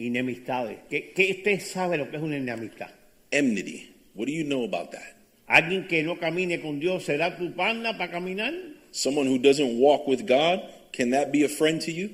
Enemistades. 0.01 0.79
¿Qué, 0.91 1.13
¿Qué 1.15 1.31
usted 1.39 1.61
sabe 1.61 1.99
lo 1.99 2.07
que 2.11 2.17
es 2.17 2.23
una 2.23 2.37
enemistad? 2.37 2.91
Enmity. 3.31 3.95
What 4.15 4.27
do 4.27 4.33
you 4.33 4.45
know 4.45 4.65
about 4.65 4.93
that? 4.93 5.17
¿Alguien 5.49 5.89
que 5.89 6.03
no 6.03 6.17
camine 6.17 6.61
con 6.61 6.81
Dios 6.81 7.05
será 7.05 7.37
tu 7.37 7.53
pana 7.53 7.97
para 7.97 8.11
caminar? 8.11 8.53
Someone 8.91 9.27
who 9.27 9.39
doesn't 9.39 9.79
walk 9.79 10.07
with 10.09 10.27
God, 10.27 10.63
can 10.93 11.11
that 11.11 11.31
be 11.31 11.45
a 11.45 11.49
friend 11.49 11.81
to 11.83 11.93
you? 11.93 12.11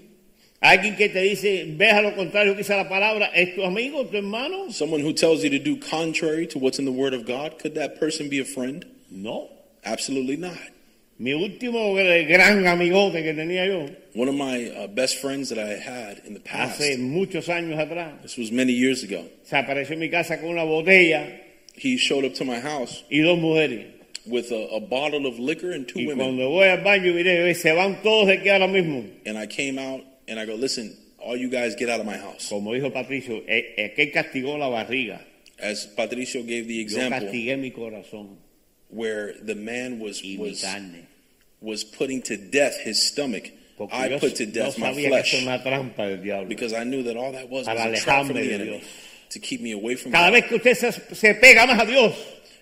Alguien 0.62 0.94
que 0.96 1.08
te 1.08 1.20
dice, 1.20 1.64
ves 1.76 1.92
a 1.92 2.02
lo 2.02 2.14
contrario 2.14 2.52
que 2.52 2.58
dice 2.58 2.76
la 2.76 2.88
palabra, 2.88 3.30
¿es 3.34 3.54
tu 3.56 3.64
amigo, 3.64 4.04
tu 4.06 4.16
hermano? 4.16 4.70
Someone 4.70 5.00
who 5.02 5.12
tells 5.12 5.42
you 5.42 5.50
to 5.50 5.58
do 5.58 5.76
contrary 5.76 6.46
to 6.46 6.58
what's 6.60 6.78
in 6.78 6.84
the 6.84 6.92
Word 6.92 7.14
of 7.14 7.26
God, 7.26 7.58
could 7.58 7.74
that 7.74 7.98
person 7.98 8.28
be 8.28 8.38
a 8.38 8.44
friend? 8.44 8.84
No. 9.10 9.48
Absolutely 9.84 10.36
not. 10.36 10.56
Mi 11.18 11.32
último 11.32 11.94
gran 11.94 12.66
amigote 12.66 13.22
que 13.22 13.34
tenía 13.34 13.66
yo, 13.66 13.88
One 14.14 14.28
of 14.28 14.34
my 14.36 14.70
uh, 14.70 14.86
best 14.86 15.16
friends 15.20 15.48
that 15.50 15.58
I 15.58 15.74
had 15.78 16.20
in 16.24 16.34
the 16.34 16.40
past, 16.40 16.80
hace 16.80 16.96
muchos 16.98 17.48
años 17.48 17.78
atrás, 17.78 18.22
this 18.22 18.36
was 18.36 18.50
many 18.52 18.72
years 18.72 19.02
ago, 19.02 19.24
se 19.42 19.56
apareció 19.56 19.92
en 19.92 19.98
mi 20.00 20.08
casa 20.08 20.38
con 20.38 20.50
una 20.50 20.64
botella 20.64 21.40
he 21.74 21.96
showed 21.96 22.24
up 22.24 22.34
to 22.34 22.44
my 22.44 22.60
house 22.60 23.02
y 23.10 23.18
dos 23.22 23.38
mujeres. 23.38 23.86
with 24.26 24.52
a, 24.52 24.68
a 24.76 24.80
bottle 24.80 25.26
of 25.26 25.38
liquor 25.40 25.72
and 25.72 25.88
two 25.88 25.98
Y 26.00 26.06
women. 26.06 26.18
cuando 26.36 26.48
voy 26.48 26.66
al 26.68 26.78
baño, 26.84 27.12
miré, 27.14 27.52
se 27.56 27.72
van 27.72 28.00
todos 28.02 28.28
de 28.28 28.34
aquí 28.38 28.48
ahora 28.48 28.68
mismo. 28.68 29.04
And 29.26 29.36
I 29.36 29.46
came 29.46 29.78
out 29.78 30.02
and 30.28 30.38
I 30.38 30.46
go, 30.46 30.54
listen, 30.54 30.96
all 31.18 31.36
you 31.36 31.48
guys 31.48 31.74
get 31.76 31.88
out 31.88 32.00
of 32.00 32.06
my 32.06 32.16
house. 32.16 32.48
Como 32.48 32.72
dijo 32.72 32.92
Patricio, 32.92 33.40
que 33.46 34.10
castigó 34.12 34.58
la 34.58 34.68
barriga. 34.68 35.20
As 35.60 35.86
Patricio 35.86 36.42
gave 36.42 36.66
the 36.66 36.74
Yo 36.74 36.80
example 36.82 37.20
castigué 37.28 37.58
mi 37.58 37.70
corazón 37.70 38.36
where 38.88 39.34
the 39.42 39.54
man 39.54 39.98
was 40.00 40.22
was 40.38 40.64
was 41.60 41.84
putting 41.84 42.20
to 42.22 42.36
death 42.36 42.76
his 42.80 43.00
stomach, 43.06 43.44
Porque 43.78 43.92
I 43.94 44.08
yo 44.08 44.18
put 44.18 44.34
to 44.36 44.46
no 44.46 44.52
death 44.52 44.78
my 44.78 44.88
sabía 44.92 45.08
que 45.08 45.18
eso 45.18 45.36
flesh 45.94 46.48
because 46.48 46.72
I 46.72 46.82
knew 46.84 47.04
that 47.04 47.16
all 47.16 47.32
that 47.32 47.48
was 47.48 47.66
was 47.68 47.78
a 47.78 47.96
trap 47.96 48.26
from 48.26 48.34
the 48.36 48.52
enemy 48.52 48.70
Dios. 48.80 48.84
to 49.30 49.38
keep 49.38 49.60
me 49.60 49.70
away 49.72 49.94
from 49.94 50.10
Cada 50.12 50.30
God. 50.30 50.32
vez 50.42 50.48
que 50.48 50.56
usted 50.56 50.74
se, 50.76 51.14
se 51.14 51.34
pega 51.34 51.66
más 51.66 51.80
a 51.80 51.86
Dios, 51.86 52.14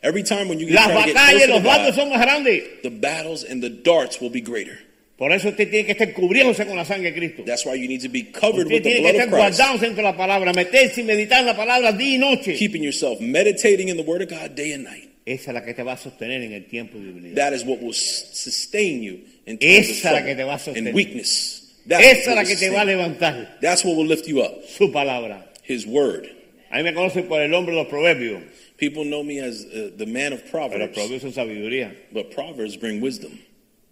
Every 0.03 0.23
time 0.23 0.49
when 0.49 0.59
you 0.61 0.67
get, 0.67 0.75
las 0.77 0.89
to 0.89 1.13
get 1.13 1.17
closer 1.17 1.47
to 1.47 1.53
los 1.55 1.63
God, 1.63 1.95
son 1.95 2.11
más 2.11 2.23
grandes. 2.23 2.83
the 2.83 2.91
battles 2.91 3.45
and 3.45 3.63
the 3.63 3.69
darts 3.71 4.21
will 4.21 4.31
be 4.31 4.41
greater. 4.43 4.79
Por 5.21 5.31
eso 5.33 5.51
usted 5.51 5.69
tiene 5.69 5.85
que 5.85 5.93
estar 5.93 6.11
cubriéndose 6.15 6.65
con 6.67 6.77
la 6.79 6.85
sangre 6.87 7.13
de 7.13 7.19
Cristo. 7.19 7.43
That's 7.45 7.67
why 7.67 7.75
you 7.77 7.87
need 7.89 8.01
to 8.01 8.09
be 8.09 8.33
covered 8.33 8.67
Usted 8.67 8.73
with 8.73 8.83
the 8.85 8.91
tiene 8.91 8.95
que 8.95 9.01
blood 9.03 9.15
estar 9.21 9.29
of 9.29 9.31
guardándose 9.39 9.85
dentro 9.85 9.97
de 10.03 10.11
la 10.11 10.17
palabra, 10.17 10.53
meterse 10.55 11.03
y 11.03 11.05
meditar 11.05 11.41
en 11.41 11.47
la 11.47 11.55
palabra 11.57 11.93
día 11.93 12.15
y 12.15 12.19
noche. 12.19 12.55
keeping 12.57 12.83
yourself 12.83 13.21
meditating 13.21 13.89
in 13.91 13.99
the 13.99 14.03
Word 14.03 14.23
of 14.23 14.31
God 14.31 14.57
day 14.57 14.73
and 14.73 14.85
night. 14.85 15.11
Esa 15.27 15.51
es 15.51 15.55
la 15.55 15.63
que 15.63 15.75
te 15.75 15.83
va 15.83 15.93
a 15.93 15.97
sostener 15.99 16.41
en 16.43 16.55
el 16.55 16.65
tiempo 16.65 16.99
de 16.99 17.05
debilidad. 17.13 17.35
That 17.37 17.53
is 17.53 17.65
what 17.67 17.83
will 17.83 17.93
sustain 17.93 19.03
you 19.03 19.21
in 19.47 19.59
times 19.59 19.91
of 19.91 19.97
Esa 19.97 20.09
es 20.09 20.13
la 20.15 20.25
que 20.25 20.35
te 20.35 20.43
va 20.45 20.55
a 20.55 20.59
sostener. 20.59 20.87
and 20.89 20.95
weakness. 20.95 21.77
That's 21.87 22.03
Esa 22.03 22.19
es 22.21 22.27
what 22.27 22.35
la 22.37 22.41
will 22.43 22.49
que 22.49 22.57
te 22.57 22.71
va 22.71 22.81
a 22.81 22.85
levantar, 22.87 23.59
That's 23.61 23.85
what 23.85 23.97
will 23.97 24.07
lift 24.07 24.27
you 24.27 24.41
up. 24.41 24.65
su 24.67 24.91
palabra. 24.91 25.45
His 25.65 25.87
Word. 25.87 26.29
A 26.71 26.79
mí 26.79 26.85
me 26.85 26.95
conocen 26.95 27.29
por 27.29 27.43
el 27.43 27.53
hombre 27.53 27.75
de 27.75 27.83
los 27.83 27.89
proverbios, 27.89 28.41
People 28.79 29.05
know 29.05 29.23
me 29.23 29.39
as 29.41 29.67
uh, 29.67 29.91
the 29.99 30.07
man 30.07 30.33
of 30.33 30.41
pero 30.51 30.51
Proverbs, 30.69 30.95
proverbios 30.97 31.21
son 31.21 31.33
sabiduría. 31.35 31.93
but 32.11 32.31
Proverbs 32.31 32.77
bring 32.79 33.03
wisdom. 33.03 33.39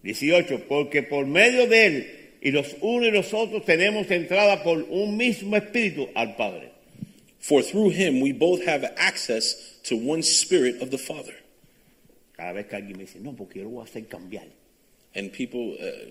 18, 0.08 0.64
porque 0.68 1.02
por 1.02 1.26
medio 1.26 1.66
de 1.66 1.86
él 1.86 2.10
y 2.40 2.50
los 2.50 2.76
unos 2.80 3.08
y 3.08 3.10
los 3.10 3.34
otros 3.34 3.64
tenemos 3.64 4.10
entrada 4.10 4.62
por 4.62 4.82
un 4.88 5.16
mismo 5.16 5.56
espíritu 5.56 6.08
al 6.14 6.34
Padre. 6.36 6.72
For 7.40 7.62
through 7.62 7.90
him 7.90 8.20
we 8.20 8.32
both 8.32 8.66
have 8.66 8.84
access 8.96 9.78
to 9.84 9.96
one 9.96 10.22
spirit 10.22 10.80
of 10.80 10.90
the 10.90 10.98
Father. 10.98 11.34
Cada 12.36 12.52
vez 12.52 12.66
que 12.66 12.76
alguien 12.76 12.96
me 12.96 13.04
dice, 13.04 13.20
no, 13.20 13.34
porque 13.34 13.58
yo 13.58 13.64
lo 13.64 13.70
voy 13.70 13.80
a 13.82 13.84
hacer 13.84 14.06
cambiar. 14.06 14.46
And 15.14 15.30
people 15.32 15.76
uh, 15.80 16.10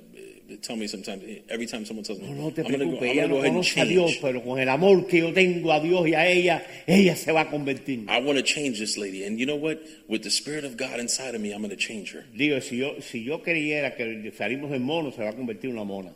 tell 0.61 0.75
me 0.75 0.87
sometimes, 0.87 1.23
every 1.49 1.65
time 1.65 1.85
someone 1.85 2.03
tells 2.03 2.19
me, 2.19 2.29
No, 2.29 2.43
no 2.43 2.51
te 2.51 2.61
I'm 2.61 2.67
going 2.67 2.91
to 2.91 2.97
go, 2.97 3.03
ella 3.03 3.27
no 3.27 3.41
and 3.41 3.55
conoce 3.55 3.81
a 3.81 3.85
Dios, 3.85 4.17
pero 4.21 4.41
con 4.41 4.59
el 4.59 4.69
amor 4.69 5.05
que 5.07 5.19
yo 5.19 5.33
tengo 5.33 5.71
a 5.71 5.79
Dios 5.79 6.07
y 6.07 6.13
a 6.13 6.27
ella, 6.27 6.65
ella 6.87 7.15
se 7.15 7.31
va 7.31 7.41
a 7.41 7.49
convertir. 7.49 8.09
I 8.09 8.21
want 8.21 8.37
to 8.37 8.43
change 8.43 8.79
this 8.79 8.97
lady. 8.97 9.25
And 9.25 9.39
you 9.39 9.45
know 9.45 9.55
what? 9.55 9.79
With 10.07 10.23
the 10.23 10.29
Spirit 10.29 10.63
of 10.63 10.77
God 10.77 10.99
inside 10.99 11.35
of 11.35 11.41
me, 11.41 11.51
I'm 11.51 11.61
going 11.61 11.71
to 11.71 11.75
change 11.75 12.13
her. 12.13 12.25
Digo, 12.35 12.61
si 12.61 12.77
yo, 12.77 12.99
si 13.01 13.23
yo 13.23 13.39
creyera 13.39 13.95
que 13.95 14.31
salimos 14.31 14.71
en 14.71 14.83
mono, 14.83 15.11
se 15.11 15.23
va 15.23 15.29
a 15.29 15.33
convertir 15.33 15.65
en 15.65 15.77
una 15.77 15.85
mona. 15.85 16.11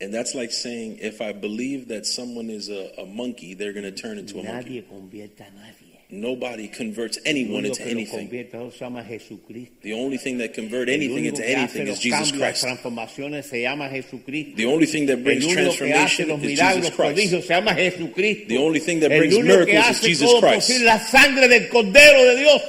And 0.00 0.14
that's 0.14 0.34
like 0.34 0.50
saying, 0.50 0.98
if 1.02 1.20
I 1.20 1.32
believe 1.32 1.88
that 1.88 2.06
someone 2.06 2.48
is 2.48 2.70
a, 2.70 2.90
a 3.02 3.04
monkey, 3.04 3.52
they're 3.52 3.74
going 3.74 3.84
to 3.84 3.92
turn 3.92 4.16
into 4.16 4.38
a 4.40 4.42
monkey. 4.42 4.80
Nadie 4.80 5.30
a 5.38 5.50
nadie. 5.50 5.89
Nobody 6.12 6.68
converts 6.68 7.18
anyone 7.24 7.64
into 7.64 7.82
anything. 7.82 8.28
convierte 8.28 8.56
a 8.56 8.60
Dios 8.60 8.74
se 8.74 8.84
llama 8.84 9.02
Jesucristo. 9.02 9.80
The 9.82 9.92
only 9.92 10.18
thing 10.18 10.38
that 10.38 10.52
convert 10.52 10.88
El 10.88 10.94
anything 10.96 11.24
into 11.26 11.48
anything 11.48 11.86
is 11.86 12.00
Jesus 12.00 12.32
Christ. 12.32 12.64
transformaciones 12.64 13.46
se 13.46 13.62
llama 13.62 13.88
Jesucristo. 13.88 14.56
The 14.56 14.66
only 14.66 14.86
thing 14.86 15.06
that 15.06 15.22
brings 15.22 15.44
único 15.44 15.76
que 15.76 15.92
hace 15.92 16.24
transformation 16.24 16.30
is 16.30 16.58
Jesus 16.58 16.90
Christ. 16.90 16.96
prodigios, 16.96 17.44
se 17.46 17.54
llama 17.54 17.74
Jesucristo. 17.74 18.48
The 18.48 18.58
only 18.58 18.80
thing 18.80 19.00
that 19.00 19.08
brings 19.10 19.38
miracles 19.38 19.88
is 19.88 20.00
Jesus 20.00 20.30
Christ. 20.40 20.68
posible, 20.68 20.86
la 20.86 20.98
sangre 20.98 21.48
del 21.48 21.68
Cordero 21.68 22.24
de 22.24 22.36
Dios. 22.36 22.62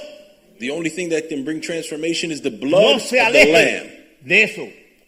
The 0.59 0.69
only 0.69 0.89
thing 0.91 1.09
that 1.09 1.27
can 1.27 1.43
bring 1.43 1.59
transformation 1.61 2.31
is 2.31 2.41
the 2.41 2.51
blood 2.51 3.01
of 3.01 3.09
the 3.09 3.51
Lamb. 3.51 3.89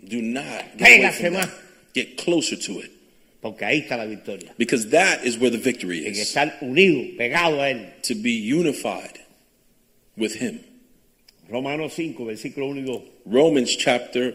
Do 0.04 0.22
not 0.22 0.78
get 0.78 1.00
away 1.00 1.12
from 1.12 1.34
that. 1.34 1.50
Get 1.94 2.18
closer 2.18 2.56
to 2.56 2.80
it. 2.80 2.93
Porque 3.44 3.66
ahí 3.66 3.80
está 3.80 3.98
la 3.98 4.06
victoria. 4.06 4.54
Because 4.58 4.90
that 4.92 5.26
is 5.26 5.38
where 5.38 5.52
the 5.52 5.58
victory 5.58 6.06
En 6.06 6.14
is. 6.14 6.20
estar 6.34 6.58
unido, 6.62 7.18
pegado 7.18 7.62
a 7.62 7.70
Él. 7.70 8.02
To 8.04 8.16
be 8.16 8.32
unified 8.32 9.20
with 10.18 10.36
Him. 10.36 10.62
Romanos 11.50 11.94
5, 11.94 12.26
versículo 12.26 12.70
1 12.70 12.80
y 12.80 12.84
2. 12.86 13.02
Romans 13.26 13.76
chapter 13.76 14.34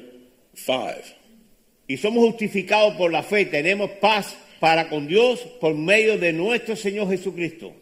5. 0.54 1.14
Y 1.88 1.96
somos 1.96 2.22
justificados 2.22 2.96
por 2.98 3.10
la 3.10 3.22
fe, 3.22 3.46
tenemos 3.46 3.90
paz 3.98 4.36
para 4.60 4.90
con 4.90 5.06
Dios 5.08 5.40
por 5.58 5.74
medio 5.74 6.18
de 6.18 6.34
nuestro 6.34 6.76
Señor 6.76 7.08
Jesucristo. 7.08 7.72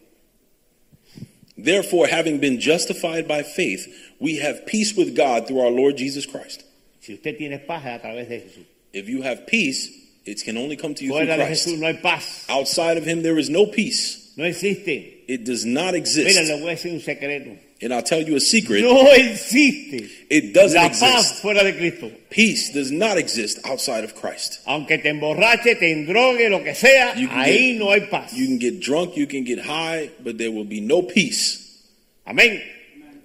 Therefore, 1.59 2.07
having 2.07 2.39
been 2.39 2.61
justified 2.61 3.27
by 3.27 3.43
faith, 3.43 3.89
we 4.21 4.37
have 4.37 4.65
peace 4.65 4.95
with 4.95 5.17
God 5.17 5.49
through 5.49 5.61
our 5.61 5.71
Lord 5.73 5.97
Jesus 5.97 6.25
Christ. 6.25 6.63
Si 7.01 7.15
usted 7.15 7.37
tiene 7.37 7.59
paz 7.67 7.85
es 7.85 7.99
a 7.99 7.99
través 8.01 8.29
de 8.29 8.41
Jesús. 8.41 8.65
If 8.93 9.09
you 9.09 9.23
have 9.23 9.47
peace, 9.47 10.06
it 10.27 10.43
can 10.45 10.57
only 10.57 10.77
come 10.77 10.95
to 10.95 11.05
you 11.05 11.13
through 11.13 11.27
Fuera 11.27 11.37
de 11.39 11.47
Christ. 11.47 11.67
Jesús 11.69 11.79
no 11.79 11.87
hay 11.87 11.95
paz. 12.03 12.45
Outside 12.49 12.99
of 12.99 13.05
Him, 13.07 13.23
there 13.23 13.39
is 13.39 13.49
no 13.49 13.67
peace. 13.67 14.33
No 14.37 14.45
existe. 14.45 15.25
It 15.29 15.45
does 15.45 15.65
not 15.65 15.95
Mira, 15.95 15.99
exist. 15.99 16.37
le 16.49 16.59
voy 16.61 16.71
a 16.73 16.77
decir 16.77 16.93
un 16.93 17.01
secreto. 17.01 17.57
And 17.83 17.93
I'll 17.93 18.03
tell 18.03 18.23
you 18.23 18.37
a 18.37 18.41
secret. 18.41 18.81
No 18.83 19.07
existe 19.13 20.09
It 20.31 20.55
doesn't 20.55 20.81
la 20.81 20.89
paz 20.89 21.03
exist. 21.31 21.43
fuera 21.43 21.63
de 21.63 21.73
Cristo. 21.75 22.11
Peace 22.31 22.71
does 22.73 22.91
not 22.91 23.19
exist 23.19 23.59
outside 23.67 24.03
of 24.05 24.15
Christ. 24.15 24.61
Aunque 24.67 24.99
te 24.99 25.11
emborrache, 25.11 25.75
te 25.79 25.91
endrogue, 25.93 26.49
lo 26.51 26.63
que 26.63 26.75
sea, 26.75 27.15
You 27.17 27.29
can 27.29 27.39
ahí 27.39 27.73
get- 27.73 27.79
no 27.79 27.91
hay 27.93 28.01
paz. 28.11 28.33
You 28.33 28.47
can 28.47 28.59
get 28.59 28.81
drunk, 28.81 29.17
you 29.17 29.27
can 29.27 29.45
get 29.45 29.59
high, 29.59 30.11
but 30.23 30.39
there 30.39 30.51
will 30.51 30.65
be 30.65 30.81
no 30.81 31.03
peace. 31.03 31.83
Amén. 32.27 32.63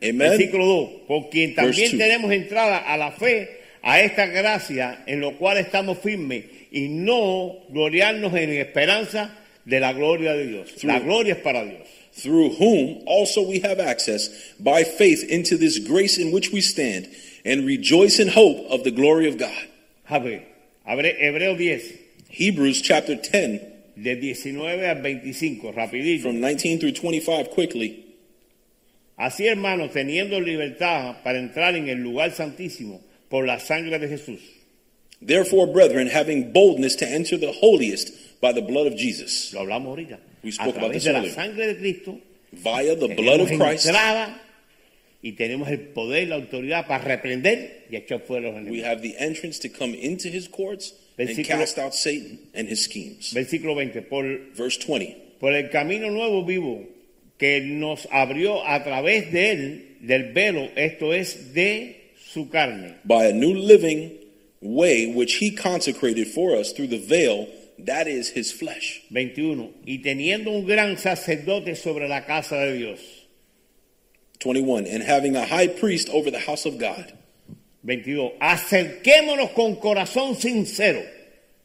Amen. 0.04 0.18
Versículo 0.32 0.66
2. 0.66 0.90
Por 1.08 1.30
quien 1.30 1.56
también 1.56 1.92
two. 1.92 1.98
tenemos 1.98 2.32
entrada 2.32 2.78
a 2.80 2.98
la 2.98 3.12
fe, 3.12 3.48
a 3.84 4.02
esta 4.02 4.26
gracia 4.26 5.04
en 5.08 5.20
lo 5.22 5.38
cual 5.38 5.58
estamos 5.58 5.98
firmes 6.00 6.46
y 6.72 6.88
no 6.88 7.58
gloriarnos 7.70 8.34
en 8.34 8.50
esperanza 8.52 9.38
de 9.66 9.80
la 9.80 9.94
gloria 9.94 10.34
de 10.34 10.48
Dios. 10.48 10.84
La 10.84 11.00
Through- 11.00 11.04
gloria 11.04 11.34
es 11.34 11.40
para 11.42 11.64
Dios. 11.66 11.88
through 12.14 12.50
whom 12.60 13.04
also 13.08 13.42
we 13.42 13.60
have 13.60 13.80
access 13.80 14.30
by 14.60 14.84
faith 14.84 15.24
into 15.30 15.58
this 15.58 15.80
grace 15.80 16.18
in 16.18 16.32
which 16.32 16.52
we 16.52 16.60
stand 16.62 17.08
and 17.46 17.66
rejoice 17.66 18.20
in 18.20 18.28
hope 18.28 18.66
of 18.70 18.84
the 18.84 18.92
glory 18.92 19.28
of 19.28 19.38
God. 19.38 19.68
A 20.10 20.20
ver, 20.20 20.42
abre 20.86 21.16
Hebreo 21.22 21.56
10, 21.58 21.82
Hebrews 22.30 22.82
chapter 22.82 23.16
10, 23.16 23.62
de 23.96 24.16
19 24.16 24.84
al 24.86 25.02
25, 25.02 25.72
rapidito. 25.74 26.22
from 26.24 26.42
19 26.42 26.80
through 26.80 26.92
25, 26.94 27.50
quickly. 27.52 28.06
Así, 29.18 29.46
hermanos, 29.48 29.92
teniendo 29.94 30.40
libertad 30.42 31.18
para 31.24 31.38
entrar 31.40 31.76
en 31.76 31.88
el 31.90 32.00
lugar 32.02 32.32
santísimo 32.32 33.02
por 33.30 33.46
la 33.46 33.60
sangre 33.60 34.00
de 34.00 34.08
Jesús, 34.08 34.40
Therefore, 35.22 35.68
brethren, 35.68 36.08
having 36.08 36.52
boldness 36.52 36.96
to 36.98 37.06
enter 37.08 37.38
the 37.38 37.52
holiest 37.52 38.12
by 38.42 38.52
the 38.54 38.62
blood 38.62 38.88
of 38.88 38.96
Jesus, 38.96 39.54
lo 39.54 39.62
hablamos 39.62 39.88
ahorita, 39.90 40.18
We 40.44 40.50
a 40.50 40.54
spoke 40.54 40.78
about 40.78 40.92
this 40.94 41.04
de 41.04 41.14
la 41.14 41.20
earlier. 41.20 41.34
sangre 41.34 41.68
de 41.68 41.76
Cristo, 41.76 42.20
via 42.54 42.96
the 42.96 43.14
blood 43.16 43.40
of 43.42 43.48
Christ, 43.50 43.86
entrada 43.88 44.42
y 45.24 45.34
tenemos 45.34 45.70
el 45.70 45.80
poder, 45.94 46.28
la 46.30 46.36
autoridad 46.38 46.88
para 46.88 47.04
reprender 47.04 47.86
y 47.92 47.96
echar 47.96 48.22
fuera 48.22 48.50
los 48.52 48.68
we 48.68 48.82
have 48.84 49.02
the 49.04 49.16
entrance 49.20 49.60
to 49.60 49.70
come 49.70 49.94
into 49.94 50.28
his 50.30 50.48
courts 50.48 50.94
and 51.20 51.30
cast 51.46 51.78
out 51.78 51.94
Satan 51.94 52.40
and 52.56 52.68
his 52.68 52.84
schemes. 52.86 53.32
Versículo 53.32 53.76
20, 53.76 54.02
por, 54.02 54.24
Verse 54.56 54.80
20. 54.80 55.16
por 55.40 55.54
el 55.54 55.70
camino 55.70 56.10
nuevo 56.10 56.44
vivo 56.44 56.88
que 57.38 57.62
nos 57.62 58.08
abrió 58.12 58.66
a 58.66 58.84
través 58.84 59.32
de 59.32 59.52
él, 59.52 59.98
del 60.02 60.34
velo, 60.34 60.70
esto 60.76 61.14
es 61.14 61.54
de 61.54 62.14
su 62.34 62.50
carne. 62.50 62.96
by 63.06 63.28
a 63.28 63.34
new 63.34 63.54
living 63.54 64.18
way 64.62 65.08
which 65.08 65.36
he 65.36 65.52
consecrated 65.52 66.28
for 66.28 66.56
us 66.56 66.72
through 66.72 66.88
the 66.88 67.00
veil 67.00 67.48
that 67.80 68.08
is 68.08 68.30
his 68.30 68.52
flesh 68.52 69.02
21. 69.12 69.74
Y 69.86 70.02
teniendo 70.04 70.52
un 70.52 70.66
gran 70.66 70.98
sacerdote 70.98 71.76
sobre 71.76 72.08
la 72.08 72.22
casa 72.22 72.56
de 72.56 72.78
Dios. 72.78 73.00
21 74.40 74.88
and 74.88 75.04
having 75.04 75.36
a 75.36 75.46
high 75.46 75.68
priest 75.68 76.10
over 76.10 76.32
the 76.32 76.40
house 76.40 76.66
of 76.66 76.78
god 76.78 77.12
22. 77.84 78.34
Acerquémonos 78.40 79.52
con 79.52 79.76
corazón 79.76 80.36
sincero, 80.36 81.02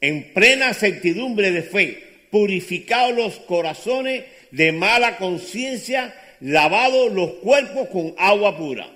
en 0.00 0.32
plena 0.32 0.72
certidumbre 0.72 1.50
de 1.50 1.62
fe, 1.62 2.02
purificados 2.30 3.14
los 3.14 3.38
corazones 3.40 4.24
de 4.50 4.72
mala 4.72 5.18
conciencia, 5.18 6.14
lavados 6.40 7.12
los 7.12 7.32
cuerpos 7.42 7.88
con 7.88 8.14
agua 8.18 8.56
pura. 8.56 8.88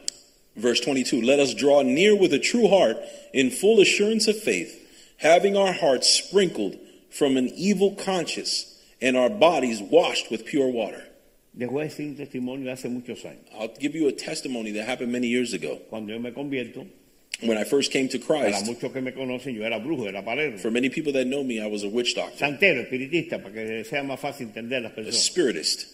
Verse 0.56 0.80
22 0.80 1.22
let 1.22 1.38
us 1.38 1.54
draw 1.54 1.82
near 1.82 2.16
with 2.16 2.32
a 2.32 2.38
true 2.38 2.68
heart 2.68 2.96
in 3.32 3.50
full 3.50 3.80
assurance 3.80 4.26
of 4.28 4.36
faith 4.36 4.76
having 5.18 5.56
our 5.56 5.72
hearts 5.72 6.08
sprinkled 6.08 6.76
from 7.10 7.36
an 7.36 7.48
evil 7.48 7.94
conscience 7.94 8.78
and 9.00 9.16
our 9.16 9.30
bodies 9.30 9.80
washed 9.80 10.30
with 10.30 10.44
pure 10.44 10.68
water. 10.68 11.04
Les 11.56 11.66
voy 11.66 11.82
a 11.82 11.84
decir 11.86 12.06
un 12.06 12.16
testimonio 12.16 12.70
hace 12.70 12.88
muchos 12.88 13.24
años. 13.24 13.44
i'll 13.58 13.74
give 13.80 13.94
you 13.94 14.08
a 14.08 14.12
testimony 14.12 14.70
that 14.70 14.86
happened 14.86 15.10
many 15.10 15.26
years 15.26 15.52
ago. 15.52 15.76
Cuando 15.90 16.12
yo 16.12 16.18
me 16.20 16.30
convierto, 16.30 16.86
when 17.42 17.58
i 17.58 17.64
first 17.64 17.90
came 17.90 18.08
to 18.08 18.18
christ 18.18 18.66
que 18.80 19.00
me 19.00 19.10
conocen, 19.10 19.54
yo 19.54 19.62
era 19.62 19.80
brujo, 19.80 20.06
era 20.06 20.58
for 20.58 20.70
many 20.70 20.88
people 20.88 21.12
that 21.12 21.26
know 21.26 21.42
me 21.42 21.60
i 21.60 21.66
was 21.66 21.82
a 21.82 21.88
witch 21.88 22.14
doctor. 22.14 22.36
Santero, 22.38 22.86
espiritista, 22.86 23.42
para 23.42 23.52
que 23.52 23.84
sea 23.84 24.02
más 24.02 24.20
fácil 24.20 24.46
entender 24.46 24.82
las 24.82 24.96
a 24.96 25.12
spiritist. 25.12 25.86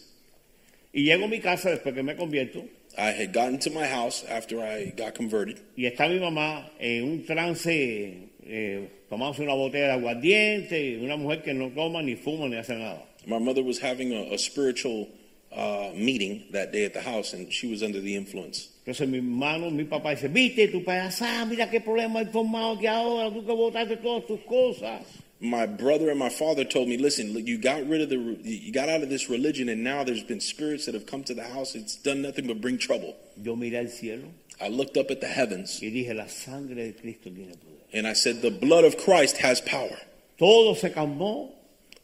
Y 0.92 1.04
llego 1.04 1.24
a 1.24 1.28
mi 1.28 1.40
casa 1.40 1.70
después 1.70 1.94
que 1.94 2.02
me 2.02 2.16
convierto 2.16 2.64
i 2.98 3.10
had 3.10 3.32
gotten 3.32 3.58
to 3.58 3.70
my 3.70 3.86
house 3.86 4.24
after 4.28 4.60
i 4.60 4.92
got 4.96 5.14
converted 5.14 5.60
y 5.76 5.84
está 5.86 6.08
mi 6.08 6.18
mamá 6.18 6.70
en 6.78 7.04
un 7.04 7.24
trance 7.24 8.30
eh, 8.48 8.88
tomándose 9.08 9.42
una 9.42 9.54
botella 9.54 9.86
de 9.86 9.92
aguardiente, 9.92 10.98
una 11.02 11.16
mujer 11.16 11.42
que 11.42 11.54
no 11.54 11.70
toma 11.70 12.02
ni 12.02 12.16
fuma 12.16 12.48
ni 12.48 12.56
hace 12.56 12.74
nada. 12.74 13.02
My 13.26 13.38
mother 13.38 13.62
was 13.62 13.78
having 13.78 14.12
a, 14.12 14.34
a 14.34 14.38
spiritual 14.38 15.08
uh, 15.52 15.90
meeting 15.94 16.44
that 16.52 16.72
day 16.72 16.84
at 16.84 16.94
the 16.94 17.00
house, 17.00 17.32
and 17.32 17.52
she 17.52 17.66
was 17.70 17.82
under 17.82 18.00
the 18.00 18.14
influence. 18.14 18.68
Entonces 18.84 19.08
mi 19.08 19.18
hermano, 19.18 19.70
mi 19.70 19.84
papá 19.84 20.10
dice, 20.10 20.28
viste 20.28 20.70
tu 20.70 20.84
payasá, 20.84 21.44
mira 21.48 21.68
qué 21.68 21.80
problema 21.80 22.20
hay 22.20 22.26
formado 22.26 22.78
que 22.78 22.88
ahora, 22.88 23.30
tú 23.32 23.44
que 23.44 23.52
botaste 23.52 23.96
todas 23.96 24.26
tus 24.26 24.40
cosas. 24.40 25.02
My 25.38 25.66
brother 25.66 26.08
and 26.08 26.18
my 26.18 26.30
father 26.30 26.64
told 26.64 26.88
me, 26.88 26.96
"Listen, 26.96 27.34
you 27.46 27.58
got 27.58 27.86
rid 27.86 28.00
of 28.00 28.08
the, 28.08 28.16
you 28.42 28.72
got 28.72 28.88
out 28.88 29.02
of 29.02 29.10
this 29.10 29.28
religion, 29.28 29.68
and 29.68 29.84
now 29.84 30.02
there's 30.02 30.22
been 30.24 30.40
spirits 30.40 30.86
that 30.86 30.94
have 30.94 31.04
come 31.06 31.24
to 31.24 31.34
the 31.34 31.44
house. 31.44 31.74
It's 31.74 31.94
done 31.96 32.22
nothing 32.22 32.46
but 32.46 32.60
bring 32.60 32.78
trouble." 32.78 33.14
Yo 33.42 33.54
miré 33.54 33.74
al 33.84 33.88
cielo 33.88 34.24
I 34.58 34.68
looked 34.68 34.96
up 34.96 35.10
at 35.10 35.20
the 35.20 35.26
heavens, 35.28 35.80
y 35.82 35.88
dije, 35.90 36.14
la 36.16 36.26
sangre 36.28 36.74
de 36.76 36.92
Cristo 36.92 37.28
tiene 37.28 37.50
poder. 37.52 37.82
and 37.92 38.06
I 38.06 38.14
said, 38.14 38.40
"The 38.40 38.50
blood 38.50 38.84
of 38.84 38.96
Christ 38.96 39.36
has 39.38 39.60
power." 39.60 39.98
Todo 40.38 40.72
se 40.74 40.88
calmó, 40.90 41.50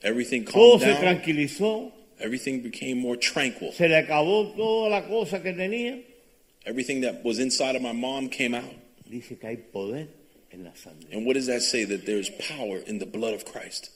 Everything 0.02 0.44
todo 0.44 0.78
calmed 0.78 0.80
se 0.82 0.86
down. 0.92 1.00
tranquilizó, 1.00 1.92
Everything 2.20 2.60
became 2.60 2.98
more 2.98 3.16
tranquil. 3.16 3.72
se 3.72 3.88
le 3.88 3.94
acabó 3.96 4.54
toda 4.54 4.90
la 4.90 5.08
cosa 5.08 5.40
que 5.42 5.52
tenía. 5.54 6.02
Everything 6.66 7.00
that 7.00 7.24
was 7.24 7.38
inside 7.38 7.74
of 7.76 7.80
my 7.82 7.92
mom 7.92 8.28
came 8.28 8.54
out. 8.54 8.74
Dice 9.10 9.38
que 9.40 9.48
hay 9.48 9.56
poder 9.56 10.08
en 10.52 10.64
la 10.64 10.74
sangre. 10.74 11.08
And 11.12 11.26
what 11.26 11.34
does 11.34 11.46
that 11.46 11.62
say? 11.62 11.84
That 11.84 12.06
there's 12.06 12.30
power 12.30 12.78
in 12.78 12.98
the 12.98 13.06
blood 13.06 13.34
of 13.34 13.44
Christ. 13.44 13.90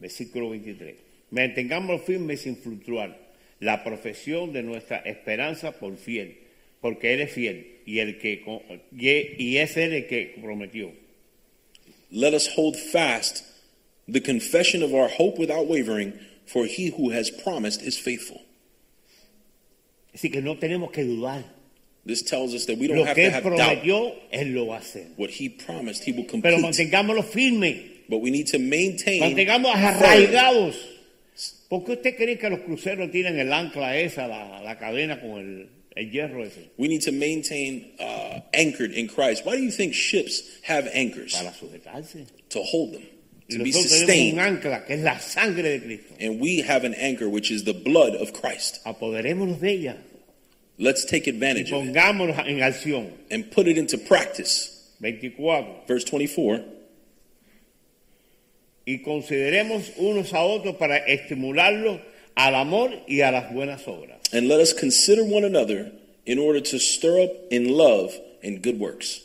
Versículo 0.00 0.50
23. 0.50 0.96
Mantengamos 1.32 2.04
sin 2.38 2.56
fluctuar 2.56 3.16
la 3.60 3.82
profesión 3.84 4.52
de 4.52 4.62
nuestra 4.62 4.98
esperanza 5.04 5.72
por 5.72 5.96
fiel, 5.96 6.36
porque 6.80 7.14
Él 7.14 7.20
es 7.20 7.32
fiel 7.32 7.66
y, 7.86 8.00
el 8.00 8.18
que, 8.18 8.42
y 8.92 9.08
y 9.38 9.56
es 9.58 9.76
Él 9.76 9.92
el 9.92 10.06
que 10.06 10.34
prometió. 10.40 10.92
Let 12.10 12.34
us 12.34 12.48
hold 12.48 12.76
fast 12.76 13.44
the 14.06 14.20
confession 14.20 14.82
of 14.82 14.92
our 14.92 15.08
hope 15.08 15.38
without 15.38 15.66
wavering, 15.66 16.18
for 16.44 16.66
he 16.66 16.90
who 16.90 17.10
has 17.10 17.30
promised 17.30 17.82
is 17.82 17.98
faithful. 17.98 18.42
Así 20.14 20.30
que 20.30 20.42
no 20.42 20.56
tenemos 20.56 20.92
que 20.92 21.04
dudar. 21.04 21.44
This 22.04 22.22
tells 22.22 22.52
us 22.54 22.66
that 22.66 22.78
we 22.78 22.88
don't 22.88 22.96
Lo 22.98 23.04
have 23.04 23.14
que 23.14 23.26
to 23.28 23.30
have 23.30 23.44
doubt. 23.44 23.84
Él 24.32 24.54
lo 24.54 24.66
va 24.66 24.76
a 24.76 24.80
hacer. 24.80 25.06
What 25.16 25.30
he 25.30 25.48
promised, 25.48 26.02
he 26.04 26.12
will 26.12 26.24
Pero 26.24 26.56
complete. 26.56 26.62
mantengámoslo 26.62 27.22
firme, 27.24 27.90
But 28.08 28.18
we 28.18 28.30
need 28.30 28.48
to 28.48 28.58
maintain. 28.58 29.20
mantengamos 29.22 29.72
arraigados. 29.74 30.74
¿Por 31.68 31.84
qué 31.84 31.92
usted 31.92 32.16
cree 32.16 32.36
que 32.38 32.50
los 32.50 32.60
cruceros 32.60 33.10
tienen 33.10 33.38
el 33.38 33.52
ancla 33.52 33.96
esa, 33.96 34.26
la, 34.26 34.60
la 34.62 34.76
cadena 34.78 35.20
con 35.20 35.38
el, 35.38 35.68
el 35.96 36.10
hierro 36.10 36.44
ese? 36.44 36.70
We 36.76 36.88
need 36.88 37.02
to 37.02 37.12
maintain 37.12 37.92
uh, 38.00 38.40
anchored 38.52 38.92
in 38.92 39.06
Christ. 39.08 39.46
Why 39.46 39.56
do 39.56 39.62
you 39.62 39.70
think 39.70 39.94
ships 39.94 40.42
have 40.64 40.88
anchors? 40.92 41.34
Para 41.34 41.52
sujetarse. 41.54 42.26
To 42.50 42.62
hold 42.62 42.92
them, 42.94 43.02
Y 43.48 43.56
to 43.58 43.64
be 43.64 43.70
tenemos 43.70 43.76
un 43.76 43.88
sustained. 43.88 44.38
ancla 44.40 44.84
que 44.86 44.94
es 44.96 45.00
la 45.02 45.18
sangre 45.20 45.62
de 45.62 45.80
Cristo. 45.80 46.14
And 46.20 46.40
we 46.40 46.60
have 46.60 46.84
an 46.84 46.94
anchor, 46.94 47.28
which 47.30 47.50
is 47.50 47.64
the 47.64 47.72
blood 47.72 48.16
of 48.16 48.32
Christ. 48.34 48.80
Apoderémonos 48.84 49.60
de 49.60 49.70
ella 49.70 49.96
Let's 50.78 51.04
take 51.04 51.26
y 51.26 51.30
advantage 51.30 51.70
of 51.72 51.84
it 51.84 51.94
pongámonos 51.94 52.38
en 52.46 52.62
acción. 52.62 53.12
and 53.30 53.50
put 53.50 53.66
it 53.68 53.78
into 53.78 53.98
practice. 53.98 54.70
24. 55.00 55.84
Verse 55.86 56.04
24. 56.04 56.64
Y 58.86 58.98
consideremos 59.04 59.92
unos 59.96 60.32
a 60.32 60.42
otros 60.42 60.76
para 60.76 60.96
estimularlos 60.98 62.00
al 62.34 62.54
amor 62.54 62.90
y 63.06 63.20
a 63.20 63.30
las 63.30 63.52
buenas 63.52 63.86
obras. 63.86 64.20
And 64.32 64.48
let 64.48 64.60
us 64.60 64.72
consider 64.72 65.22
one 65.24 65.44
another 65.44 65.92
in 66.26 66.38
order 66.38 66.60
to 66.60 66.78
stir 66.78 67.20
up 67.20 67.30
in 67.50 67.68
love 67.76 68.18
and 68.42 68.62
good 68.62 68.78
works. 68.78 69.20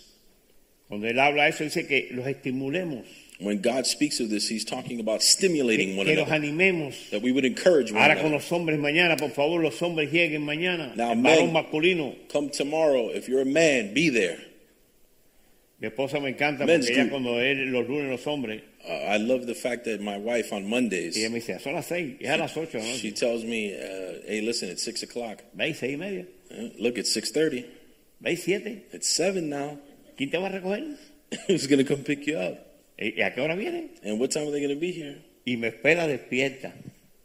Cuando 0.90 1.08
él 1.08 1.20
habla 1.20 1.48
eso, 1.48 1.64
dice 1.64 1.88
que 1.88 2.10
los 2.12 2.26
estimulemos, 2.28 3.06
When 3.40 3.62
God 3.62 3.86
speaks 3.86 4.20
of 4.20 4.30
this, 4.32 4.48
He's 4.50 4.66
talking 4.66 5.00
about 5.00 5.22
stimulating 5.22 5.96
one 5.96 6.08
que 6.08 6.16
los 6.16 6.28
another, 6.28 6.44
animemos. 6.48 7.12
that 7.12 7.22
we 7.22 7.32
would 7.32 7.46
encourage 7.46 7.92
one 7.92 8.02
Ahora 8.02 8.16
con 8.16 8.26
another. 8.26 8.38
los 8.38 8.50
hombres 8.52 8.80
mañana, 8.80 9.16
por 9.18 9.30
favor, 9.30 9.62
los 9.62 9.80
hombres 9.80 10.12
lleguen 10.12 10.42
mañana. 10.42 10.96
Now, 10.96 11.12
el 11.12 11.18
varón 11.22 11.52
masculino. 11.54 12.16
Come 12.30 12.50
tomorrow. 12.50 13.10
If 13.10 13.28
you're 13.30 13.42
a 13.42 13.46
man, 13.46 13.94
be 13.94 14.10
there. 14.10 14.40
Mi 15.80 15.88
esposa 15.90 16.20
me 16.20 16.30
encanta 16.34 16.66
Men's 16.66 16.88
porque 16.88 17.02
ella 17.02 17.10
cuando 17.12 17.40
él, 17.40 17.72
los 17.72 17.88
lunes 17.88 18.10
los 18.10 18.24
hombres, 18.26 18.62
Uh, 18.88 18.94
I 18.94 19.18
love 19.18 19.46
the 19.46 19.54
fact 19.54 19.84
that 19.84 20.00
my 20.00 20.18
wife 20.18 20.54
on 20.54 20.66
Mondays, 20.66 21.18
ella 21.18 21.30
me 21.30 21.40
dice, 21.42 21.60
son 21.62 21.74
las 21.74 21.88
seis, 21.88 22.16
es 22.22 22.30
a 22.30 22.38
las 22.38 22.56
ocho, 22.56 22.80
she 22.80 23.12
tells 23.12 23.44
me, 23.44 23.74
uh, 23.74 24.22
"Hey, 24.26 24.40
listen, 24.42 24.70
it's 24.70 24.82
six 24.82 25.04
o'clock. 25.04 25.44
¿Veis? 25.54 25.78
Seis 25.80 25.94
y 25.94 25.98
media. 25.98 26.26
Uh, 26.50 26.70
Look, 26.80 26.98
it's 26.98 27.12
six 27.12 27.30
thirty. 27.32 27.66
¿Veis? 28.22 28.44
Siete. 28.44 28.86
It's 28.94 29.10
seven 29.10 29.50
now. 29.50 29.78
¿Quién 30.18 30.32
te 30.32 30.38
va 30.38 30.48
a 30.48 30.52
recoger? 30.52 30.98
Who's 31.48 31.68
gonna 31.68 31.84
come 31.84 32.04
pick 32.04 32.26
you 32.26 32.38
up? 32.38 32.66
¿Y 32.98 33.20
y 33.20 33.22
a 33.22 33.34
qué 33.34 33.42
hora 33.42 33.56
viene? 33.56 33.90
And 34.04 34.20
what 34.20 34.30
time 34.32 34.46
are 34.48 34.52
they 34.52 34.62
gonna 34.62 34.80
be 34.80 34.92
here?" 34.92 35.18
Y 35.46 35.56
me 35.58 35.68
espera 35.70 36.08
despierta. 36.08 36.74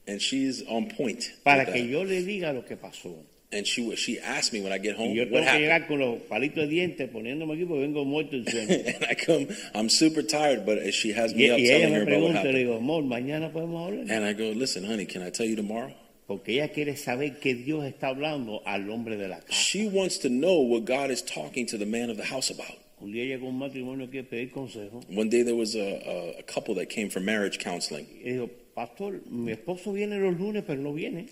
and 0.07 0.21
she's 0.21 0.63
on 0.69 0.89
point. 0.89 1.23
para 1.45 1.65
que 1.65 1.81
that. 1.83 1.89
yo 1.89 2.03
le 2.05 2.23
diga 2.23 2.53
lo 2.53 2.65
que 2.65 2.77
pasó. 2.77 3.15
And 3.55 3.67
she 3.67 3.95
she 3.97 4.19
asked 4.19 4.53
me 4.55 4.63
when 4.63 4.73
I 4.73 4.79
get 4.79 4.97
home 4.97 5.11
Y 5.11 5.17
yo 5.17 5.25
what 5.25 5.31
tengo 5.31 5.41
que 5.43 5.49
happened. 5.49 5.61
llegar 5.63 5.87
con 5.87 5.99
los 6.01 6.23
palitos 6.23 6.57
de 6.65 6.69
dientes 6.69 7.09
poniéndome 7.11 7.53
aquí 7.55 7.65
porque 7.67 7.83
vengo 7.83 8.05
muerto 8.05 8.37
sueño. 8.45 8.69
and 8.87 9.05
I 9.11 9.15
come, 9.15 9.47
I'm 9.75 9.91
super 9.91 10.23
tired, 10.23 10.65
but 10.65 10.79
she 10.93 11.13
has 11.13 11.33
Y, 11.33 11.37
me 11.37 11.51
up 11.51 11.59
y 11.59 11.67
telling 11.69 11.91
me 11.91 11.97
her 11.97 12.03
about 12.03 12.35
what 12.35 12.45
le 12.45 12.53
digo, 12.65 12.77
amor, 12.79 13.03
mañana 13.03 13.53
podemos 13.53 13.87
hablar. 13.87 14.11
And 14.11 14.25
I 14.25 14.33
go, 14.33 14.53
listen, 14.53 14.85
honey, 14.85 15.05
can 15.07 15.23
I 15.23 15.31
tell 15.31 15.45
you 15.47 15.55
tomorrow? 15.57 15.93
Porque 16.27 16.55
ella 16.55 16.69
quiere 16.69 16.97
saber 16.97 17.41
que 17.41 17.55
Dios 17.55 17.85
está 17.85 18.09
hablando 18.09 18.63
al 18.65 18.89
hombre 18.91 19.17
de 19.19 19.29
la 19.29 19.41
casa. 19.41 19.53
She 19.53 19.87
wants 19.87 20.19
to 20.21 20.29
know 20.31 20.61
what 20.61 20.85
God 20.87 21.11
is 21.11 21.21
talking 21.23 21.67
to 21.67 21.77
the 21.77 21.85
man 21.85 22.09
of 22.09 22.17
the 22.17 22.25
house 22.25 22.49
about. 22.51 22.79
Un 23.03 23.11
día 23.13 23.25
llegó 23.25 23.49
un 23.49 23.59
matrimonio 23.59 24.09
que 24.09 24.23
pedir 24.23 24.51
consejo. 24.53 25.01
One 25.11 25.29
day 25.29 25.43
there 25.43 25.57
was 25.57 25.75
a, 25.75 25.81
a, 25.81 26.39
a 26.39 26.43
couple 26.45 26.75
that 26.77 26.87
came 26.89 27.11
for 27.11 27.21
marriage 27.21 27.59
counseling, 27.59 28.07
Y 28.25 28.31
dijo, 28.33 28.49
pastor, 28.75 29.21
mi 29.29 29.51
esposo 29.53 29.93
viene 29.93 30.19
los 30.21 30.39
lunes, 30.39 30.63
pero 30.67 30.81
no 30.81 30.93
viene. 30.93 31.27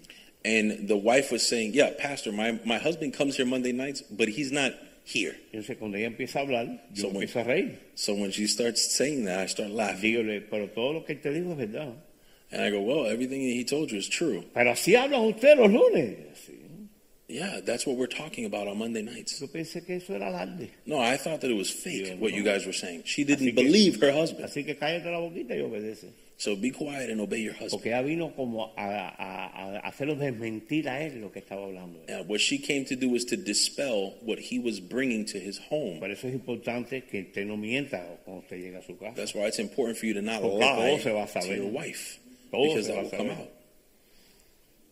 and 0.44 0.88
the 0.88 0.96
wife 0.96 1.30
was 1.30 1.42
saying, 1.46 1.72
"Yeah, 1.74 1.90
Pastor, 1.98 2.32
my, 2.32 2.58
my 2.64 2.78
husband 2.78 3.12
comes 3.14 3.36
here 3.36 3.44
Monday 3.46 3.72
nights, 3.72 4.02
but 4.10 4.26
he's 4.28 4.50
not 4.50 4.72
here." 5.04 5.36
Entonces, 5.52 5.76
cuando 5.78 5.96
ella 5.98 6.06
empieza 6.08 6.40
a 6.40 6.42
hablar, 6.42 6.66
yo 6.94 7.02
So 7.02 7.08
when- 7.08 7.22
empiezo 7.28 7.40
a 7.40 7.44
reír. 7.44 7.78
So 7.94 8.14
when 8.14 8.30
she 8.32 8.46
starts 8.48 8.80
saying 8.96 9.26
that, 9.26 9.38
I 9.38 9.46
start 9.46 9.70
laughing, 9.70 10.00
Dígole, 10.14 10.40
pero 10.50 10.68
todo 10.70 10.92
lo 10.94 11.04
que 11.04 11.14
te 11.16 11.30
dijo 11.30 11.52
es 11.52 11.58
verdad. 11.58 11.92
and 12.50 12.62
I 12.62 12.70
go, 12.70 12.80
"Well, 12.80 13.06
everything 13.06 13.42
he 13.42 13.62
told 13.64 13.90
you 13.92 13.98
is 13.98 14.08
true." 14.08 14.42
Pero 14.54 14.72
así 14.72 14.96
hablan 14.96 15.20
ustedes 15.26 15.56
los 15.58 15.70
lunes. 15.70 16.16
Yeah, 17.30 17.60
that's 17.64 17.86
what 17.86 17.96
we're 17.96 18.06
talking 18.08 18.44
about 18.44 18.66
on 18.66 18.78
Monday 18.78 19.02
nights. 19.02 19.40
Yo 19.40 19.46
pensé 19.46 19.84
que 19.86 19.96
eso 19.96 20.14
era 20.14 20.26
alarde. 20.28 20.70
No, 20.84 20.98
I 20.98 21.16
thought 21.16 21.40
that 21.42 21.50
it 21.50 21.56
was 21.56 21.70
fake 21.70 22.06
Yeah, 22.08 22.14
what 22.16 22.32
no. 22.32 22.36
you 22.38 22.42
guys 22.42 22.66
were 22.66 22.72
saying. 22.72 23.02
She 23.04 23.22
didn't 23.24 23.46
Así 23.46 23.54
que- 23.54 23.64
believe 23.64 24.00
her 24.00 24.10
husband. 24.12 24.44
Así 24.44 24.64
que 24.64 24.74
cállate 24.76 25.04
la 25.10 25.18
boquita 25.20 25.54
y 25.54 25.60
obedece. 25.60 26.08
So 26.38 26.56
be 26.56 26.70
quiet 26.70 27.10
and 27.10 27.20
obey 27.20 27.40
your 27.42 27.52
husband. 27.52 27.70
Porque 27.82 27.90
ella 27.90 28.02
vino 28.02 28.32
como 28.34 28.72
a, 28.74 28.82
a, 28.82 29.76
a 29.76 29.88
hacerlo 29.88 30.16
desmentir 30.16 30.88
a 30.88 31.02
él 31.04 31.20
lo 31.20 31.30
que 31.30 31.38
estaba 31.40 31.66
hablando. 31.66 32.00
Yeah, 32.08 32.22
what 32.22 32.40
she 32.40 32.58
came 32.58 32.84
to 32.86 32.96
do 32.96 33.10
was 33.10 33.26
to 33.26 33.36
dispel 33.36 34.14
what 34.22 34.38
he 34.40 34.58
was 34.58 34.80
bringing 34.80 35.24
to 35.26 35.38
his 35.38 35.58
home. 35.70 36.00
Por 36.00 36.10
eso 36.10 36.26
es 36.28 36.34
importante 36.34 37.04
que 37.04 37.20
usted 37.28 37.46
no 37.46 37.56
mienta 37.58 38.02
cuando 38.24 38.42
usted 38.42 38.56
llega 38.58 38.78
a 38.78 38.82
su 38.82 38.96
casa. 38.96 39.14
That's 39.16 39.34
why 39.34 39.42
it's 39.48 39.58
important 39.58 39.98
for 39.98 40.06
you 40.06 40.14
to 40.14 40.22
not 40.22 40.40
Porque 40.40 40.58
lie 40.64 40.98
se 40.98 41.12
va 41.12 41.24
a 41.24 41.26
to 41.26 41.32
saber. 41.42 41.56
your 41.58 41.70
wife 41.70 42.18
Todo 42.50 42.62
because 42.64 42.86
se 42.86 42.92
that 42.92 42.96
va 42.96 43.00
a 43.00 43.04
will 43.04 43.10
come 43.10 43.28
saber. 43.28 43.42
out. 43.42 43.50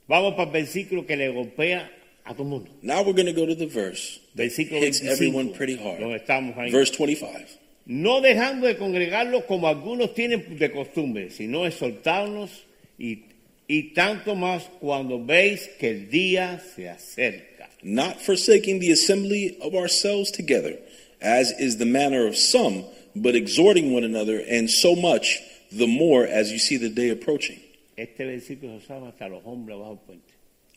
Vamos 0.07 0.35
para 0.35 0.45
el 0.51 0.53
versículo 0.53 1.07
que 1.07 1.17
le 1.17 1.29
golpea 1.31 1.91
a 2.29 2.35
todo 2.35 2.45
mundo. 2.45 2.71
Now 2.83 3.03
we're 3.03 3.15
going 3.15 3.27
to 3.27 3.33
go 3.33 3.47
to 3.47 3.55
the 3.55 3.67
verse 3.67 4.21
Versículo 4.37 4.81
hits 4.81 5.01
25. 5.01 5.13
everyone 5.13 5.53
pretty 5.55 5.77
hard. 5.77 6.01
Donde 6.01 6.19
estamos 6.19 6.57
ahí. 6.57 6.71
Verse 6.71 6.91
25. 6.91 7.59
No 7.87 8.21
dejando 8.21 8.67
de 8.67 8.77
congregarlos 8.77 9.45
como 9.45 9.67
algunos 9.67 10.15
tienen 10.15 10.59
de 10.59 10.71
costumbre, 10.71 11.31
sino 11.31 11.65
exhortarnos 11.67 12.51
y, 12.99 13.25
y 13.67 13.95
tanto 13.95 14.35
más 14.35 14.65
cuando 14.79 15.25
veis 15.25 15.69
que 15.79 15.91
el 15.91 16.11
día 16.11 16.61
se 16.61 16.89
acerca. 16.89 17.71
Not 17.83 18.21
forsaking 18.21 18.81
the 18.81 18.93
assembly 18.93 19.57
of 19.63 19.75
ourselves 19.75 20.31
together, 20.31 20.79
as 21.23 21.53
is 21.59 21.79
the 21.79 21.87
manner 21.87 22.27
of 22.27 22.37
some, 22.37 22.85
but 23.17 23.35
exhorting 23.35 23.95
one 23.95 24.05
another, 24.05 24.43
and 24.51 24.69
so 24.69 24.95
much 24.95 25.41
the 25.73 25.87
more 25.87 26.27
as 26.27 26.53
you 26.53 26.59
see 26.59 26.77
the 26.77 26.91
day 26.91 27.09
approaching. 27.09 27.59
Este 27.97 28.19
versículo 28.25 28.79
se 28.79 28.87
usaba 28.87 29.09
hasta 29.09 29.29
los 29.29 29.43
hombres 29.45 29.79
bajo 29.79 29.93
el 29.93 29.99
puente. 29.99 30.28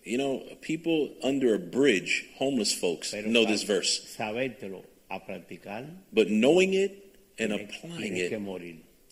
You 0.03 0.17
know, 0.17 0.43
people 0.61 1.09
under 1.23 1.53
a 1.53 1.59
bridge, 1.59 2.25
homeless 2.37 2.73
folks, 2.73 3.11
Pero 3.11 3.27
know 3.27 3.45
this 3.45 3.63
verse. 3.63 4.15
Sabértelo 4.17 4.83
a 5.11 5.19
practicar, 5.19 5.87
But 6.11 6.29
knowing 6.29 6.73
it 6.73 7.17
and 7.37 7.53
applying 7.53 8.17
it 8.17 8.31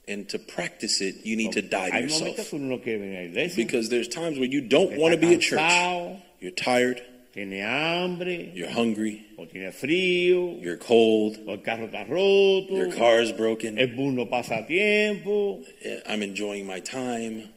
and 0.07 0.27
to 0.29 0.39
practice 0.39 1.01
it, 1.01 1.25
you 1.25 1.35
need 1.35 1.51
to 1.53 1.61
die 1.61 1.91
to 1.91 2.01
yourself. 2.01 2.53
uno 2.53 2.65
no 2.65 2.77
quiere 2.79 2.99
venir 2.99 3.19
a 3.19 3.23
la 3.23 3.29
iglesia, 3.29 3.63
Because 3.63 3.89
there's 3.89 4.07
times 4.07 4.39
where 4.39 4.47
you 4.47 4.61
don't 4.61 4.97
want 4.97 5.13
to 5.13 5.19
be 5.19 5.35
at 5.35 5.41
church. 5.41 6.21
You're 6.39 6.51
tired, 6.51 7.01
you're 7.35 8.69
hungry, 8.69 9.25
o 9.37 9.45
tiene 9.45 9.71
frío, 9.71 10.61
you're 10.61 10.77
cold, 10.77 11.37
o 11.47 11.51
el 11.51 11.57
carro 11.59 11.87
está 11.87 12.09
roto, 12.09 12.75
your 12.75 12.91
car 12.91 13.19
is 13.21 13.31
broken. 13.31 13.77
el 13.77 14.25
pasa 14.25 14.63
a 14.63 14.65
tiempo. 14.65 15.61
Eh, 15.83 15.99
I'm 16.07 16.23
enjoying 16.23 16.65
my 16.65 16.79
time. 16.79 17.49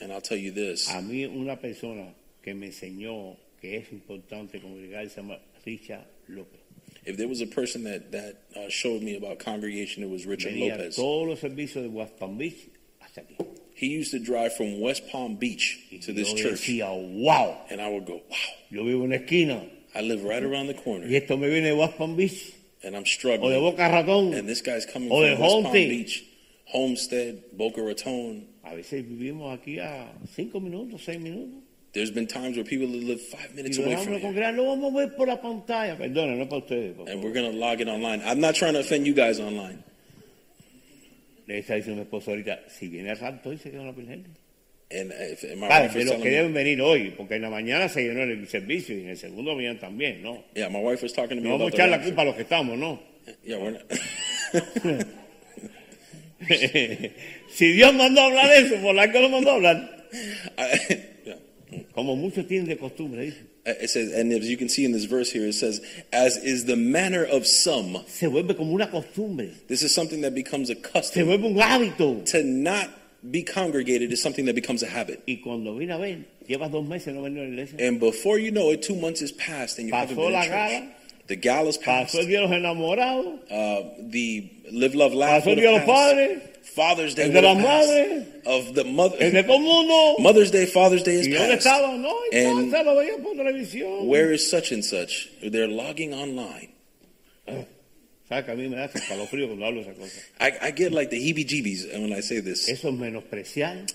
Le 0.00 0.04
digo 0.04 0.04
algo, 0.04 0.04
And 0.04 0.12
I'll 0.12 0.20
tell 0.20 0.36
you 0.38 0.52
this 0.52 0.88
a 0.90 1.00
mí 1.00 1.24
una 1.26 1.56
persona 1.56 2.14
que 2.42 2.54
me 2.54 2.68
enseñó 2.68 3.36
que 3.60 3.78
es 3.78 3.90
importante 3.92 4.60
congregarse 4.60 5.10
se 5.14 5.20
llama 5.22 5.38
Richard 5.64 6.04
López. 6.28 6.60
if 7.04 7.16
there 7.16 7.28
was 7.28 7.40
a 7.40 7.46
person 7.46 7.84
that, 7.84 8.10
that 8.12 8.42
uh, 8.56 8.68
showed 8.68 9.00
me 9.02 9.16
about 9.16 9.38
congregation, 9.38 10.02
it 10.02 10.10
was 10.10 10.26
Richard 10.26 10.52
Venía 10.52 10.76
Lopez. 10.76 10.96
todos 10.96 11.26
los 11.28 11.40
servicios 11.40 11.82
de 11.82 11.88
West 11.90 12.16
Palm 12.18 12.36
Beach 12.38 12.68
hasta 13.00 13.20
aquí. 13.22 13.36
He 13.74 13.88
used 13.88 14.10
to 14.12 14.18
drive 14.18 14.54
from 14.54 14.80
West 14.80 15.06
Palm 15.10 15.36
Beach 15.36 15.78
Y 15.92 15.98
to 15.98 16.12
this 16.12 16.32
church. 16.32 16.60
decía, 16.66 16.88
wow, 17.22 17.58
And 17.70 17.80
I 17.80 17.88
would 17.90 18.06
go, 18.06 18.22
wow, 18.28 18.36
yo 18.70 18.84
vivo 18.84 19.04
en 19.04 19.10
la 19.10 19.16
esquina 19.18 19.62
I 19.94 20.00
live 20.02 20.24
right 20.24 20.42
around 20.42 20.66
the 20.66 20.74
corner. 20.74 21.06
y 21.06 21.14
esto 21.16 21.36
me 21.36 21.48
viene 21.48 21.68
de 21.68 21.76
West 21.76 21.96
Palm 21.96 22.16
Beach 22.16 22.52
And 22.84 22.94
I'm 22.94 23.02
o 23.02 23.04
de 23.04 23.10
struggling. 23.10 23.60
Boca 23.60 23.82
Ratón. 23.82 24.38
And 24.38 24.48
this 24.48 24.60
guy's 24.62 24.86
coming 24.86 25.10
O 25.10 25.20
from 25.22 25.40
West 25.40 25.62
Palm 25.64 25.72
Beach, 25.72 26.24
Homestead, 26.66 27.42
Boca 27.56 27.82
Raton. 27.82 28.46
A 28.66 28.74
veces 28.74 29.06
vivimos 29.08 29.56
aquí 29.56 29.78
a 29.78 30.12
cinco 30.34 30.60
minutos, 30.60 31.04
seis 31.04 31.20
minutos. 31.20 31.62
There's 31.92 32.10
been 32.10 32.26
times 32.26 32.56
where 32.56 32.64
people 32.64 32.88
live 32.88 33.20
five 33.22 33.54
minutes 33.54 33.78
away 33.78 33.96
from 33.96 34.20
congregar, 34.20 34.54
lo 34.54 34.66
vamos 34.66 34.92
a 34.92 34.96
ver 34.98 35.16
por 35.16 35.28
la 35.28 35.40
pantalla. 35.40 35.96
Perdona, 35.96 36.36
no 36.36 36.46
para 36.46 36.60
ustedes. 36.62 36.98
And 37.08 37.22
we're 37.22 37.32
going 37.32 37.50
to 37.50 37.56
log 37.56 37.80
it 37.80 37.88
online. 37.88 38.20
I'm 38.22 38.40
not 38.40 38.54
trying 38.54 38.74
to 38.74 38.80
offend 38.80 39.06
you 39.06 39.14
guys 39.14 39.38
online. 39.38 39.82
Le 41.46 41.58
está 41.60 41.76
diciendo 41.76 41.96
mi 41.96 42.02
esposo 42.02 42.32
ahorita, 42.32 42.68
si 42.68 42.88
viene 42.88 43.10
al 43.10 43.18
rato 43.18 43.50
hoy 43.50 43.56
se 43.56 43.70
queda 43.70 43.82
una 43.82 43.92
virgen. 43.92 44.26
And 44.90 45.12
if 45.12 45.44
and 45.44 45.60
my 45.60 45.68
de 45.68 46.04
los 46.04 46.20
que 46.20 46.30
deben 46.30 46.52
venir 46.52 46.80
hoy, 46.82 47.14
porque 47.16 47.36
en 47.36 47.42
la 47.42 47.50
mañana 47.50 47.88
se 47.88 48.02
llenó 48.02 48.22
el 48.22 48.46
servicio 48.48 48.96
y 48.96 49.02
en 49.02 49.08
el 49.10 49.16
segundo 49.16 49.54
mañana 49.54 49.78
también, 49.78 50.22
¿no? 50.22 50.44
yeah, 50.54 50.68
my 50.68 50.80
wife 50.80 51.02
was 51.02 51.12
talking 51.12 51.36
to 51.38 51.42
me 51.42 51.48
No 51.48 51.56
vamos 51.56 51.72
a 51.72 51.76
echar 51.76 51.88
la 51.88 52.02
culpa 52.02 52.22
a 52.22 52.24
los 52.26 52.34
que 52.34 52.42
estamos, 52.42 52.76
¿no? 52.76 53.00
Yeah, 53.44 53.58
we're 53.58 53.72
not. 53.72 55.06
si 57.48 57.72
Dios 57.72 57.94
mandó 57.94 58.20
a 58.22 58.26
hablar 58.26 58.52
eso, 58.52 58.76
por 58.82 58.94
la 58.94 59.10
que 59.10 59.20
lo 59.20 59.28
mandó 59.28 59.50
a 59.50 59.54
hablar. 59.54 60.06
Como 61.94 62.16
muchos 62.16 62.46
tienen 62.46 62.68
de 62.68 62.76
costumbre, 62.76 63.22
dice. 63.26 63.38
It 63.66 63.90
says, 63.90 64.12
and 64.12 64.32
as 64.32 64.48
you 64.48 64.56
can 64.56 64.68
see 64.68 64.84
in 64.84 64.92
this 64.92 65.06
verse 65.06 65.30
here, 65.32 65.44
it 65.46 65.54
says, 65.54 65.80
as 66.12 66.36
is 66.36 66.66
the 66.66 66.76
manner 66.76 67.24
of 67.24 67.46
some. 67.46 67.98
Se 68.06 68.26
vuelve 68.28 68.56
como 68.56 68.72
una 68.74 68.86
costumbre. 68.88 69.50
This 69.66 69.82
is 69.82 69.92
something 69.92 70.20
that 70.20 70.34
becomes 70.34 70.70
a 70.70 70.74
Se 70.76 70.80
custom. 70.82 71.26
vuelve 71.26 71.44
un 71.46 71.56
hábito. 71.56 72.24
To 72.30 72.44
not 72.44 72.90
be 73.28 73.42
congregated 73.42 74.12
is 74.12 74.22
something 74.22 74.44
that 74.44 74.54
becomes 74.54 74.84
a 74.84 74.86
habit. 74.86 75.22
Y 75.26 75.40
cuando 75.42 75.74
vine 75.74 75.90
a 75.92 75.98
ver, 75.98 76.18
llevas 76.46 76.70
dos 76.70 76.86
meses 76.86 77.12
no 77.12 77.22
venir 77.22 77.40
a 77.40 77.46
la 77.48 77.48
iglesia. 77.48 77.78
And 77.88 77.98
before 77.98 78.38
you 78.38 78.52
know 78.52 78.70
it, 78.70 78.82
two 78.82 78.94
months 78.94 79.20
has 79.20 79.32
passed 79.32 79.78
and 79.80 79.88
you 79.88 79.94
haven't 79.94 80.16
Pasó 80.16 80.26
been 80.26 80.32
la 80.32 80.42
in 80.42 80.48
church. 80.48 80.70
gala. 80.70 80.88
The 81.26 81.36
gala's. 81.36 81.78
Pasó 81.78 82.20
el 82.20 82.26
día 82.28 82.40
de 82.40 82.46
los 82.48 82.52
enamorados, 82.52 83.26
Uh, 83.50 83.82
the 84.10 84.50
live, 84.70 84.94
love, 84.94 85.12
laugh. 85.14 85.44
would 85.46 85.56
día 85.58 85.70
de 85.72 85.78
los 85.78 85.86
padres, 85.86 86.38
Father's 86.74 87.14
Day 87.14 87.24
el 87.26 87.32
de 87.32 87.42
las 87.42 87.56
madres, 87.58 88.26
Of 88.44 88.74
the 88.74 88.84
mother. 88.84 89.16
el 89.22 89.32
de 89.32 89.42
todo 89.42 89.58
mundo. 89.58 90.16
Mother's 90.20 90.50
Day, 90.52 90.66
Father's 90.66 91.02
Day 91.02 91.16
is 91.20 91.26
¿Y 91.26 91.30
dónde 91.30 91.56
passed. 91.56 91.66
estaba? 91.66 91.96
No, 91.98 92.14
And 92.32 92.70
casa, 92.70 92.84
lo 92.84 92.96
veía 92.96 93.16
por 93.22 93.34
televisión. 93.34 94.06
where 94.06 94.32
is 94.32 94.48
such 94.48 94.70
and 94.72 94.84
such? 94.84 95.28
They're 95.40 95.66
logging 95.68 96.12
online. 96.14 96.68
¿Sabes 98.28 98.44
que 98.44 98.50
a 98.52 98.54
mí 98.56 98.68
me 98.68 98.76
da 98.76 98.86
escalofrío 98.86 99.46
cuando 99.46 99.66
hablo 99.66 99.82
de 99.84 99.90
esas 99.90 99.96
cosas? 99.98 100.22
I, 100.40 100.68
I 100.68 100.72
get 100.72 100.92
like 100.92 101.10
the 101.10 101.16
heebie-jeebies 101.18 101.92
when 101.92 102.12
I 102.12 102.20
say 102.22 102.40
this. 102.40 102.68
Eso 102.68 102.88
es 102.88 102.94
menospreciar 102.94 103.86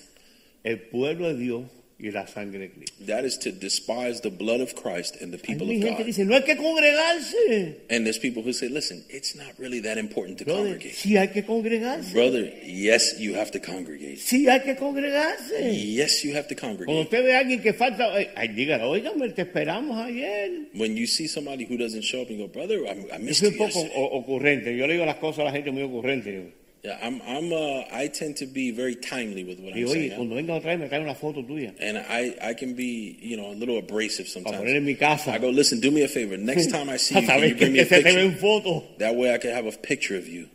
el 0.63 0.79
pueblo 0.79 1.27
de 1.33 1.35
Dios 1.37 1.63
y 2.01 2.09
la 2.11 2.25
sangre 2.25 2.57
de 2.59 2.69
Cristo. 2.71 2.95
That 3.05 3.23
is 3.25 3.37
to 3.39 3.51
despise 3.51 4.21
the 4.21 4.29
blood 4.31 4.59
of 4.59 4.73
Christ 4.75 5.21
and 5.21 5.31
the 5.31 5.37
people 5.37 5.67
of 5.69 5.73
gente 5.73 5.85
que 5.97 5.97
God. 5.97 6.05
dice, 6.05 6.25
no 6.25 6.33
hay 6.35 6.41
que 6.43 6.55
congregarse. 6.57 7.77
And 7.89 8.05
there's 8.05 8.17
people 8.17 8.41
who 8.43 8.53
say, 8.53 8.67
listen, 8.69 9.03
it's 9.09 9.35
not 9.35 9.53
really 9.59 9.79
that 9.81 9.97
important 9.97 10.39
to 10.39 10.45
Brother, 10.45 10.71
congregate. 10.71 10.95
sí 10.95 11.15
hay 11.17 11.27
que 11.29 11.43
congregarse. 11.43 12.11
Brother, 12.13 12.51
yes, 12.65 13.19
you 13.19 13.35
have 13.35 13.51
to 13.51 13.59
congregate. 13.59 14.17
Sí 14.19 14.47
hay 14.47 14.61
que 14.61 14.75
congregarse. 14.75 15.73
Yes, 15.73 16.23
you 16.23 16.35
have 16.35 16.47
to 16.47 16.55
Cuando 16.55 16.77
congregate. 16.85 17.01
usted 17.03 17.23
ve 17.23 17.35
a 17.35 17.39
alguien 17.39 17.61
que 17.61 17.73
falta, 17.73 18.11
ay, 18.35 18.47
dígale, 18.49 18.83
oígame, 18.83 19.29
te 19.29 19.43
esperamos 19.43 19.97
ayer. 19.97 20.69
When 20.73 20.95
you 20.97 21.05
see 21.07 21.27
somebody 21.27 21.65
who 21.65 21.77
doesn't 21.77 22.03
show 22.03 22.21
up 22.21 22.29
and 22.29 22.39
go, 22.39 22.47
brother, 22.47 22.79
I, 22.87 22.91
I 23.13 23.17
Yo 23.17 23.19
missed 23.19 23.41
soy 23.41 23.51
you 23.51 23.61
un 23.63 23.67
poco 23.69 23.79
yesterday. 23.83 24.01
o- 24.01 24.17
ocurrente. 24.19 24.75
Yo 24.77 24.87
le 24.87 24.93
digo 24.93 25.05
las 25.05 25.17
cosas 25.17 25.39
a 25.39 25.43
la 25.45 25.51
gente 25.51 25.71
muy 25.71 25.83
ocurrente. 25.83 26.53
Yeah, 26.83 26.97
I'm, 26.99 27.21
I'm, 27.27 27.53
uh, 27.53 27.83
I 27.93 28.07
tend 28.07 28.37
to 28.37 28.47
be 28.47 28.71
very 28.71 28.95
timely 28.95 29.43
with 29.43 29.59
what 29.59 29.75
Y 29.75 29.81
I'm 29.81 29.87
oye, 29.87 29.93
saying. 30.09 30.15
cuando 30.15 30.33
venga 30.35 30.53
otra 30.53 30.63
vez 30.75 30.79
me 30.79 30.87
trae 30.89 30.99
una 31.01 31.13
foto 31.13 31.43
tuya. 31.45 31.75
And 31.79 31.97
I, 31.99 32.35
I 32.41 32.53
can 32.55 32.73
be, 32.73 33.19
you 33.21 33.37
know, 33.37 33.51
a 33.51 33.53
little 33.53 33.77
abrasive 33.77 34.25
Para 34.33 34.57
poner 34.57 34.75
en 34.75 34.81
sometimes. 34.81 34.85
mi 34.85 34.95
casa. 34.95 35.31
I 35.31 35.37
go, 35.37 35.49
listen, 35.49 35.79
do 35.79 35.91
me 35.91 36.01
a 36.03 36.07
favor. 36.07 36.37
Next 36.37 36.71
time 36.71 36.89
I 36.89 36.97
see 36.97 37.21
you, 37.21 37.27
can 37.27 37.39
you 37.39 37.49
saber 37.49 37.49
que, 37.49 37.57
bring 37.57 37.73
me 37.73 37.77
que 37.79 37.85
a 37.85 37.85
se 37.85 37.95
te 37.97 38.01
ve 38.01 38.03
picture? 38.03 38.21
en 38.21 38.35
foto. 38.37 38.83
That 38.97 39.15
way 39.15 39.31
I 39.31 39.37
can 39.37 39.51
have 39.51 39.67
a 39.67 39.71
picture 39.77 40.15
of 40.17 40.27
you. 40.27 40.49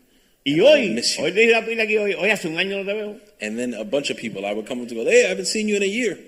Y 0.44 0.54
I 0.54 0.60
hoy, 0.60 0.94
miss 0.94 1.16
you. 1.16 1.22
hoy 1.24 1.30
te 1.30 1.40
dije 1.46 1.52
la 1.52 1.62
pila 1.64 1.82
aquí, 1.84 1.96
hoy, 1.96 2.14
hoy 2.14 2.30
hace 2.30 2.48
un 2.48 2.56
año 2.58 2.78
no 2.78 2.84
te 2.84 2.92
veo. 2.94 3.20
And 3.40 3.56
then 3.56 3.74
a 3.74 3.84
bunch 3.84 4.10
of 4.10 4.16
people, 4.16 4.44
I 4.44 4.52
would 4.52 4.66
come 4.66 4.80
up 4.82 4.88
to 4.88 4.94
go, 4.96 5.04
hey, 5.04 5.26
I 5.26 5.28
haven't 5.28 5.46
seen 5.46 5.68
you 5.68 5.76
in 5.76 5.82
a 5.84 5.86
year. 5.86 6.18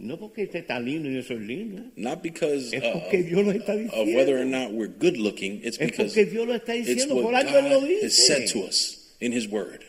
No 0.00 0.16
porque 0.16 0.42
esté 0.44 0.62
tan 0.62 0.84
lindo 0.84 1.10
y 1.10 1.14
yo 1.16 1.22
soy 1.22 1.40
lindo. 1.40 1.82
Not 1.96 2.22
because 2.22 2.72
Es 2.72 2.82
uh, 2.84 2.92
porque 3.00 3.24
Dios 3.24 3.44
lo 3.44 3.50
está 3.50 3.72
of 3.74 4.06
whether 4.14 4.36
or 4.36 4.44
diciendo. 4.44 4.50
not 4.68 4.72
we're 4.72 4.86
good 4.98 5.16
looking. 5.16 5.60
It's 5.64 5.76
Es 5.80 5.90
because 5.90 6.14
porque 6.14 6.24
Dios 6.30 6.46
lo 6.46 6.54
está 6.54 6.74
it's 6.76 6.86
diciendo. 6.88 7.16
what 7.16 7.22
Por 7.24 7.34
algo 7.34 7.58
Él 7.58 7.64
lo 7.68 7.80
God 7.80 7.90
has 7.90 8.02
dice. 8.02 8.26
said 8.26 8.46
to 8.52 8.60
us 8.60 9.14
in 9.20 9.32
His 9.32 9.48
Word. 9.48 9.82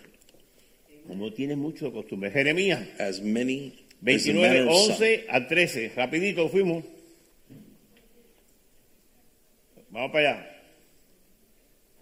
como 1.08 1.32
tienes 1.32 1.58
mucho 1.58 1.92
costumbre. 1.92 2.32
Jeremías 2.32 2.88
as 3.00 3.22
many 3.22 3.74
as 4.06 4.24
the 4.24 4.34
manner 4.34 4.66
29, 4.66 4.68
of 4.68 4.74
some. 4.82 4.92
11 4.96 5.26
al 5.30 5.48
13. 5.48 5.92
Rapidito 5.96 6.50
fuimos. 6.50 6.84
Vamos 9.92 10.12
para 10.12 10.30
allá. 10.32 10.46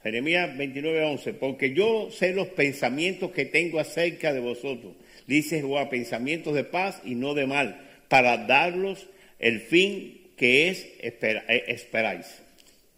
Jeremías 0.03 0.57
29, 0.57 1.03
11. 1.03 1.33
Porque 1.33 1.73
yo 1.73 2.09
sé 2.11 2.33
los 2.33 2.47
pensamientos 2.49 3.31
que 3.31 3.45
tengo 3.45 3.79
acerca 3.79 4.33
de 4.33 4.39
vosotros. 4.39 4.93
Dice 5.25 5.57
Jehová, 5.59 5.89
pensamientos 5.89 6.53
de 6.55 6.63
paz 6.63 7.01
y 7.03 7.15
no 7.15 7.33
de 7.33 7.45
mal, 7.47 7.81
para 8.09 8.37
darlos 8.47 8.99
el 9.39 9.59
fin 9.59 10.19
que 10.37 10.69
es 10.69 10.85
espera- 11.01 11.43
eh, 11.47 11.63
esperáis. 11.67 12.25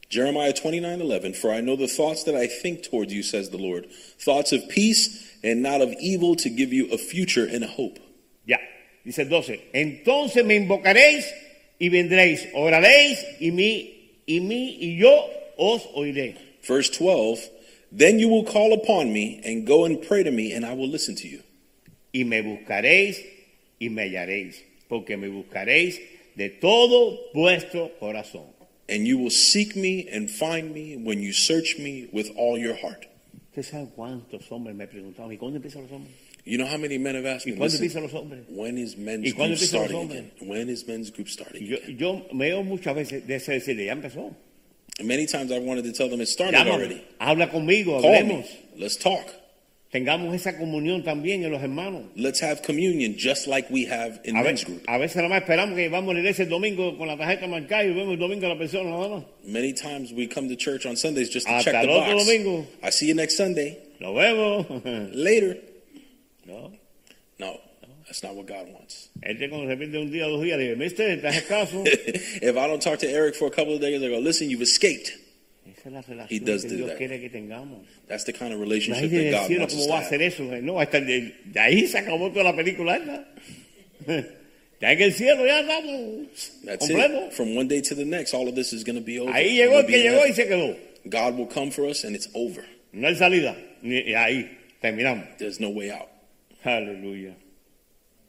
Jeremiah 0.09 0.53
29:11 0.53 1.35
For 1.35 1.51
I 1.51 1.61
know 1.61 1.75
the 1.75 1.87
thoughts 1.87 2.23
that 2.23 2.35
I 2.35 2.47
think 2.47 2.81
towards 2.83 3.13
you, 3.13 3.21
says 3.21 3.49
the 3.49 3.57
Lord, 3.57 3.87
thoughts 4.17 4.51
of 4.51 4.67
peace 4.69 5.09
and 5.43 5.61
not 5.61 5.81
of 5.81 5.93
evil, 5.99 6.35
to 6.37 6.49
give 6.49 6.73
you 6.73 6.89
a 6.91 6.97
future 6.97 7.45
and 7.45 7.63
a 7.63 7.67
hope. 7.67 7.99
Ya. 8.45 8.57
Dice 9.05 9.19
el 9.19 9.29
12. 9.29 9.61
Entonces 9.73 10.43
me 10.45 10.55
invocaréis 10.55 11.25
y 11.79 11.89
vendréis. 11.89 12.47
Oraréis 12.53 13.23
y 13.39 13.51
mí, 13.51 13.91
y 14.27 14.39
mí, 14.39 14.77
y 14.81 14.97
yo 14.97 15.29
os 15.57 15.85
oiré. 15.95 16.35
Verse 16.67 16.89
12, 16.89 17.49
Then 17.91 18.19
you 18.19 18.27
will 18.29 18.43
call 18.43 18.73
upon 18.73 19.13
me 19.13 19.41
and 19.45 19.65
go 19.65 19.85
and 19.85 20.01
pray 20.01 20.23
to 20.23 20.31
me, 20.31 20.51
and 20.53 20.65
I 20.65 20.73
will 20.73 20.89
listen 20.89 21.15
to 21.17 21.27
you. 21.27 21.41
y 22.11 22.23
me 22.23 22.41
buscaréis 22.41 23.23
y 23.79 23.89
me 23.89 24.03
hallaréis, 24.09 24.55
porque 24.89 25.15
me 25.15 25.29
buscaréis 25.29 26.01
de 26.35 26.49
todo 26.49 27.17
vuestro 27.33 27.91
corazón. 27.99 28.43
And 28.89 29.05
you 29.05 29.19
will 29.19 29.29
seek 29.31 29.75
me 29.75 30.07
and 30.11 30.29
find 30.29 30.73
me 30.73 30.97
when 30.97 31.21
you 31.21 31.31
search 31.31 31.77
me 31.77 32.09
with 32.11 32.29
all 32.35 32.57
your 32.57 32.73
heart. 32.75 33.05
¿Usted 33.55 33.63
sabe 33.63 33.87
cuántos 33.95 34.51
hombres 34.51 34.75
me 34.75 34.87
preguntaban? 34.87 35.31
¿Y 35.31 35.37
cuándo 35.37 35.57
empiezan 35.57 35.83
los 35.83 35.91
hombres? 35.91 36.13
You 36.45 36.57
know 36.57 36.65
how 36.65 36.77
many 36.77 36.97
men 36.97 37.15
have 37.15 37.25
asked 37.27 37.45
¿Y 37.47 37.51
me, 37.51 37.59
"Listen, 37.59 38.01
los 38.01 38.13
when 38.49 38.77
is 38.79 38.97
men's 38.97 39.33
group 39.33 39.57
starting 39.57 40.09
again? 40.09 40.31
When 40.41 40.69
is 40.69 40.87
men's 40.87 41.11
group 41.11 41.27
starting 41.27 41.65
Yo, 41.67 41.77
again? 41.77 41.97
yo 41.99 42.25
me 42.33 42.49
veo 42.49 42.63
muchas 42.63 42.95
veces 42.95 43.27
de 43.27 43.35
ese 43.35 43.51
decirle, 43.53 43.85
ya 43.85 43.93
empezó. 43.93 44.33
And 44.97 45.07
many 45.07 45.27
times 45.27 45.51
I 45.51 45.59
wanted 45.59 45.83
to 45.85 45.91
tell 45.93 46.09
them 46.09 46.21
it 46.21 46.27
started 46.27 46.55
Llámame, 46.57 46.71
already. 46.73 47.03
habla 47.19 47.49
conmigo, 47.51 48.01
Call 48.01 48.23
me. 48.25 48.45
Let's 48.77 48.97
talk. 48.97 49.27
Tengamos 49.91 50.35
esa 50.35 50.55
comunión 50.55 51.03
también 51.03 51.43
en 51.43 51.51
los 51.51 51.61
hermanos. 51.63 52.03
Let's 52.15 52.41
have 52.43 52.61
communion 52.61 53.15
just 53.17 53.47
like 53.47 53.69
we 53.71 53.85
have 53.91 54.19
in 54.23 54.35
A, 54.37 54.43
men's 54.43 54.63
group. 54.63 54.83
a 54.87 54.99
veces 54.99 55.15
nada 55.17 55.29
más 55.29 55.41
esperamos 55.41 55.75
que 55.75 55.89
vamos 55.89 56.11
a 56.11 56.13
la 56.13 56.19
iglesia 56.19 56.43
el 56.43 56.49
domingo 56.49 56.95
con 56.95 57.07
la 57.07 57.17
tarjeta 57.17 57.47
marcada 57.47 57.83
y 57.85 57.93
vemos 57.93 58.13
el 58.13 58.19
domingo 58.19 58.45
a 58.45 58.49
la 58.49 58.57
persona 58.57 58.91
nada 58.91 59.07
más. 59.09 59.23
Many 59.43 59.73
times 59.73 60.13
we 60.13 60.27
come 60.27 60.47
to 60.47 60.55
church 60.55 60.85
on 60.85 60.95
Sundays 60.95 61.29
just 61.31 61.47
to 61.47 61.53
Hasta 61.53 61.71
check 61.71 61.81
the 61.81 61.87
box. 61.87 62.23
domingo. 62.25 62.67
I 62.83 62.91
see 62.91 63.07
you 63.07 63.15
next 63.15 63.35
Sunday. 63.35 63.79
Lo 63.99 64.13
vemos. 64.13 64.67
Later. 65.15 65.57
No. 66.45 66.71
No, 67.39 67.57
that's 68.05 68.21
not 68.21 68.35
what 68.35 68.45
God 68.47 68.67
wants. 68.71 69.09
If 72.41 72.57
I 72.57 72.67
don't 72.67 72.81
talk 72.81 72.99
to 72.99 73.07
Eric 73.09 73.35
for 73.35 73.47
a 73.47 73.51
couple 73.51 73.73
of 73.73 73.81
days, 73.81 74.03
I 74.03 74.07
go, 74.09 74.19
listen, 74.19 74.49
you've 74.49 74.61
escaped. 74.61 75.13
Esa 75.97 76.11
es 76.11 76.17
la 76.17 76.25
He 76.29 76.39
does 76.39 76.63
do 76.65 76.87
that. 76.87 76.97
quiere 76.97 77.19
que 77.19 77.29
tengamos. 77.29 77.85
That's 78.07 78.23
the 78.25 78.33
kind 78.33 78.53
of 78.53 78.59
relationship 78.59 79.09
that 79.09 79.31
God 79.31 79.47
cielo 79.47 79.59
wants 79.61 79.75
cómo 79.75 79.83
to 79.85 79.89
va 79.89 79.97
a 79.99 80.01
hacer 80.01 80.21
have. 80.21 80.33
eso. 80.33 80.43
No, 80.61 80.79
hasta 80.79 81.01
de, 81.01 81.33
de 81.45 81.59
ahí 81.59 81.87
se 81.87 81.97
acabó 81.99 82.31
toda 82.31 82.43
la 82.45 82.55
película 82.55 82.97
esta. 82.97 83.27
En 84.81 85.01
el 85.01 85.11
cielo 85.11 85.45
ya 85.45 85.59
estamos 85.59 86.61
That's 86.63 86.89
it. 86.89 87.33
From 87.33 87.53
one 87.53 87.67
day 87.67 87.81
to 87.81 87.95
the 87.95 88.05
next, 88.05 88.33
all 88.33 88.47
of 88.47 88.55
this 88.55 88.71
is 88.71 88.85
going 88.85 88.95
to 88.95 89.01
be 89.03 89.19
over. 89.19 89.29
Ahí 89.33 89.57
llegó 89.57 89.79
el 89.79 89.85
que 89.85 89.97
llegó 90.01 90.25
y 90.25 90.31
se 90.31 90.45
quedó. 90.47 90.73
God 91.09 91.37
will 91.37 91.47
come 91.47 91.69
for 91.69 91.83
us 91.85 92.05
and 92.05 92.15
it's 92.15 92.29
over. 92.33 92.63
No 92.93 93.09
hay 93.09 93.15
salida. 93.15 93.57
Ni- 93.81 94.13
ahí 94.15 94.49
terminamos. 94.81 95.37
There's 95.37 95.59
no 95.59 95.69
way 95.69 95.91
out. 95.91 96.07
Hallelujah. 96.63 97.35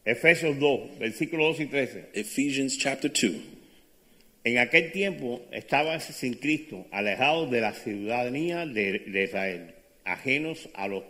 Efesios 0.04 0.58
2, 0.58 0.98
versículos 0.98 1.56
2 1.58 1.60
y 1.60 1.66
13. 1.70 2.04
Ephesians 2.14 2.76
chapter 2.76 3.08
2. 3.08 3.40
En 4.42 4.56
aquel 4.58 4.90
tiempo 4.92 5.42
estabas 5.52 6.04
sin 6.04 6.34
Cristo, 6.34 6.86
alejados 6.92 7.50
de 7.50 7.60
la 7.60 7.74
ciudadanía 7.74 8.64
de, 8.64 9.02
Israel, 9.24 9.74
ajenos 10.04 10.68
a 10.74 10.88
los 10.88 11.04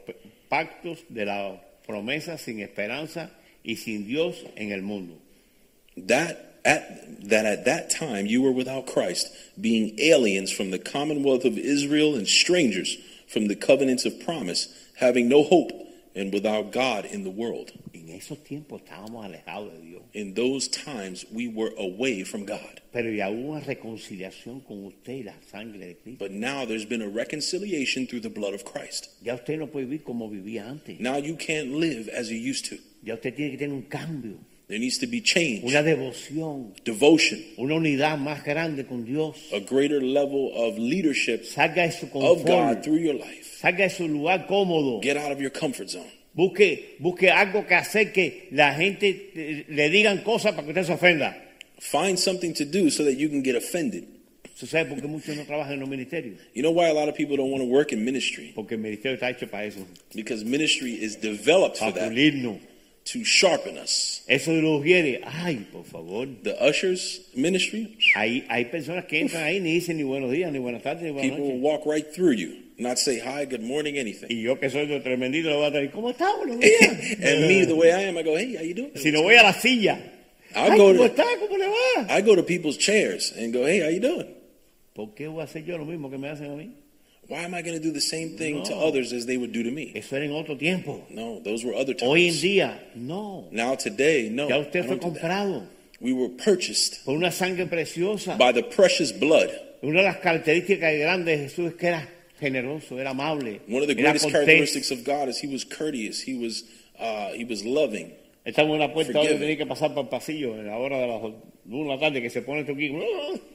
pactos 0.49 1.05
de 1.09 1.27
la 1.27 1.63
promesa, 1.87 2.39
sin 2.39 2.61
esperanza 2.61 3.31
y 3.63 3.77
sin 3.77 4.07
Dios 4.07 4.45
en 4.57 4.73
el 4.73 4.83
mundo. 4.83 5.15
That 5.97 6.51
at 6.65 7.29
that 7.29 7.47
at 7.47 7.65
that 7.67 7.91
time 7.91 8.27
you 8.27 8.43
were 8.43 8.53
without 8.53 8.87
Christ, 8.87 9.29
being 9.61 9.99
aliens 9.99 10.51
from 10.51 10.71
the 10.71 10.79
commonwealth 10.79 11.45
of 11.45 11.57
Israel 11.57 12.17
and 12.17 12.27
strangers 12.27 12.97
from 13.29 13.47
the 13.47 13.55
covenants 13.55 14.05
of 14.05 14.19
promise, 14.21 14.69
having 14.97 15.29
no 15.29 15.45
hope 15.45 15.71
and 16.17 16.33
without 16.33 16.73
God 16.73 17.05
in 17.05 17.23
the 17.23 17.31
world. 17.31 17.71
En 18.11 18.17
esos 18.17 18.43
tiempos 18.43 18.83
estábamos 18.83 19.25
alejados 19.25 19.73
de 19.73 19.81
Dios, 19.87 20.03
In 20.15 20.35
those 20.35 20.69
times 20.69 21.25
we 21.33 21.49
were 21.49 21.73
away 21.79 22.25
from 22.25 22.45
God. 22.45 22.81
pero 22.93 23.11
ya 23.13 23.31
hubo 23.31 23.53
una 23.53 23.61
reconciliación 23.61 24.61
con 24.61 24.85
usted 24.87 25.13
y 25.19 25.23
la 25.23 25.35
sangre 25.51 25.87
de 25.87 25.97
Cristo. 25.97 26.25
But 26.25 26.33
now 26.33 26.65
there's 26.67 26.85
been 26.87 27.03
a 27.03 27.09
reconciliation 27.09 28.07
through 28.07 28.23
the 28.23 28.29
blood 28.31 28.53
of 28.55 28.65
Christ. 28.65 29.11
Ya 29.23 29.35
usted 29.35 29.59
no 29.59 29.69
puede 29.69 29.87
vivir 29.87 30.03
como 30.03 30.29
vivía 30.29 30.69
antes. 30.69 30.99
Now 31.01 31.19
you 31.19 31.37
can't 31.37 31.71
live 31.73 32.09
as 32.09 32.31
you 32.31 32.37
used 32.39 32.67
to. 32.71 32.77
Ya 33.03 33.15
usted 33.15 33.35
tiene 33.35 33.53
que 33.53 33.59
tener 33.59 33.75
un 33.75 33.83
cambio, 33.83 34.39
There 34.67 34.79
needs 34.79 34.99
to 34.99 35.07
be 35.09 35.21
change, 35.21 35.65
una 35.65 35.83
devoción, 35.83 36.75
devotion, 36.85 37.41
una 37.59 37.75
unidad 37.75 38.19
más 38.19 38.45
grande 38.45 38.87
con 38.87 39.05
Dios. 39.05 39.37
a 39.53 39.59
greater 39.61 40.01
level 40.01 40.53
of 40.55 40.79
leadership 40.79 41.43
Salga 41.45 41.87
de 41.87 41.93
su 41.93 42.07
of 42.15 42.45
God 42.45 42.83
through 42.83 42.99
your 43.01 43.15
life. 43.15 43.59
salga 43.61 43.85
de 43.85 43.91
su 43.91 44.07
lugar 44.07 44.47
cómodo. 44.47 45.01
Get 45.03 45.17
out 45.17 45.33
of 45.33 45.41
your 45.41 45.51
comfort 45.51 45.89
zone. 45.89 46.11
Busque, 46.33 46.97
busque 47.01 47.31
algo 47.31 47.67
que 47.67 47.75
hacer 47.75 48.13
que 48.13 48.49
la 48.53 48.75
gente 48.75 49.31
eh, 49.35 49.65
le 49.69 49.91
digan 49.91 50.23
cosas 50.23 50.53
para 50.53 50.65
que 50.65 50.71
usted 50.71 50.85
se 50.85 50.93
ofenda. 50.93 51.37
Find 51.79 52.19
something 52.19 52.53
to 52.55 52.65
do 52.65 52.91
so 52.91 53.05
that 53.05 53.15
you 53.15 53.29
can 53.29 53.43
get 53.43 53.57
offended. 53.57 54.05
Sabe 54.67 54.91
por 54.91 55.01
qué 55.01 55.07
muchos 55.09 55.37
no 55.37 55.45
trabajan 55.45 55.75
en 55.75 55.81
los 55.81 55.89
ministerios? 55.89 56.39
You 56.55 56.63
know 56.63 56.71
why 56.71 56.89
a 56.89 56.95
lot 56.95 57.09
of 57.09 57.15
people 57.15 57.37
don't 57.37 57.51
want 57.51 57.63
to 57.63 57.69
work 57.69 57.93
in 57.93 58.05
ministry? 58.05 58.53
Porque 58.55 58.73
el 58.75 58.81
ministerio 58.81 59.17
está 59.17 59.31
hecho 59.31 59.49
para 59.49 59.65
eso, 59.65 59.87
Because 60.15 60.45
ministry 60.45 60.93
is 60.93 61.17
developed 61.17 61.79
for 61.79 61.93
that. 61.93 62.13
To 63.13 63.25
sharpen 63.25 63.77
us. 63.79 64.23
Eso 64.29 64.53
los 64.53 64.83
quiere. 64.83 65.21
Ay, 65.25 65.67
por 65.73 65.85
favor. 65.85 66.27
The 66.43 66.57
ushers 66.61 67.21
ministry, 67.35 67.97
Hay, 68.15 68.45
hay 68.49 68.67
personas 68.67 69.07
que 69.07 69.21
entran 69.21 69.43
ahí 69.45 69.61
ni 69.61 69.75
dicen 69.75 69.97
ni 69.97 70.03
buenos 70.05 70.31
días, 70.31 70.53
ni 70.53 70.59
buenas 70.59 70.83
tardes, 70.83 71.03
ni 71.05 71.11
buenas 71.11 71.31
people 71.37 71.47
will 71.53 71.61
walk 71.61 71.85
right 71.87 72.07
through 72.13 72.33
you, 72.37 72.57
not 72.79 72.99
say 72.99 73.19
hi, 73.19 73.45
good 73.45 73.63
morning, 73.63 73.99
anything. 73.99 74.27
Y 74.31 74.43
yo 74.43 74.59
que 74.59 74.71
soy 74.71 74.87
de 74.87 75.01
tremendito 75.01 75.49
le 75.49 75.57
voy 75.57 75.67
a 75.67 75.71
decir, 75.71 75.91
¿cómo 75.91 76.11
está? 76.11 76.27
Buenos 76.37 76.59
días. 76.61 77.17
and 77.23 77.47
me, 77.49 77.65
the 77.65 77.75
way 77.75 77.91
I 77.93 78.03
am, 78.09 78.17
I 78.19 78.23
go, 78.23 78.37
hey, 78.37 78.55
how 78.57 78.63
you 78.63 78.75
doing? 78.75 78.93
si 78.97 79.11
no 79.11 79.23
voy 79.23 79.35
a 79.37 79.43
la 79.43 79.53
silla. 79.53 79.99
I'll 80.55 80.73
Ay, 80.73 80.79
go 80.79 80.85
¿cómo 80.93 80.97
to- 80.99 81.05
está? 81.07 81.25
¿Cómo 81.39 81.57
le 81.59 81.67
va? 81.69 82.07
I 82.17 82.23
go 82.23 82.35
to 82.37 82.43
people's 82.43 82.77
chairs 82.77 83.33
and 83.37 83.53
go, 83.53 83.67
hey, 83.67 83.81
how 83.81 83.89
you 83.89 84.01
doing? 84.01 84.27
¿Por 84.95 85.15
qué 85.15 85.29
voy 85.29 85.41
a 85.41 85.45
hacer 85.45 85.65
yo 85.65 85.79
lo 85.79 85.85
mismo 85.85 86.11
que 86.11 86.19
me 86.19 86.29
hacen 86.29 86.51
a 86.51 86.57
mí? 86.57 86.71
Why 87.31 87.43
am 87.45 87.55
I 87.55 87.63
going 87.63 87.77
to 87.77 87.81
do 87.81 87.93
the 87.93 88.01
same 88.01 88.37
thing 88.37 88.65
to 88.65 88.75
others 88.75 89.13
as 89.13 89.25
they 89.25 89.37
would 89.37 89.53
do 89.53 89.63
to 89.63 89.71
me? 89.71 89.93
Eso 89.95 90.17
era 90.17 90.25
en 90.25 90.33
otro 90.33 90.57
tiempo. 90.57 91.05
No, 91.11 91.39
those 91.39 91.65
were 91.65 91.75
other 91.75 91.95
times. 91.95 92.11
Hoy 92.11 92.27
en 92.27 92.35
día, 92.35 92.79
no. 92.97 93.47
Now 93.53 93.77
today, 93.77 94.29
no. 94.29 94.49
Ya 94.49 94.59
usted 94.59 94.85
fue 94.85 94.97
don't 94.97 95.01
do 95.01 95.11
that. 95.11 95.23
comprado 95.23 95.63
We 96.01 96.13
were 96.13 96.29
purchased 96.29 97.05
por 97.05 97.15
una 97.15 97.31
sangre 97.31 97.67
preciosa. 97.67 98.37
by 98.37 98.51
the 98.51 98.65
precious 98.65 99.13
blood. 99.13 99.49
Una 99.81 100.01
de 100.01 100.09
las 100.09 100.17
características 100.17 100.99
grandes 100.99 101.39
de 101.39 101.49
Jesús 101.49 101.69
es 101.69 101.75
que 101.75 101.87
era 101.87 102.09
generoso, 102.41 102.99
era 102.99 103.11
amable, 103.11 103.61
One 103.69 103.83
of 103.83 103.87
the 103.87 103.95
greatest 103.95 104.29
characteristics 104.29 104.91
of 104.91 105.05
God 105.05 105.29
is 105.29 105.39
He 105.39 105.47
was 105.47 105.63
courteous. 105.65 106.21
He 106.21 106.35
was 106.35 106.65
uh, 106.99 107.31
He 107.33 107.45
was 107.45 107.65
loving. 107.65 108.13
Estamos 108.45 108.75
en 108.75 108.83
una 108.83 108.93
puerta 108.93 109.13
donde 109.13 109.35
tenía 109.35 109.57
que 109.57 109.67
pasar 109.67 109.95
por 109.95 110.03
el 110.03 110.09
pasillo 110.09 110.55
a 110.55 110.63
la 110.65 110.79
hora 110.79 110.99
de 110.99 111.07
las 111.07 111.21
una 111.69 111.99
tarde 111.99 112.21
que 112.23 112.31
se 112.31 112.43
pone 112.43 112.61
esto 112.61 112.73
aquí, 112.73 112.89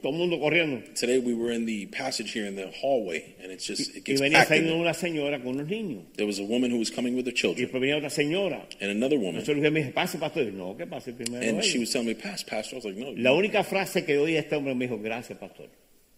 todo 0.01 0.11
el 0.13 0.17
mundo 0.17 0.39
corriendo. 0.39 0.81
Today 0.93 1.17
we 1.19 1.33
were 1.33 1.53
in 1.53 1.65
the 1.65 1.87
passage 1.87 2.31
here 2.33 2.47
in 2.47 2.55
the 2.55 2.67
hallway, 2.81 3.35
and 3.43 3.51
it's 3.51 3.65
just 3.67 3.95
it 3.95 4.03
Y 4.07 4.11
gets 4.13 4.21
venía 4.21 4.39
packed. 4.39 4.51
in 4.51 4.57
saliendo 4.63 4.71
there. 4.73 4.81
una 4.81 4.93
señora 4.93 5.39
con 5.43 5.55
unos 5.55 5.67
niños. 5.67 6.03
There 6.15 6.25
was 6.27 6.39
a 6.39 6.43
woman 6.43 6.71
who 6.71 6.77
was 6.79 6.91
coming 6.91 7.15
with 7.15 7.25
her 7.25 7.31
Y 7.33 7.35
children, 7.35 7.65
después 7.67 7.81
venía 7.81 7.97
otra 7.97 8.09
señora. 8.09 8.67
and 8.79 8.91
another 8.91 9.17
woman, 9.17 9.41
Entonces 9.41 9.57
le 9.57 9.69
dije, 9.71 9.91
pase, 9.91 10.17
pastor. 10.17 10.43
Y, 10.43 10.51
No, 10.51 10.75
que 10.77 10.85
pase 10.85 11.13
primero. 11.13 11.43
and 11.47 11.61
she 11.63 11.79
was 11.79 11.89
telling 11.91 12.07
me, 12.07 12.15
"Pass, 12.15 12.43
pastor." 12.43 12.75
I 12.75 12.77
was 12.77 12.85
like, 12.85 12.97
"No." 12.99 13.11
La 13.15 13.33
única 13.33 13.63
frase 13.63 14.05
que 14.05 14.17
oí 14.17 14.35
este 14.37 14.55
hombre 14.55 14.75
me 14.75 14.87
dijo, 14.87 14.99
gracias, 15.01 15.37
pastor. 15.39 15.67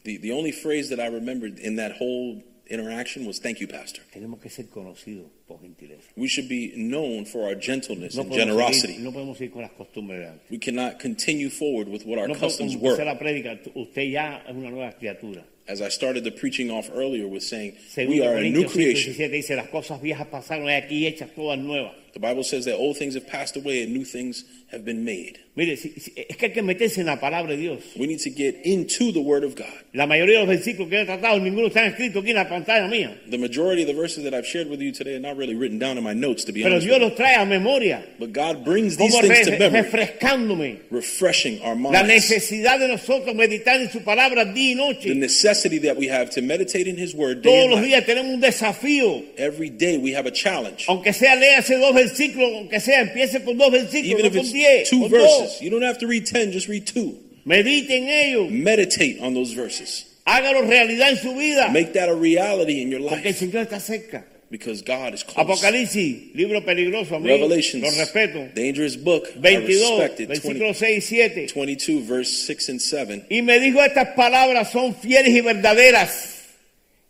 The 0.03 0.17
the 0.19 0.31
only 0.31 0.51
phrase 0.51 0.89
that 0.95 0.99
I 0.99 1.07
remembered 1.09 1.57
in 1.59 1.77
that 1.77 1.93
whole 1.99 2.43
interaction 2.69 3.25
was, 3.25 3.39
"Thank 3.39 3.59
you, 3.59 3.67
pastor." 3.67 4.01
Tenemos 4.13 4.39
que 4.41 4.49
ser 4.49 4.65
conocidos 4.69 5.25
por 5.47 5.59
gentileza. 5.61 6.09
We 6.15 6.27
should 6.27 6.47
be 6.49 6.73
known 6.75 7.25
for 7.25 7.45
our 7.47 7.55
gentleness 7.59 8.15
No 8.15 8.21
and 8.23 8.33
generosity. 8.33 8.97
no 8.99 9.11
podemos 9.11 9.39
ir 9.41 9.51
con 9.51 9.61
las 9.63 9.71
costumbres 9.71 10.19
de 10.19 10.27
antes. 10.27 10.49
We 10.51 10.59
cannot 10.59 10.99
continue 10.99 11.49
forward 11.49 11.87
with 11.87 12.03
what 12.05 12.17
our 12.19 12.27
No 12.27 12.35
customs 12.35 12.75
were. 12.75 13.03
la 13.03 13.17
prédica, 13.17 13.59
usted 13.75 14.03
ya 14.11 14.43
es 14.47 14.55
una 14.55 14.69
nueva 14.69 14.93
criatura. 14.97 15.43
As 15.69 15.81
I 15.81 15.89
started 15.89 16.23
the 16.23 16.31
preaching 16.31 16.71
off 16.71 16.89
earlier 16.95 17.27
with 17.27 17.43
saying, 17.43 17.73
we 17.97 18.21
are 18.25 18.37
a 18.37 18.49
new 18.49 18.65
creation. 18.69 19.13
dice, 19.29 19.53
las 19.53 19.67
cosas 19.67 20.01
viejas 20.01 20.27
pasaron, 20.27 20.69
aquí 20.69 21.05
hechas 21.05 21.33
todas 21.35 21.59
nuevas. 21.59 21.93
The 22.13 22.19
Bible 22.19 22.43
says 22.45 22.63
that 22.65 22.75
old 22.75 22.97
things 22.97 23.15
have 23.15 23.27
passed 23.27 23.57
away 23.57 23.83
and 23.83 23.93
new 23.93 24.05
things 24.05 24.45
have 24.71 24.83
been 24.83 25.03
made. 25.03 25.39
Mire, 25.55 25.73
es 25.73 26.37
que 26.37 26.45
hay 26.45 26.51
que 26.51 26.61
meterse 26.61 26.99
en 27.01 27.07
la 27.07 27.19
palabra 27.19 27.51
de 27.51 27.57
Dios. 27.57 27.79
We 27.97 28.05
need 28.05 28.19
to 28.19 28.29
get 28.29 28.61
into 28.63 29.11
the 29.11 29.19
Word 29.21 29.43
of 29.43 29.55
God. 29.55 29.73
La 29.93 30.05
mayoría 30.05 30.39
de 30.39 30.45
los 30.45 30.55
versículos 30.55 30.89
que 30.89 31.01
he 31.01 31.05
tratado, 31.05 31.39
ninguno 31.39 31.67
aquí 31.67 32.29
en 32.29 32.35
la 32.35 32.47
pantalla 32.47 32.87
mía. 32.87 33.17
The 33.27 33.39
majority 33.39 33.81
of 33.81 33.87
the 33.87 33.95
verses 33.95 34.23
that 34.23 34.35
I've 34.35 34.45
shared 34.45 34.69
with 34.69 34.81
you 34.81 34.91
today 34.91 35.15
are 35.15 35.19
not 35.19 35.35
really 35.35 35.55
written 35.55 35.79
down 35.79 35.97
in 35.97 36.03
my 36.03 36.13
notes, 36.13 36.43
to 36.45 36.51
be 36.51 36.61
Pero 36.61 36.75
honest. 36.75 36.85
Dios 36.87 36.99
los 36.99 37.13
trae 37.15 37.35
a 37.41 37.45
memoria. 37.45 38.03
But 38.19 38.33
God 38.33 38.63
brings 38.63 38.97
these 38.97 39.19
things 39.19 39.47
to 39.47 39.57
memory, 39.57 39.81
refrescándome. 39.81 40.79
refreshing 40.91 41.59
our 41.61 41.75
La 41.75 42.03
minds. 42.03 42.29
necesidad 42.29 42.77
de 42.79 42.87
nosotros 42.87 43.33
meditar 43.35 43.81
en 43.81 43.89
su 43.89 44.01
palabra 44.01 44.45
día 44.45 44.67
y 44.67 45.07
The 45.07 45.15
necessity 45.15 45.79
that 45.79 45.97
we 45.97 46.07
have 46.07 46.29
to 46.31 46.41
meditate 46.41 46.87
in 46.87 46.97
His 46.97 47.15
Word 47.15 47.41
day 47.41 47.49
Todos 47.49 47.63
and 47.63 47.71
los 47.71 47.81
días 47.81 48.05
tenemos 48.05 48.33
un 48.33 48.41
desafío. 48.41 49.23
Every 49.37 49.69
day 49.69 49.97
we 49.97 50.13
have 50.13 50.27
a 50.27 50.31
challenge. 50.31 50.85
Aunque 50.87 51.13
sea, 51.13 51.35
léase 51.35 51.77
dos 51.77 51.93
versículos, 51.95 52.53
aunque 52.53 52.79
sea, 52.79 53.01
empiece 53.01 53.43
con 53.43 53.57
dos 53.57 53.71
versículos, 53.71 54.19
Even 54.19 54.21
no 54.21 54.27
if 54.27 54.35
it's 54.35 54.53
diez. 54.57 54.89
two 54.89 55.07
dos. 55.07 55.11
verses, 55.11 55.61
you 55.61 55.69
don't 55.69 55.83
have 55.83 55.99
to 55.99 56.07
read 56.07 56.25
10, 56.25 56.51
just 56.51 56.67
read 56.67 56.85
two. 56.85 57.17
Medite 57.45 57.89
en 57.91 58.07
ellos. 58.09 58.51
Meditate 58.51 59.19
on 59.21 59.33
those 59.33 59.53
verses. 59.53 60.05
Hágalo 60.25 60.67
realidad 60.67 61.11
en 61.11 61.17
su 61.17 61.33
vida. 61.35 61.69
Make 61.71 61.93
that 61.93 62.09
a 62.09 62.13
reality 62.15 62.81
in 62.81 62.89
your 62.91 62.99
Porque 63.01 63.19
el 63.27 63.31
life 63.31 63.39
Señor 63.39 63.65
está 63.65 63.79
cerca. 63.79 64.25
because 64.49 64.81
God 64.81 65.13
is 65.13 65.23
close. 65.23 65.37
Apocalipsis, 65.45 66.33
libro 66.35 66.61
peligroso, 66.65 67.15
a 67.15 67.19
mí 67.19 67.27
Revelations, 67.27 67.83
lo 67.83 67.89
respeto. 67.91 68.53
dangerous 68.53 68.95
book. 68.97 69.27
I 69.35 69.39
22, 69.39 69.99
respect 69.99 70.19
it. 70.21 70.27
20 70.27 70.41
versículos 70.41 70.77
6 70.77 70.97
y 70.97 71.01
7. 71.01 71.47
22, 71.53 72.01
verse 72.07 72.31
6 72.47 72.69
and 72.69 72.79
7. 72.81 73.25
Y 73.29 73.41
me 73.41 73.59
dijo, 73.59 73.81
estas 73.83 74.09
palabras 74.15 74.71
son 74.71 74.93
fieles 74.95 75.33
y 75.33 75.41
verdaderas. 75.41 76.33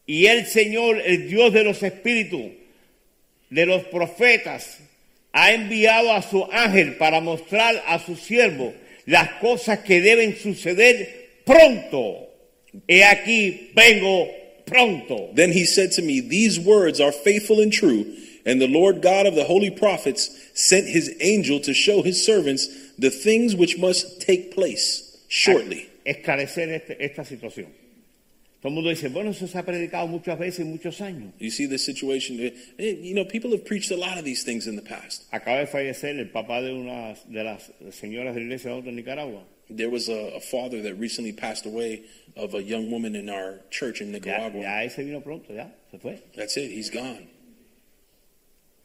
Y 0.05 0.27
el 0.27 0.45
Señor, 0.45 1.01
el 1.03 1.27
Dios 1.27 1.51
de 1.53 1.63
los 1.63 1.81
espíritus, 1.83 2.45
de 3.49 3.65
los 3.65 3.83
profetas, 3.85 4.77
ha 5.38 5.53
enviado 5.53 6.11
a 6.13 6.23
su 6.23 6.43
ángel 6.51 6.95
para 6.97 7.21
mostrar 7.21 7.83
a 7.85 7.99
su 7.99 8.15
siervo 8.15 8.73
las 9.05 9.29
cosas 9.39 9.79
que 9.79 10.01
deben 10.01 10.35
suceder 10.35 11.41
pronto. 11.45 12.27
He 12.88 13.03
aquí, 13.03 13.71
vengo 13.75 14.27
pronto. 14.65 15.29
Then 15.35 15.51
he 15.51 15.65
said 15.65 15.91
to 15.91 16.01
me, 16.01 16.21
These 16.21 16.59
words 16.59 16.99
are 16.99 17.11
faithful 17.11 17.59
and 17.59 17.71
true, 17.71 18.05
and 18.47 18.59
the 18.59 18.67
Lord 18.67 19.03
God 19.03 19.27
of 19.27 19.35
the 19.35 19.43
holy 19.43 19.69
prophets 19.69 20.31
sent 20.55 20.88
his 20.88 21.15
angel 21.21 21.59
to 21.61 21.73
show 21.73 22.01
his 22.01 22.25
servants 22.25 22.67
the 22.97 23.11
things 23.11 23.55
which 23.55 23.77
must 23.77 24.19
take 24.19 24.55
place 24.55 25.17
shortly. 25.27 25.88
Esclarecer 26.03 26.69
este- 26.69 26.97
esta 26.99 27.23
situación. 27.23 27.67
Todo 28.62 28.70
el 28.70 28.74
mundo 28.76 28.89
dice, 28.89 29.08
bueno, 29.10 29.30
eso 29.32 29.47
se 29.47 29.58
ha 29.58 29.64
predicado 29.64 30.08
muchas 30.08 30.38
veces 30.39 30.62
en 30.62 30.72
muchos 30.72 30.99
años. 31.01 31.32
You 31.39 31.51
see 31.51 31.68
this 31.68 31.86
situation? 31.86 32.39
eh, 32.39 32.53
eh, 32.80 32.99
You 33.03 33.14
know, 33.14 33.24
people 33.26 33.51
have 33.51 33.64
preached 33.66 33.91
a 33.91 33.95
lot 33.97 34.18
of 34.18 34.26
these 34.26 34.43
things 34.43 34.66
in 34.68 34.76
the 34.76 34.82
past. 34.82 35.26
Acaba 35.32 35.60
de 35.60 35.68
fallecer 35.68 36.18
el 36.20 36.30
papá 36.32 36.62
de 36.62 36.74
una 36.74 37.16
de 37.28 37.43
las 37.43 37.72
señoras 37.91 38.34
de 38.34 38.41
la 38.41 38.45
iglesia 38.45 38.82
de 38.82 38.91
Nicaragua. 38.91 39.43
There 39.70 39.89
was 39.89 40.10
a, 40.10 40.36
a 40.38 40.39
father 40.39 40.82
that 40.82 40.95
recently 40.95 41.34
passed 41.34 41.66
away 41.68 42.05
of 42.36 42.55
a 42.55 42.64
young 42.64 42.89
woman 42.89 43.16
in 43.16 43.30
our 43.30 43.60
church 43.70 44.01
in 44.01 44.08
Ya, 44.08 44.14
Nicaragua. 44.20 44.62
ya 44.62 44.84
ese 44.84 45.03
vino 45.03 45.20
pronto, 45.22 45.53
ya, 45.53 45.68
se 45.91 45.99
fue. 45.99 46.18
That's 46.36 46.58
it, 46.58 46.72
he's 46.72 46.89
gone. 46.89 47.28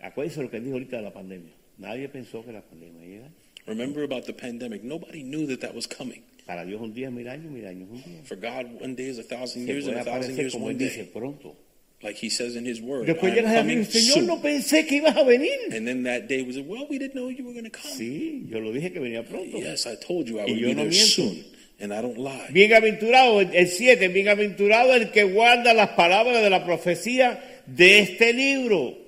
Acuérdense 0.01 0.43
lo 0.43 0.51
que 0.51 0.61
dijo 0.61 0.75
ahorita 0.75 0.97
de 0.97 1.03
la 1.03 1.13
pandemia. 1.13 1.53
Nadie 1.79 2.09
pensó 2.09 2.45
que 2.45 2.53
la 2.53 2.61
pandemia 2.61 3.07
iba. 3.07 3.29
Remember 3.67 4.03
about 4.03 4.27
the 4.27 4.33
pandemic? 4.33 4.83
Nobody 4.83 5.23
knew 5.23 5.47
that 5.47 5.61
that 5.61 5.75
was 5.75 5.87
coming. 5.87 6.23
Para 6.47 6.65
Dios 6.65 6.81
un 6.81 6.93
día 6.93 7.07
es 7.09 7.13
mil 7.13 7.29
años, 7.29 7.51
mil 7.53 7.67
años 7.67 7.89
un 7.91 8.03
día. 8.03 8.23
For 8.25 8.37
God, 8.37 8.81
one 8.83 8.95
day 8.95 9.09
is 9.09 9.19
a 9.19 9.23
thousand 9.23 9.67
years, 9.67 9.87
and 9.87 9.99
a 9.99 10.05
thousand 10.05 10.37
years, 10.37 10.53
como 10.53 10.67
one 10.67 10.77
dice, 10.79 10.97
day. 10.97 11.11
pronto. 11.13 11.57
Like 12.03 12.17
he 12.17 12.31
says 12.31 12.57
in 12.57 12.67
his 12.67 12.81
word, 12.83 13.07
Después 13.07 13.33
llegas 13.33 13.55
a 13.55 13.63
decir, 13.63 13.87
Señor, 13.87 14.25
no 14.25 14.43
pensé 14.43 14.85
que 14.87 14.97
ibas 14.97 15.17
a 15.17 15.23
venir. 15.23 15.57
And 15.73 15.87
then 15.87 16.03
that 16.03 16.27
day 16.27 16.43
was, 16.43 16.59
well, 16.59 16.85
we 16.91 16.99
didn't 16.99 17.15
know 17.15 17.29
you 17.29 17.45
were 17.45 17.53
going 17.53 17.65
to 17.65 17.71
come. 17.71 17.93
Sí, 17.97 18.45
yo 18.51 18.59
lo 18.59 18.73
dije 18.73 18.93
que 18.93 18.99
venía 18.99 19.23
pronto. 19.23 19.57
Yes, 19.59 19.87
I 19.87 19.95
told 20.05 20.27
you 20.29 20.41
I 20.41 20.47
would 20.47 20.57
be 20.57 20.75
no 20.75 20.83
there 20.83 20.91
miento. 20.91 21.15
soon, 21.15 21.45
and 21.79 21.95
I 21.95 22.03
don't 22.03 22.19
lie. 22.19 22.49
Bienaventurado, 22.51 23.41
el 23.41 23.69
7, 23.69 24.09
bienaventurado 24.09 24.95
el 24.95 25.13
que 25.13 25.23
guarda 25.23 25.75
las 25.75 25.91
palabras 25.91 26.43
de 26.43 26.51
la 26.51 26.65
profecía 26.65 27.41
de 27.67 28.01
este 28.01 28.33
libro. 28.33 28.99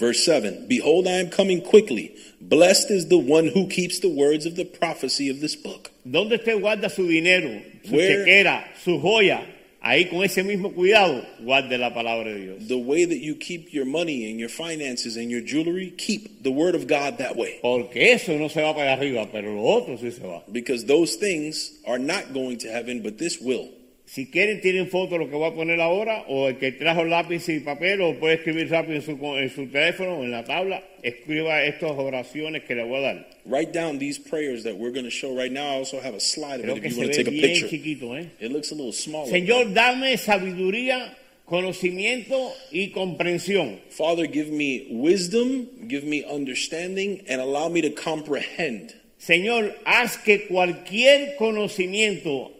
Verse 0.00 0.24
7 0.24 0.66
Behold, 0.66 1.06
I 1.06 1.20
am 1.20 1.28
coming 1.30 1.60
quickly. 1.60 2.16
Blessed 2.40 2.90
is 2.90 3.08
the 3.08 3.18
one 3.18 3.46
who 3.46 3.68
keeps 3.68 4.00
the 4.00 4.08
words 4.08 4.46
of 4.46 4.56
the 4.56 4.64
prophecy 4.64 5.28
of 5.28 5.40
this 5.40 5.54
book. 5.54 5.90
¿Dónde 6.08 6.38
usted 6.38 6.58
guarda 6.60 6.90
su 6.90 7.06
dinero, 7.06 7.60
su 7.84 7.94
Where- 7.94 8.24
chequera, 8.24 8.64
su 8.82 8.98
joya? 8.98 9.44
Ahí 9.82 10.10
con 10.10 10.22
ese 10.22 10.42
mismo 10.42 10.74
cuidado, 10.74 11.24
guarde 11.42 11.78
la 11.78 11.90
palabra 11.94 12.24
de 12.34 12.40
Dios. 12.40 12.68
The 12.68 12.76
way 12.76 13.06
that 13.06 13.16
you 13.18 13.34
keep 13.34 13.72
your 13.72 13.86
money 13.86 14.30
and 14.30 14.38
your 14.38 14.50
finances 14.50 15.16
and 15.16 15.30
your 15.30 15.40
jewelry, 15.40 15.90
keep 15.96 16.42
the 16.42 16.50
word 16.50 16.74
of 16.74 16.86
God 16.86 17.16
that 17.18 17.34
way. 17.36 17.58
Porque 17.62 17.96
eso 18.12 18.36
no 18.36 18.48
se 18.48 18.60
va 18.62 18.74
para 18.74 18.92
arriba, 18.94 19.28
pero 19.32 19.54
lo 19.54 19.62
otro 19.66 19.96
sí 19.96 20.12
se 20.12 20.20
va. 20.26 20.42
Because 20.52 20.84
those 20.84 21.16
things 21.16 21.72
are 21.86 21.98
not 21.98 22.34
going 22.34 22.58
to 22.58 22.68
heaven, 22.68 23.00
but 23.02 23.16
this 23.16 23.38
will. 23.40 23.68
Si 24.12 24.26
quieren, 24.26 24.60
tienen 24.60 24.88
foto 24.88 25.18
lo 25.18 25.30
que 25.30 25.36
voy 25.36 25.48
a 25.48 25.54
poner 25.54 25.80
ahora, 25.80 26.24
o 26.26 26.48
el 26.48 26.58
que 26.58 26.72
trajo 26.72 27.04
lápiz 27.04 27.48
y 27.48 27.60
papel, 27.60 28.00
o 28.00 28.18
puede 28.18 28.34
escribir 28.34 28.68
rápido 28.68 28.96
en 28.96 29.02
su, 29.02 29.12
en 29.36 29.50
su 29.50 29.68
teléfono 29.68 30.18
o 30.18 30.24
en 30.24 30.32
la 30.32 30.42
tabla, 30.42 30.82
escriba 31.00 31.62
estas 31.62 31.92
oraciones 31.92 32.64
que 32.64 32.74
le 32.74 32.82
voy 32.82 32.98
a 32.98 33.00
dar. 33.02 33.30
Write 33.44 33.72
down 33.72 34.00
these 34.00 34.18
prayers 34.18 34.64
that 34.64 34.74
we're 34.76 34.90
going 34.90 35.04
to 35.04 35.12
show 35.12 35.32
right 35.32 35.52
now. 35.52 35.76
I 35.76 35.76
also 35.76 36.00
have 36.00 36.14
a 36.14 36.20
slide 36.20 36.58
of 36.58 36.66
Creo 36.66 36.78
it 36.78 36.84
if 36.86 36.92
you 36.92 36.98
want 36.98 37.12
to 37.12 37.22
take 37.22 37.28
a 37.28 37.40
picture. 37.40 37.68
chiquito, 37.68 38.18
¿eh? 38.18 38.26
It 38.40 38.50
looks 38.50 38.72
a 38.72 38.74
little 38.74 38.92
smaller. 38.92 39.30
Señor, 39.30 39.72
dame 39.72 40.16
sabiduría, 40.18 41.16
conocimiento 41.46 42.52
y 42.72 42.88
comprensión. 42.88 43.78
Father, 43.90 44.26
give 44.26 44.50
me 44.50 44.88
wisdom, 44.90 45.68
give 45.86 46.02
me 46.02 46.24
understanding, 46.24 47.22
and 47.28 47.40
allow 47.40 47.68
me 47.68 47.80
to 47.80 47.90
comprehend. 47.90 48.92
Señor, 49.20 49.72
haz 49.86 50.16
que 50.16 50.48
cualquier 50.48 51.36
conocimiento 51.38 52.50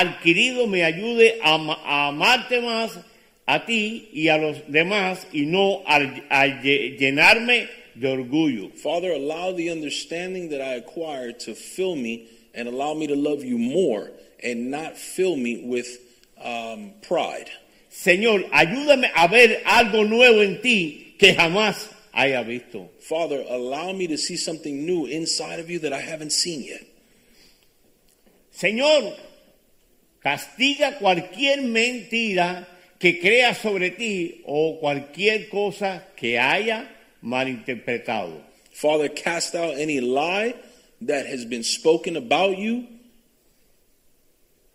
adquirido 0.00 0.66
me 0.66 0.82
ayude 0.84 1.38
a, 1.42 1.54
ama- 1.54 1.78
a 1.84 2.08
amarte 2.08 2.60
más 2.60 2.92
a 3.46 3.66
ti 3.66 4.08
y 4.12 4.28
a 4.28 4.38
los 4.38 4.56
demás 4.68 5.26
y 5.32 5.42
no 5.42 5.82
al- 5.86 6.22
llenarme 6.98 7.68
de 7.94 8.08
orgullo. 8.08 8.70
Father, 8.74 9.12
allow 9.12 9.52
the 9.52 9.70
understanding 9.70 10.48
that 10.50 10.60
I 10.60 10.74
acquired 10.76 11.40
to 11.40 11.54
fill 11.54 11.96
me 11.96 12.26
and 12.54 12.68
allow 12.68 12.94
me 12.94 13.06
to 13.08 13.16
love 13.16 13.42
you 13.44 13.58
more 13.58 14.10
and 14.42 14.70
not 14.70 14.96
fill 14.96 15.36
me 15.36 15.62
with 15.64 15.98
um, 16.42 16.92
pride. 17.02 17.50
Señor, 17.90 18.48
ayúdame 18.50 19.10
a 19.14 19.28
ver 19.28 19.62
algo 19.66 20.04
nuevo 20.08 20.40
en 20.42 20.60
ti 20.62 21.14
que 21.18 21.34
jamás 21.34 21.88
haya 22.12 22.42
visto. 22.42 22.88
Father, 23.00 23.44
allow 23.48 23.92
me 23.92 24.06
to 24.06 24.16
see 24.16 24.36
something 24.36 24.86
new 24.86 25.06
inside 25.06 25.60
of 25.60 25.68
you 25.68 25.78
that 25.80 25.92
I 25.92 26.00
haven't 26.00 26.32
seen 26.32 26.62
yet. 26.64 26.86
Señor, 28.56 29.14
castiga 30.22 30.98
cualquier 30.98 31.62
mentira 31.62 32.66
que 32.98 33.20
crea 33.20 33.54
sobre 33.54 33.90
ti 33.90 34.42
o 34.46 34.78
cualquier 34.80 35.48
cosa 35.48 36.06
que 36.16 36.38
haya 36.38 36.88
malinterpretado. 37.20 38.40
Father, 38.72 39.08
cast 39.08 39.54
out 39.54 39.76
any 39.76 40.00
lie 40.00 40.54
that 41.02 41.26
has 41.26 41.44
been 41.44 41.64
spoken 41.64 42.16
about 42.16 42.56
you 42.56 42.86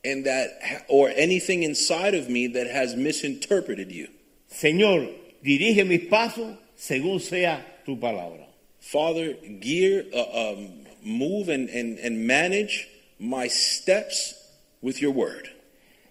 and 0.04 0.26
that 0.26 0.50
or 0.88 1.10
anything 1.16 1.64
inside 1.64 2.14
of 2.14 2.30
me 2.30 2.48
that 2.48 2.68
has 2.68 2.96
misinterpreted 2.96 3.92
you. 3.92 4.10
Señor, 4.52 5.14
dirige 5.44 5.86
mis 5.88 6.08
pasos 6.10 6.58
según 6.78 7.22
sea 7.22 7.64
tu 7.86 7.98
palabra. 7.98 8.46
Father, 8.80 9.34
gear, 9.60 10.06
uh, 10.14 10.52
um, 10.52 10.70
move 11.02 11.50
and, 11.50 11.70
and, 11.70 11.98
and 12.00 12.28
manage 12.28 12.88
my 13.20 13.48
steps 13.48 14.34
with 14.82 15.02
your 15.02 15.12
word. 15.14 15.50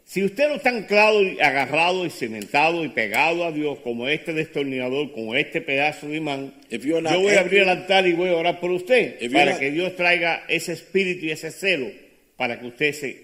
Si 0.09 0.23
usted 0.23 0.49
no 0.49 0.55
está 0.55 0.71
anclado 0.71 1.21
y 1.23 1.41
agarrado 1.41 2.07
y 2.07 2.11
cimentado 2.11 2.85
y 2.85 2.89
pegado 2.91 3.45
a 3.45 3.51
Dios 3.51 3.79
como 3.83 4.07
este 4.09 4.33
destornillador, 4.33 5.11
como 5.13 5.35
este 5.35 5.61
pedazo 5.61 6.07
de 6.09 6.19
imán, 6.19 6.55
If 6.71 6.85
you're 6.85 7.03
not 7.03 7.13
yo 7.15 7.21
voy 7.23 7.35
a 7.35 7.41
abrir 7.41 7.63
el 7.63 7.69
anchored- 7.69 7.81
altar 7.83 8.07
y 8.07 8.13
voy 8.13 8.29
a 8.29 8.37
orar 8.37 8.61
por 8.61 8.71
usted 8.71 9.19
para 9.33 9.53
not- 9.53 9.59
que 9.59 9.71
Dios 9.73 9.97
traiga 9.97 10.45
ese 10.49 10.75
espíritu 10.75 11.27
y 11.27 11.31
ese 11.33 11.51
celo 11.51 11.91
para 12.37 12.61
que 12.61 12.67
usted 12.69 12.93
se, 12.93 13.17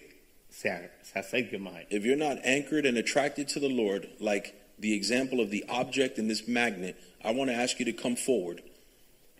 se, 0.51 0.71
se 1.03 1.19
acerque 1.19 1.57
más. 1.59 1.75
a 1.77 1.81
él. 1.83 1.87
If 1.91 2.05
you're 2.05 2.17
not 2.17 2.39
anchored 2.45 2.85
and 2.85 2.99
attracted 2.99 3.47
to 3.55 3.61
the 3.61 3.69
Lord, 3.69 4.09
like 4.19 4.53
the 4.81 4.93
example 4.93 5.41
of 5.41 5.51
the 5.51 5.65
object 5.69 6.19
in 6.19 6.27
this 6.27 6.49
magnet, 6.49 6.97
I 7.23 7.31
want 7.33 7.49
to 7.53 7.55
ask 7.57 7.79
you 7.79 7.85
to 7.85 7.93
come 7.93 8.17
forward. 8.17 8.61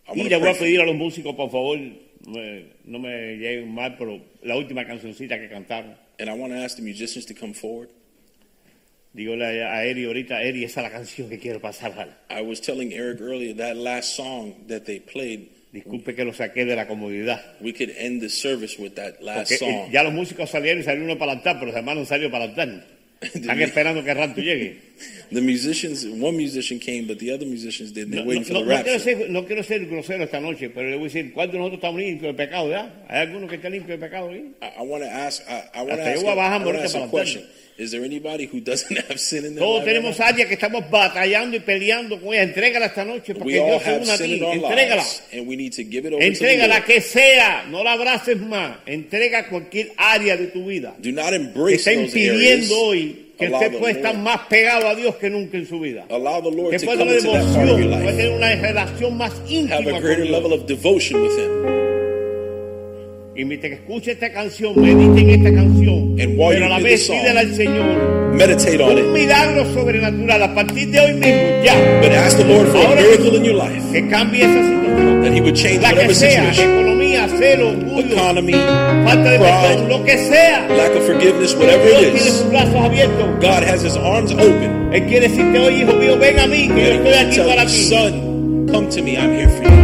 I 0.07 0.13
Y 0.17 0.29
le 0.29 0.37
voy 0.37 0.47
a 0.49 0.53
pedir 0.53 0.79
a 0.79 0.85
los 0.85 0.95
músicos, 0.95 1.35
por 1.35 1.49
favor, 1.51 1.77
me- 2.27 2.65
no 2.85 2.99
me 2.99 3.35
lleguen 3.37 3.73
mal, 3.73 3.95
pero 3.97 4.21
la 4.43 4.55
última 4.55 4.85
cancioncita 4.85 5.37
que 5.39 5.49
cantaron. 5.49 5.95
And 6.19 6.29
I 6.29 6.33
want 6.33 6.53
to 6.53 6.59
ask 6.59 6.75
the 6.75 6.81
musicians 6.83 7.25
to 7.27 7.33
come 7.33 7.53
forward. 7.53 7.89
Dígole 9.13 9.63
a 9.63 9.85
Eri 9.85 10.05
ahorita, 10.05 10.41
Eri, 10.41 10.63
esa 10.63 10.81
es 10.81 10.91
la 10.91 10.91
canción 10.91 11.29
que 11.29 11.37
quiero 11.37 11.59
pasar. 11.61 12.17
I 12.31 12.41
was 12.41 12.59
telling 12.61 12.91
Eric 12.93 13.21
earlier 13.21 13.53
that 13.57 13.75
last 13.77 14.15
song 14.15 14.65
that 14.67 14.85
they 14.85 14.99
played, 14.99 15.49
Disculpe 15.71 16.15
que 16.15 16.23
lo 16.23 16.33
saqué 16.33 16.65
de 16.65 16.75
la 16.75 16.87
comodidad. 16.87 17.39
we 17.61 17.73
could 17.73 17.89
end 17.97 18.21
the 18.21 18.29
service 18.29 18.77
with 18.79 18.93
that 18.95 19.21
last 19.21 19.49
Porque 19.51 19.55
eh, 19.55 19.57
song. 19.57 19.91
ya 19.91 20.03
los 20.03 20.13
músicos 20.13 20.49
salieron 20.49 20.81
y 20.81 20.83
salió 20.83 21.03
uno 21.03 21.17
para 21.17 21.31
el 21.33 21.37
altar, 21.39 21.55
pero 21.59 21.67
los 21.67 21.75
hermanos 21.75 22.01
no 22.03 22.05
salió 22.07 22.29
para 22.31 22.45
el 22.45 22.49
altar. 22.51 22.85
Están 23.23 23.61
esperando 23.61 24.03
que 24.03 24.13
rato 24.13 24.41
llegue. 24.41 24.77
The 25.31 25.41
musicians, 25.41 26.05
one 26.05 26.37
musician 26.37 26.79
came, 26.79 27.07
but 27.07 27.17
the 27.17 27.31
other 27.33 27.45
musicians 27.47 27.91
didn't. 27.91 28.11
They're 28.11 28.21
No, 28.23 28.29
waiting 28.29 28.43
no- 28.53 28.59
for 28.59 28.65
the 28.65 28.75
no 28.77 28.83
quiero 28.83 28.99
ser, 28.99 29.29
no 29.29 29.45
quiero 29.45 29.63
ser 29.63 29.85
grosero 29.87 30.23
esta 30.23 30.39
noche, 30.39 30.69
pero 30.69 30.89
le 30.89 30.95
voy 30.95 31.05
a 31.05 31.07
decir, 31.07 31.33
¿cuántos 31.33 31.53
de 31.53 31.59
nosotros 31.59 31.79
estamos 31.79 32.01
limpios 32.01 32.35
de 32.35 32.45
pecado? 32.45 32.69
¿ya? 32.69 33.05
¿Hay 33.09 33.21
alguno 33.27 33.47
que 33.47 33.55
está 33.55 33.69
limpio 33.69 33.97
de 33.97 34.05
pecado? 34.05 34.29
ahí? 34.29 34.51
I, 34.61 34.65
I 34.81 34.85
want 34.85 35.03
to 35.03 35.09
ask. 35.09 35.41
I, 35.49 35.63
I 35.73 35.81
want 35.83 35.99
to 35.99 36.05
ask. 36.07 36.23
a 36.23 36.29
I 36.31 36.65
wanna 36.65 36.79
ask 36.83 36.95
a 36.95 37.07
question. 37.09 37.43
Is 37.75 37.89
there 37.91 38.03
anybody 38.05 38.45
who 38.45 38.59
doesn't 38.61 38.95
have 39.09 39.17
sin 39.19 39.45
in 39.45 39.55
their 39.55 39.63
Todos 39.63 39.79
life? 39.79 39.87
right 39.87 39.95
tenemos 39.95 40.19
now? 40.19 40.25
áreas 40.27 40.47
que 40.47 40.53
estamos 40.53 40.89
batallando 40.91 41.57
y 41.57 41.59
peleando 41.59 42.19
con 42.21 42.33
ella. 42.33 42.43
Entrégala 42.43 42.85
esta 42.85 43.03
noche 43.03 43.33
porque 43.33 43.53
We 43.53 43.59
all 43.59 43.67
Dios 43.79 43.83
se 43.83 43.89
have 43.89 44.01
une 44.03 44.11
a 44.11 44.17
sin 44.17 44.27
ti. 44.27 44.33
in 44.37 44.43
our 44.43 44.53
Entrégala. 44.53 44.95
lives, 45.01 45.23
and 45.33 45.47
we 45.47 45.55
need 45.55 45.73
to 45.73 45.83
give 45.83 46.05
it 46.07 46.13
over 46.13 46.19
to 46.19 46.19
the 46.19 46.45
Entrégala 46.45 46.75
Lord. 46.75 46.85
que 46.85 47.01
sea. 47.01 47.65
No 47.71 47.83
la 47.83 47.93
abraces 47.93 48.37
más. 48.39 48.77
Entrega 48.85 49.49
cualquier 49.49 49.91
área 49.97 50.37
de 50.37 50.47
tu 50.47 50.65
vida. 50.67 50.93
Do 50.99 51.11
not 51.11 51.29
Que 51.29 51.35
embrace 51.37 51.75
está 51.75 51.91
those 51.93 52.13
areas. 52.13 52.33
impidiendo 52.35 52.79
hoy 52.79 53.19
que 53.39 53.45
Allow 53.47 53.57
usted 53.59 53.71
the 53.71 53.77
pueda 53.79 53.91
estar 53.93 54.13
Lord- 54.13 54.23
más 54.23 54.39
pegado 54.47 54.87
a 54.87 54.95
Dios 54.95 55.15
que 55.15 55.29
nunca 55.31 55.57
en 55.57 55.65
su 55.65 55.79
vida. 55.79 56.05
Allow 56.11 56.43
the 56.43 56.51
Lord 56.51 56.69
Que 56.71 56.77
to 56.79 56.85
pueda 56.85 56.99
come 56.99 57.11
tener 57.15 57.25
into 57.25 57.31
that 57.33 57.55
part 57.55 57.69
of 57.69 57.79
your 57.79 57.89
devoción, 57.89 57.89
pueda 57.89 58.05
life. 58.05 58.17
tener 58.17 58.31
una 58.37 58.55
relación 58.55 59.17
más 59.17 59.31
Have 59.33 59.51
íntima 59.51 59.75
a 59.79 59.83
con 59.93 60.01
greater 60.03 60.23
Dios. 60.27 60.29
level 60.29 60.53
of 60.53 60.67
devotion 60.67 61.21
with 61.23 61.31
Him. 61.39 61.92
Y 63.35 63.45
mientras 63.45 63.71
que 63.71 63.75
escuche 63.79 64.11
esta 64.11 64.31
canción, 64.31 64.73
medite 64.79 65.21
en 65.21 65.29
esta 65.45 65.53
canción. 65.59 66.15
Pero 66.15 66.65
a 66.65 66.69
la 66.69 66.79
vez 66.79 67.09
pídele 67.09 67.39
al 67.39 67.55
Señor 67.55 68.33
Meditate 68.33 68.81
on 68.83 68.97
un 68.97 69.13
milagro 69.13 69.65
sobrenatural 69.73 70.43
a 70.43 70.53
partir 70.55 70.89
de 70.89 70.99
hoy 70.99 71.13
mismo, 71.13 71.63
ya. 71.63 71.75
but 72.01 72.11
ask 72.11 72.37
the 72.37 72.43
Lord 72.45 72.67
for 72.67 72.77
a 72.77 72.87
Ahora 72.89 73.01
miracle 73.01 73.35
in 73.37 73.43
your 73.43 73.55
life 73.55 73.81
Que 73.91 74.07
cambie 74.09 74.41
esa 74.43 74.53
situación. 74.63 75.21
that 75.23 75.33
He 75.33 75.41
would 75.41 75.55
change 75.55 75.81
La 75.81 75.89
que 75.89 75.95
whatever 75.95 76.15
sea, 76.15 76.53
situation, 76.53 76.71
economía, 76.79 77.27
celo, 77.37 77.69
orgullo, 77.69 78.13
economy, 78.13 78.53
falta 78.53 79.31
de 79.31 79.39
perdón, 79.39 79.89
lo 79.89 80.03
que 80.03 80.17
sea. 80.17 80.67
lack 80.69 80.95
of 80.95 81.05
forgiveness, 81.05 81.55
whatever 81.55 81.85
Dios 81.87 82.01
it 82.01 82.05
tiene 82.13 82.17
is. 82.17 82.33
sus 82.33 82.49
brazos 82.49 82.75
abiertos. 82.75 83.25
God 83.41 83.63
has 83.63 83.83
His 83.83 83.97
arms 83.97 84.31
open. 84.33 84.89
Él 84.93 85.05
quiere 85.05 85.27
decirte, 85.27 85.59
oye, 85.59 85.77
hijo 85.83 85.93
mío, 85.93 86.17
ven 86.19 86.39
a 86.39 86.47
mí, 86.47 86.67
que 86.69 86.81
yo 86.81 86.91
estoy 87.03 87.13
aquí 87.13 87.39
para 87.49 87.65
ti. 87.67 87.83
son, 87.85 88.67
come 88.71 88.87
to 88.89 89.01
me. 89.03 89.15
I'm 89.17 89.31
here 89.35 89.49
for 89.49 89.63
you. 89.63 89.82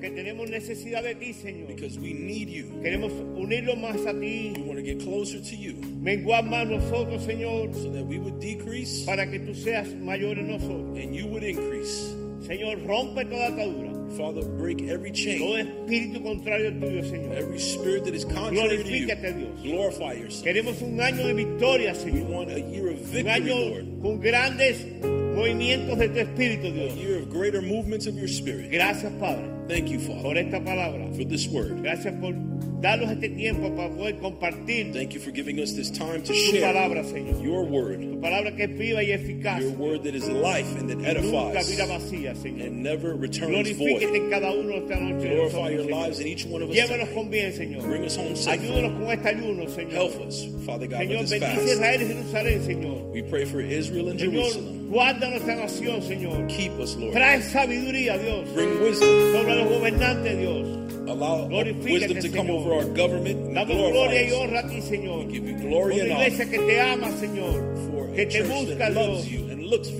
Porque 0.00 0.10
tenemos 0.14 0.48
necesidad 0.48 1.02
de 1.02 1.14
ti, 1.16 1.32
Señor. 1.32 1.66
because 1.66 1.98
we 1.98 2.12
need 2.14 2.48
you. 2.48 2.66
Queremos 2.82 3.12
unirlo 3.36 3.74
más 3.76 3.96
a 4.06 4.12
We 4.12 4.52
ti, 4.54 4.60
want 4.64 4.78
to 4.78 4.82
get 4.84 5.00
closer 5.00 5.40
to 5.40 5.56
you 5.56 5.74
menguar 6.00 6.44
más 6.44 6.68
nosotros, 6.68 7.24
Señor, 7.24 7.74
so 7.74 7.90
that 7.90 8.04
we 8.06 8.18
would 8.18 8.38
decrease 8.38 9.04
para 9.04 9.26
que 9.28 9.40
tú 9.40 9.54
seas 9.54 9.88
mayor 10.00 10.38
en 10.38 10.48
nosotros. 10.48 10.96
and 10.98 11.14
you 11.14 11.26
would 11.26 11.42
increase. 11.42 12.14
Señor, 12.46 12.78
rompe 12.86 13.24
toda 13.28 13.48
atadura, 13.48 13.90
Father, 14.16 14.42
break 14.56 14.80
every 14.82 15.10
todo 15.10 15.56
chain, 15.56 15.66
espíritu 15.66 16.22
contrario 16.22 16.70
tuyo, 16.78 17.02
Señor. 17.04 17.36
every 17.36 17.58
spirit 17.58 18.04
that 18.04 18.14
is 18.14 18.24
contrary 18.24 18.78
to 18.78 18.88
you. 18.88 19.06
Dios. 19.06 19.60
Glorify 19.64 20.12
yourself. 20.14 20.44
Queremos 20.44 20.80
un 20.80 21.00
año 21.00 21.26
de 21.26 21.34
victoria, 21.34 21.92
We 21.92 21.98
Señor. 22.12 22.30
want 22.30 22.50
a 22.52 22.60
year 22.60 22.88
of 22.88 23.00
Un 23.00 23.10
victory, 23.12 23.28
año 23.28 23.70
Lord. 23.70 24.00
con 24.00 24.20
grandes 24.20 24.86
movimientos 25.34 25.98
de 25.98 26.08
tu 26.08 26.18
espíritu, 26.20 26.68
A 26.68 26.70
Dios. 26.70 26.94
year 26.96 27.18
of 27.18 27.28
greater 27.28 27.60
movements 27.60 28.06
of 28.06 28.14
your 28.14 28.28
spirit. 28.28 28.70
Gracias, 28.70 29.12
Padre, 29.18 29.44
Thank 29.68 29.90
you, 29.90 29.98
Father, 30.00 30.22
por 30.22 30.36
esta 30.38 30.60
palabra. 30.64 31.06
for 31.14 31.24
this 31.24 31.46
word. 31.48 31.82
Gracias 31.82 32.14
por 32.20 32.32
darnos 32.80 33.10
este 33.10 33.28
tiempo 33.28 33.74
para 33.76 33.90
poder 33.90 34.18
compartir 34.18 34.92
Thank 34.92 35.12
you 35.12 35.20
for 35.20 35.30
giving 35.30 35.58
us 35.60 35.74
this 35.74 35.90
time 35.90 36.22
to 36.22 36.32
share 36.32 36.72
palabra, 36.72 37.04
Señor. 37.04 37.42
your 37.42 37.64
word, 37.64 38.00
Tu 38.18 38.22
palabra 38.22 38.50
que 38.56 38.64
es 38.64 38.76
viva 38.76 39.00
y 39.02 39.12
eficaz. 39.12 39.60
your 39.62 39.70
word 39.78 40.02
that 40.02 40.12
is 40.14 40.28
life 40.28 40.66
and 40.76 40.90
that 40.90 40.96
Nunca 40.98 41.10
edifies 41.20 41.70
vida 41.70 41.86
vacía, 41.86 42.34
Señor. 42.34 42.66
and 42.66 42.82
never 42.82 43.14
returns 43.14 43.70
void. 43.78 44.02
en 44.02 44.28
cada 44.28 44.50
uno 44.50 44.74
esta 44.74 44.96
noche. 44.98 45.28
Glorify 45.28 45.70
your 45.70 45.84
lives 45.84 46.18
in 46.18 46.26
each 46.26 46.44
one 46.46 46.60
of 46.62 46.68
us. 46.70 46.76
Llévanos 46.76 47.14
con 47.14 47.30
bien, 47.30 47.52
Señor. 47.52 47.82
Bring 47.82 48.04
us 48.04 48.16
home 48.16 48.34
safely. 48.34 48.66
Ayúdanos 48.70 48.98
con 48.98 49.10
este 49.12 49.28
ayuno, 49.28 49.68
Señor. 49.68 49.92
Help 49.92 50.20
us, 50.26 50.46
Father 50.66 50.88
God, 50.88 50.98
Señor, 50.98 51.20
with 51.20 51.28
this 51.30 51.40
fast. 51.40 51.62
Israel 51.62 52.00
y 52.02 52.06
Jerusalén, 52.06 52.66
Señor. 52.66 53.12
We 53.12 53.22
pray 53.22 53.44
for 53.44 53.60
Israel 53.60 54.08
and 54.08 54.18
Señor, 54.18 54.32
Jerusalem. 54.32 54.90
guarda 54.90 55.30
nuestra 55.30 55.54
nación, 55.54 56.02
Señor. 56.02 56.48
Keep 56.48 56.72
us, 56.80 56.96
Lord. 56.96 57.12
Trae 57.14 57.40
sabiduría, 57.40 58.18
Dios, 58.18 58.48
Bring 58.52 58.82
wisdom. 58.82 59.32
sobre 59.32 59.54
los 59.54 59.68
gobernantes, 59.68 60.36
Dios. 60.38 60.66
Allow 61.08 61.46
wisdom 61.48 62.20
to 62.20 62.28
come 62.30 62.48
Señor. 62.48 62.50
over 62.50 62.72
our 62.74 62.84
government 62.84 63.54
Damos 63.54 63.92
gloria 63.92 64.28
y 64.28 64.32
honra 64.32 64.58
a 64.58 64.68
ti, 64.68 64.80
Señor. 64.82 65.24
We 65.26 65.32
give 65.32 65.48
you 65.48 65.56
glory 65.56 65.94
una 65.94 66.02
and 66.02 66.12
honor 66.12 66.26
iglesia 66.26 66.50
que 66.50 66.58
te 66.58 66.80
ama, 66.80 67.10
Señor. 67.12 67.88
Que 68.14 68.26
te 68.26 68.42
busca, 68.42 68.90
Dios. 68.90 69.26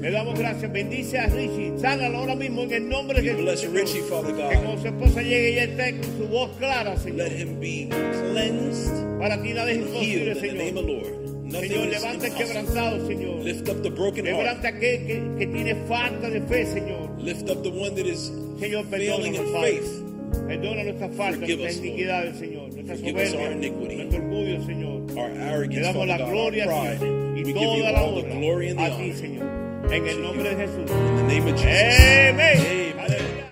Le 0.01 0.11
damos 0.11 0.39
gracias. 0.39 0.73
Bendice 0.73 1.19
a 1.19 1.27
Richie. 1.27 1.73
Sánalo 1.79 2.19
ahora 2.19 2.35
mismo 2.35 2.63
en 2.63 2.73
el 2.73 2.89
nombre 2.89 3.21
de 3.21 3.35
Jesús. 3.35 3.93
Que 3.93 4.01
cuando 4.03 4.81
su 4.81 4.87
esposa 4.87 5.23
llegue 5.23 5.53
ella 5.53 5.65
esté 5.65 6.01
con 6.01 6.17
su 6.17 6.29
voz 6.29 6.51
clara, 6.59 6.97
Señor. 6.97 7.29
Let 7.29 7.39
him 7.39 7.61
be 7.61 7.89
cleansed, 7.91 9.19
Para 9.19 9.41
ti 9.43 9.53
nada 9.53 9.71
es 9.71 9.79
imposible, 9.79 10.35
Señor. 10.35 11.19
Señor, 11.51 11.87
levanta 11.87 12.27
el 12.27 12.35
quebrantado, 12.35 13.07
Señor. 13.07 13.45
Lift 13.45 13.69
up 13.69 13.83
the 13.83 13.91
broken. 13.91 14.25
Levanta 14.25 14.69
aquel 14.69 15.07
que, 15.07 15.23
que 15.39 15.47
tiene 15.47 15.75
falta 15.87 16.29
de 16.29 16.41
fe, 16.43 16.67
Señor. 16.67 17.11
Lift 17.19 17.49
up 17.51 17.63
the 17.63 17.71
one 17.71 17.95
that 17.95 18.07
is 18.07 18.33
Señor, 18.59 18.85
failing 18.87 19.35
in 19.35 19.47
faith. 19.53 20.05
Perdona 20.47 20.85
nuestras 20.85 21.15
faltas, 21.15 21.41
Forgive 21.41 21.63
nuestras 21.63 21.85
iniquidades, 21.85 22.39
Señor. 22.39 22.73
Nuestra 22.73 22.97
soberbia, 22.97 23.71
nuestro 23.71 24.19
orgullo, 24.19 24.67
Señor. 24.67 25.03
Our 25.17 25.31
Le 25.31 25.43
arrogance, 25.43 25.81
damos 25.81 26.07
Father 26.07 26.21
la 26.21 26.31
gloria 26.31 26.65
our 26.67 27.28
y 27.39 27.45
give 27.45 27.57
you 27.57 27.63
toda 27.63 27.93
la 27.93 28.01
all 28.01 28.15
the 28.15 28.23
honra 28.23 28.41
glory 28.41 28.71
a 28.71 28.97
ti. 28.97 29.13
Señor. 29.13 29.47
En 29.91 30.07
el 30.07 30.23
nombre 30.23 30.55
de 30.55 30.57
Jesús. 30.57 30.91
In 30.91 31.17
the 31.17 31.23
name 31.23 31.47
of 31.47 31.57
Jesus. 31.57 32.01
Amen. 32.31 32.88